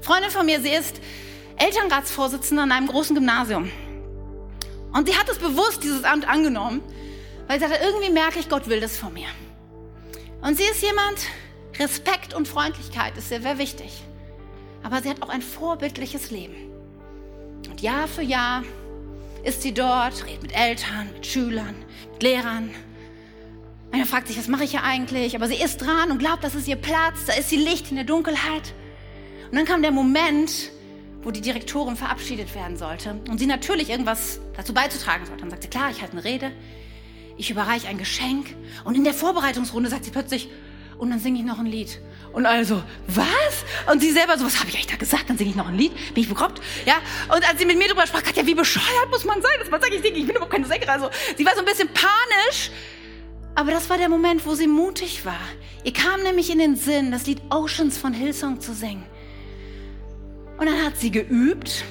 Freundin 0.01 0.29
von 0.29 0.45
mir, 0.45 0.61
sie 0.61 0.69
ist 0.69 1.01
Elternratsvorsitzende 1.57 2.63
an 2.63 2.71
einem 2.71 2.87
großen 2.87 3.15
Gymnasium. 3.15 3.71
Und 4.93 5.07
sie 5.07 5.17
hat 5.17 5.27
es 5.29 5.39
bewusst, 5.39 5.83
dieses 5.83 6.03
Amt 6.03 6.27
angenommen, 6.27 6.81
weil 7.47 7.59
sie 7.59 7.67
sagte, 7.67 7.83
irgendwie 7.83 8.11
merke 8.11 8.39
ich, 8.39 8.49
Gott 8.49 8.67
will 8.67 8.79
das 8.79 8.97
von 8.97 9.13
mir. 9.13 9.27
Und 10.41 10.57
sie 10.57 10.63
ist 10.63 10.81
jemand, 10.81 11.17
Respekt 11.79 12.33
und 12.33 12.47
Freundlichkeit 12.47 13.17
ist 13.17 13.29
sehr, 13.29 13.41
sehr 13.41 13.57
wichtig. 13.57 14.03
Aber 14.83 15.01
sie 15.01 15.09
hat 15.09 15.21
auch 15.21 15.29
ein 15.29 15.41
vorbildliches 15.41 16.31
Leben. 16.31 16.55
Und 17.69 17.81
Jahr 17.81 18.07
für 18.07 18.21
Jahr 18.21 18.63
ist 19.45 19.61
sie 19.61 19.73
dort, 19.73 20.25
redet 20.25 20.41
mit 20.41 20.55
Eltern, 20.55 21.09
mit 21.13 21.25
Schülern, 21.25 21.75
mit 22.13 22.23
Lehrern. 22.23 22.71
Einer 23.91 24.05
fragt 24.05 24.27
sich, 24.27 24.37
was 24.37 24.47
mache 24.47 24.63
ich 24.63 24.71
hier 24.71 24.83
eigentlich? 24.83 25.35
Aber 25.35 25.47
sie 25.47 25.55
ist 25.55 25.77
dran 25.77 26.11
und 26.11 26.17
glaubt, 26.17 26.43
das 26.43 26.55
ist 26.55 26.67
ihr 26.67 26.75
Platz, 26.75 27.25
da 27.27 27.33
ist 27.33 27.49
sie 27.49 27.57
Licht 27.57 27.91
in 27.91 27.95
der 27.95 28.05
Dunkelheit. 28.05 28.73
Und 29.49 29.55
dann 29.55 29.65
kam 29.65 29.83
der 29.83 29.91
Moment, 29.91 30.71
wo 31.21 31.31
die 31.31 31.41
Direktorin 31.41 31.95
verabschiedet 31.95 32.53
werden 32.55 32.77
sollte 32.77 33.21
und 33.29 33.37
sie 33.37 33.45
natürlich 33.45 33.89
irgendwas 33.89 34.39
dazu 34.57 34.73
beizutragen 34.73 35.25
sollte. 35.25 35.41
Dann 35.41 35.51
sagt 35.51 35.63
sie, 35.63 35.69
klar, 35.69 35.91
ich 35.91 36.01
halte 36.01 36.13
eine 36.13 36.23
Rede, 36.23 36.51
ich 37.37 37.51
überreiche 37.51 37.87
ein 37.87 37.97
Geschenk 37.97 38.47
und 38.83 38.95
in 38.95 39.03
der 39.03 39.13
Vorbereitungsrunde 39.13 39.89
sagt 39.89 40.05
sie 40.05 40.11
plötzlich, 40.11 40.49
und 40.97 41.09
dann 41.09 41.19
singe 41.19 41.39
ich 41.39 41.45
noch 41.45 41.59
ein 41.59 41.65
Lied. 41.65 41.99
Und 42.35 42.45
also, 42.45 42.83
was? 43.07 43.65
Und 43.91 44.01
sie 44.01 44.11
selber 44.11 44.37
so, 44.37 44.45
was 44.45 44.59
habe 44.59 44.69
ich 44.69 44.75
eigentlich 44.75 44.87
da 44.87 44.97
gesagt? 44.97 45.29
Dann 45.29 45.37
singe 45.37 45.51
ich 45.51 45.55
noch 45.55 45.69
ein 45.69 45.77
Lied. 45.77 45.93
Bin 46.13 46.23
ich 46.23 46.27
bekloppt? 46.27 46.61
Ja. 46.85 46.95
Und 47.33 47.47
als 47.49 47.59
sie 47.59 47.65
mit 47.65 47.77
mir 47.77 47.87
drüber 47.87 48.05
sprach, 48.05 48.21
ja, 48.35 48.45
wie 48.45 48.53
bescheuert 48.53 49.09
muss 49.09 49.23
man 49.23 49.41
sein, 49.41 49.53
dass 49.59 49.69
man 49.69 49.79
sagt, 49.79 49.93
ich 49.93 50.01
singe, 50.01 50.17
ich 50.17 50.25
bin 50.25 50.35
überhaupt 50.35 50.51
keine 50.51 50.67
Sängerin. 50.67 50.89
Also, 50.89 51.09
sie 51.37 51.45
war 51.45 51.53
so 51.53 51.59
ein 51.59 51.65
bisschen 51.65 51.87
panisch. 51.89 52.71
Aber 53.55 53.71
das 53.71 53.89
war 53.89 53.97
der 53.97 54.09
Moment, 54.09 54.45
wo 54.45 54.53
sie 54.53 54.67
mutig 54.67 55.25
war. 55.25 55.39
Ihr 55.85 55.93
kam 55.93 56.23
nämlich 56.23 56.49
in 56.49 56.59
den 56.59 56.75
Sinn, 56.75 57.11
das 57.11 57.25
Lied 57.25 57.41
Oceans 57.49 57.97
von 57.97 58.13
Hillsong 58.13 58.59
zu 58.59 58.73
singen. 58.73 59.05
Und 60.57 60.65
dann 60.65 60.83
hat 60.83 60.97
sie 60.97 61.11
geübt, 61.11 61.85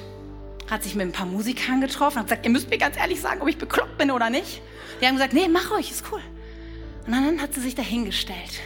hat 0.70 0.82
sich 0.82 0.94
mit 0.94 1.06
ein 1.06 1.12
paar 1.12 1.26
Musikern 1.26 1.80
getroffen, 1.80 2.18
hat 2.18 2.26
gesagt, 2.26 2.44
ihr 2.44 2.52
müsst 2.52 2.68
mir 2.68 2.76
ganz 2.76 2.98
ehrlich 2.98 3.20
sagen, 3.20 3.40
ob 3.40 3.48
ich 3.48 3.56
bekloppt 3.56 3.96
bin 3.96 4.10
oder 4.10 4.28
nicht. 4.28 4.60
Die 5.00 5.06
haben 5.06 5.14
gesagt, 5.14 5.32
nee, 5.32 5.48
mach 5.48 5.70
ruhig, 5.70 5.90
ist 5.90 6.04
cool. 6.12 6.20
Und 7.06 7.12
dann 7.12 7.40
hat 7.40 7.54
sie 7.54 7.60
sich 7.60 7.74
dahingestellt 7.74 8.60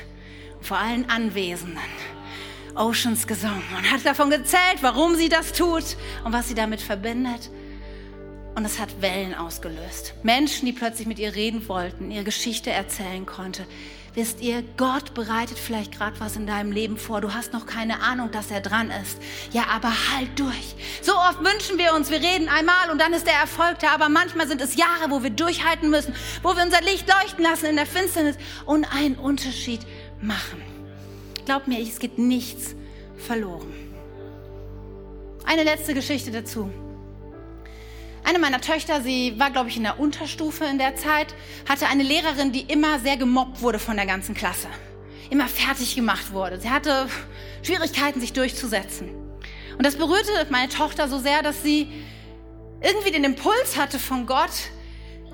vor 0.61 0.79
allen 0.79 1.09
Anwesenden 1.09 1.79
Oceans 2.79 3.27
gesungen 3.27 3.63
und 3.77 3.91
hat 3.91 4.05
davon 4.07 4.31
gezählt, 4.31 4.79
warum 4.83 5.17
sie 5.17 5.29
das 5.29 5.53
tut 5.53 5.97
und 6.25 6.33
was 6.33 6.49
sie 6.49 6.55
damit 6.55 6.81
verbindet. 6.81 7.51
Und 8.55 8.65
es 8.65 8.81
hat 8.81 9.01
Wellen 9.01 9.35
ausgelöst. 9.35 10.15
Menschen, 10.23 10.67
die 10.67 10.73
plötzlich 10.73 11.07
mit 11.07 11.19
ihr 11.19 11.35
reden 11.35 11.69
wollten, 11.69 12.11
ihre 12.11 12.25
Geschichte 12.25 12.71
erzählen 12.71 13.25
konnte. 13.25 13.67
Wisst 14.15 14.41
ihr, 14.41 14.65
Gott 14.77 15.15
bereitet 15.15 15.59
vielleicht 15.61 15.97
gerade 15.97 16.19
was 16.19 16.35
in 16.35 16.47
deinem 16.47 16.73
Leben 16.73 16.97
vor. 16.97 17.21
Du 17.21 17.35
hast 17.35 17.53
noch 17.53 17.67
keine 17.67 18.01
Ahnung, 18.01 18.33
dass 18.33 18.51
er 18.51 18.61
dran 18.61 18.91
ist. 18.91 19.19
Ja, 19.53 19.67
aber 19.71 19.93
halt 20.13 20.37
durch. 20.37 20.75
So 21.03 21.13
oft 21.15 21.39
wünschen 21.39 21.79
wir 21.79 21.95
uns, 21.95 22.11
wir 22.11 22.21
reden 22.21 22.49
einmal 22.49 22.91
und 22.91 23.01
dann 23.01 23.13
ist 23.13 23.29
der 23.29 23.35
Erfolg 23.35 23.79
da. 23.79 23.91
Aber 23.95 24.09
manchmal 24.09 24.49
sind 24.49 24.61
es 24.61 24.75
Jahre, 24.75 25.11
wo 25.11 25.23
wir 25.23 25.31
durchhalten 25.31 25.89
müssen, 25.89 26.17
wo 26.43 26.57
wir 26.57 26.65
unser 26.65 26.81
Licht 26.81 27.07
leuchten 27.07 27.45
lassen 27.45 27.67
in 27.67 27.77
der 27.77 27.87
Finsternis 27.87 28.37
und 28.67 28.93
einen 28.93 29.15
Unterschied 29.15 29.83
machen. 30.21 30.63
Glaub 31.45 31.67
mir, 31.67 31.81
es 31.81 31.99
geht 31.99 32.19
nichts 32.19 32.75
verloren. 33.17 33.73
Eine 35.45 35.65
letzte 35.65 35.95
Geschichte 35.95 36.31
dazu. 36.31 36.71
Eine 38.25 38.39
meiner 38.39 38.61
Töchter, 38.61 39.01
sie 39.01 39.39
war, 39.39 39.51
glaube 39.51 39.71
ich, 39.71 39.79
in 39.79 39.85
der 39.85 39.99
Unterstufe 39.99 40.65
in 40.67 40.77
der 40.77 40.97
Zeit, 40.97 41.35
hatte 41.67 41.87
eine 41.87 42.03
Lehrerin, 42.03 42.53
die 42.53 42.61
immer 42.61 42.99
sehr 42.99 43.17
gemobbt 43.17 43.63
wurde 43.63 43.79
von 43.79 43.97
der 43.97 44.05
ganzen 44.05 44.35
Klasse. 44.35 44.69
Immer 45.31 45.49
fertig 45.49 45.95
gemacht 45.95 46.33
wurde. 46.33 46.61
Sie 46.61 46.69
hatte 46.69 47.09
Schwierigkeiten, 47.63 48.21
sich 48.21 48.35
durchzusetzen. 48.35 49.09
Und 49.79 49.87
das 49.87 49.97
berührte 49.97 50.47
meine 50.51 50.69
Tochter 50.69 51.09
so 51.09 51.19
sehr, 51.19 51.43
dass 51.43 51.63
sie 51.63 51.89
irgendwie 52.83 53.11
den 53.11 53.25
Impuls 53.25 53.77
hatte 53.77 53.99
von 53.99 54.27
Gott, 54.27 54.51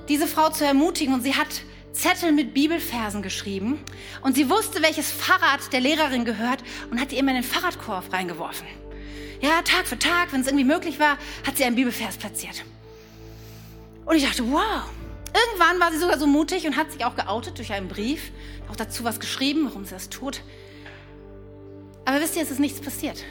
diese 0.09 0.26
Frau 0.26 0.51
zu 0.51 0.64
ermutigen. 0.64 1.14
Und 1.14 1.22
sie 1.22 1.35
hat 1.35 1.62
Zettel 1.95 2.32
mit 2.32 2.53
Bibelfersen 2.53 3.22
geschrieben 3.22 3.78
und 4.20 4.34
sie 4.34 4.51
wusste, 4.51 4.82
welches 4.82 5.11
Fahrrad 5.11 5.72
der 5.72 5.80
Lehrerin 5.80 6.24
gehört 6.24 6.62
und 6.90 7.01
hat 7.01 7.12
ihr 7.12 7.18
immer 7.18 7.30
in 7.30 7.36
den 7.36 7.45
Fahrradkorb 7.45 8.12
reingeworfen. 8.12 8.66
Ja, 9.40 9.62
Tag 9.62 9.86
für 9.86 9.99
Tag, 9.99 10.32
wenn 10.32 10.40
es 10.40 10.47
irgendwie 10.47 10.64
möglich 10.64 10.99
war, 10.99 11.18
hat 11.47 11.57
sie 11.57 11.64
einen 11.64 11.76
Bibelvers 11.76 12.16
platziert. 12.16 12.64
Und 14.05 14.16
ich 14.16 14.24
dachte, 14.24 14.51
wow. 14.51 14.84
Irgendwann 15.34 15.80
war 15.80 15.90
sie 15.90 15.99
sogar 15.99 16.18
so 16.18 16.28
mutig 16.28 16.64
und 16.66 16.76
hat 16.76 16.92
sich 16.92 17.05
auch 17.05 17.16
geoutet 17.16 17.59
durch 17.59 17.72
einen 17.72 17.88
Brief, 17.88 18.30
auch 18.70 18.76
dazu 18.76 19.03
was 19.03 19.18
geschrieben, 19.18 19.64
warum 19.64 19.84
sie 19.84 19.90
das 19.90 20.09
tut. 20.09 20.42
Aber 22.05 22.20
wisst 22.20 22.36
ihr, 22.36 22.42
es 22.42 22.53
ist 22.53 22.61
nichts 22.61 22.80
passiert. 22.80 23.24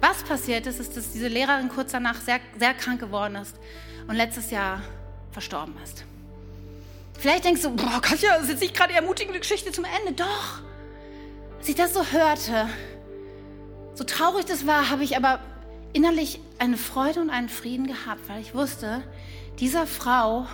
Was 0.00 0.22
passiert 0.22 0.66
ist, 0.66 0.80
ist, 0.80 0.96
dass 0.96 1.12
diese 1.12 1.28
Lehrerin 1.28 1.68
kurz 1.68 1.92
danach 1.92 2.20
sehr, 2.20 2.40
sehr 2.58 2.72
krank 2.72 3.00
geworden 3.00 3.36
ist 3.36 3.56
und 4.08 4.16
letztes 4.16 4.50
Jahr 4.50 4.82
verstorben 5.30 5.74
ist. 5.84 6.04
Vielleicht 7.22 7.44
denkst 7.44 7.62
du, 7.62 7.70
boah, 7.70 8.00
Katja, 8.00 8.30
das 8.34 8.42
ist 8.42 8.48
jetzt 8.48 8.60
nicht 8.62 8.74
gerade 8.74 8.88
die 8.88 8.98
ermutigende 8.98 9.38
Geschichte 9.38 9.70
zum 9.70 9.84
Ende. 9.84 10.12
Doch. 10.12 10.60
Als 11.56 11.68
ich 11.68 11.76
das 11.76 11.94
so 11.94 12.04
hörte, 12.04 12.68
so 13.94 14.02
traurig 14.02 14.44
das 14.46 14.66
war, 14.66 14.90
habe 14.90 15.04
ich 15.04 15.16
aber 15.16 15.38
innerlich 15.92 16.40
eine 16.58 16.76
Freude 16.76 17.20
und 17.20 17.30
einen 17.30 17.48
Frieden 17.48 17.86
gehabt, 17.86 18.28
weil 18.28 18.40
ich 18.40 18.56
wusste, 18.56 19.04
dieser 19.60 19.86
Frau 19.86 20.48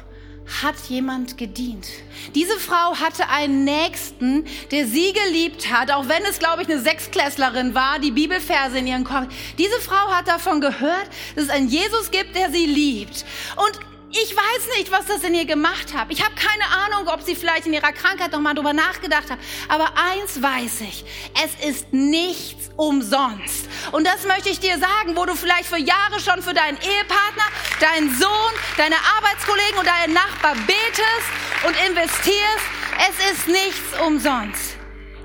hat 0.63 0.77
jemand 0.91 1.39
gedient. 1.39 1.87
Diese 2.35 2.59
Frau 2.59 2.97
hatte 2.97 3.31
einen 3.31 3.65
Nächsten, 3.65 4.45
der 4.71 4.87
sie 4.87 5.15
geliebt 5.15 5.73
hat, 5.73 5.91
auch 5.91 6.07
wenn 6.11 6.23
es, 6.27 6.39
glaube 6.39 6.61
ich, 6.61 6.69
eine 6.69 6.83
Sechsklässlerin 6.83 7.75
war, 7.75 7.99
die 7.99 8.11
Bibelverse 8.11 8.77
in 8.77 8.87
ihren 8.87 9.05
Kopf. 9.05 9.29
Diese 9.57 9.81
Frau 9.81 10.11
hat 10.11 10.29
davon 10.29 10.61
gehört, 10.61 11.09
dass 11.35 11.45
es 11.45 11.51
einen 11.51 11.69
Jesus 11.69 12.11
gibt, 12.11 12.37
der 12.37 12.51
sie 12.51 12.67
liebt. 12.67 13.25
Und 13.57 13.88
ich 14.23 14.35
weiß 14.35 14.77
nicht, 14.77 14.91
was 14.91 15.07
das 15.07 15.23
in 15.23 15.35
ihr 15.35 15.45
gemacht 15.45 15.95
hat. 15.95 16.09
Ich 16.11 16.25
habe 16.25 16.35
keine 16.35 16.65
Ahnung, 16.85 17.09
ob 17.09 17.23
sie 17.23 17.35
vielleicht 17.35 17.67
in 17.67 17.73
ihrer 17.73 17.93
Krankheit 17.93 18.33
noch 18.33 18.41
mal 18.41 18.55
drüber 18.55 18.73
nachgedacht 18.73 19.31
hat. 19.31 19.39
Aber 19.69 19.93
eins 19.97 20.41
weiß 20.41 20.81
ich, 20.83 21.05
es 21.45 21.69
ist 21.69 21.93
nichts 21.93 22.71
umsonst. 22.77 23.69
Und 23.93 24.07
das 24.07 24.25
möchte 24.27 24.49
ich 24.49 24.61
dir 24.61 24.79
sagen, 24.79 25.17
wo 25.17 25.25
du 25.25 25.35
vielleicht 25.35 25.67
für 25.67 25.79
Jahre 25.79 26.21
schon 26.21 26.43
für 26.43 26.55
deinen 26.55 26.79
Ehepartner, 26.79 27.45
deinen 27.81 28.15
Sohn, 28.17 28.53
deine 28.77 28.97
Arbeitskollegen 29.17 29.79
und 29.79 29.87
deinen 29.87 30.15
Nachbar 30.15 30.55
betest 30.67 31.67
und 31.67 31.75
investierst. 31.89 32.65
Es 33.11 33.33
ist 33.33 33.49
nichts 33.49 34.01
umsonst. 34.07 34.77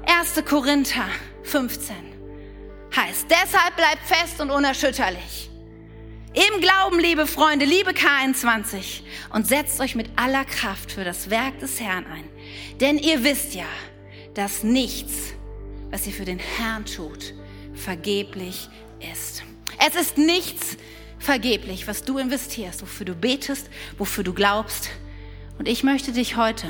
1. 0.05 0.45
Korinther 0.45 1.07
15 1.43 1.95
heißt, 2.95 3.25
deshalb 3.29 3.75
bleibt 3.75 4.05
fest 4.05 4.39
und 4.39 4.51
unerschütterlich 4.51 5.52
im 6.34 6.61
Glauben, 6.61 6.99
liebe 6.99 7.27
Freunde, 7.27 7.65
liebe 7.65 7.91
K21 7.91 9.01
und 9.31 9.47
setzt 9.47 9.79
euch 9.79 9.93
mit 9.93 10.09
aller 10.15 10.45
Kraft 10.45 10.91
für 10.91 11.03
das 11.03 11.29
Werk 11.29 11.59
des 11.59 11.79
Herrn 11.79 12.05
ein. 12.07 12.23
Denn 12.79 12.97
ihr 12.97 13.23
wisst 13.23 13.53
ja, 13.53 13.67
dass 14.34 14.63
nichts, 14.63 15.34
was 15.91 16.07
ihr 16.07 16.13
für 16.13 16.25
den 16.25 16.39
Herrn 16.39 16.86
tut, 16.86 17.36
vergeblich 17.75 18.67
ist. 19.13 19.43
Es 19.86 19.95
ist 19.95 20.17
nichts 20.17 20.77
vergeblich, 21.19 21.88
was 21.88 22.03
du 22.03 22.17
investierst, 22.17 22.81
wofür 22.81 23.05
du 23.05 23.15
betest, 23.15 23.69
wofür 23.97 24.23
du 24.23 24.34
glaubst. 24.34 24.89
Und 25.59 25.67
ich 25.67 25.84
möchte 25.84 26.13
dich 26.13 26.36
heute 26.36 26.67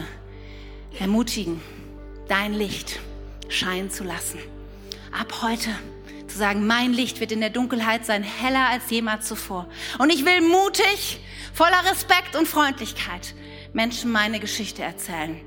ermutigen, 0.99 1.61
dein 2.28 2.53
Licht 2.53 2.99
scheinen 3.47 3.89
zu 3.89 4.03
lassen. 4.03 4.39
Ab 5.11 5.41
heute 5.41 5.70
zu 6.34 6.39
sagen, 6.39 6.67
mein 6.67 6.93
Licht 6.93 7.19
wird 7.19 7.31
in 7.31 7.39
der 7.39 7.49
Dunkelheit 7.49 8.05
sein, 8.05 8.23
heller 8.23 8.69
als 8.69 8.89
jemals 8.89 9.27
zuvor. 9.27 9.69
Und 9.99 10.11
ich 10.11 10.25
will 10.25 10.41
mutig, 10.41 11.19
voller 11.53 11.89
Respekt 11.89 12.36
und 12.36 12.47
Freundlichkeit 12.47 13.36
Menschen 13.71 14.11
meine 14.11 14.39
Geschichte 14.39 14.84
erzählen, 14.84 15.39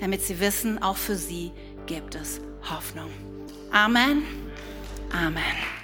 damit 0.00 0.22
sie 0.22 0.40
wissen, 0.40 0.82
auch 0.82 0.96
für 0.96 1.16
sie 1.16 1.52
gibt 1.86 2.14
es 2.14 2.40
Hoffnung. 2.68 3.10
Amen. 3.70 4.22
Amen. 5.12 5.81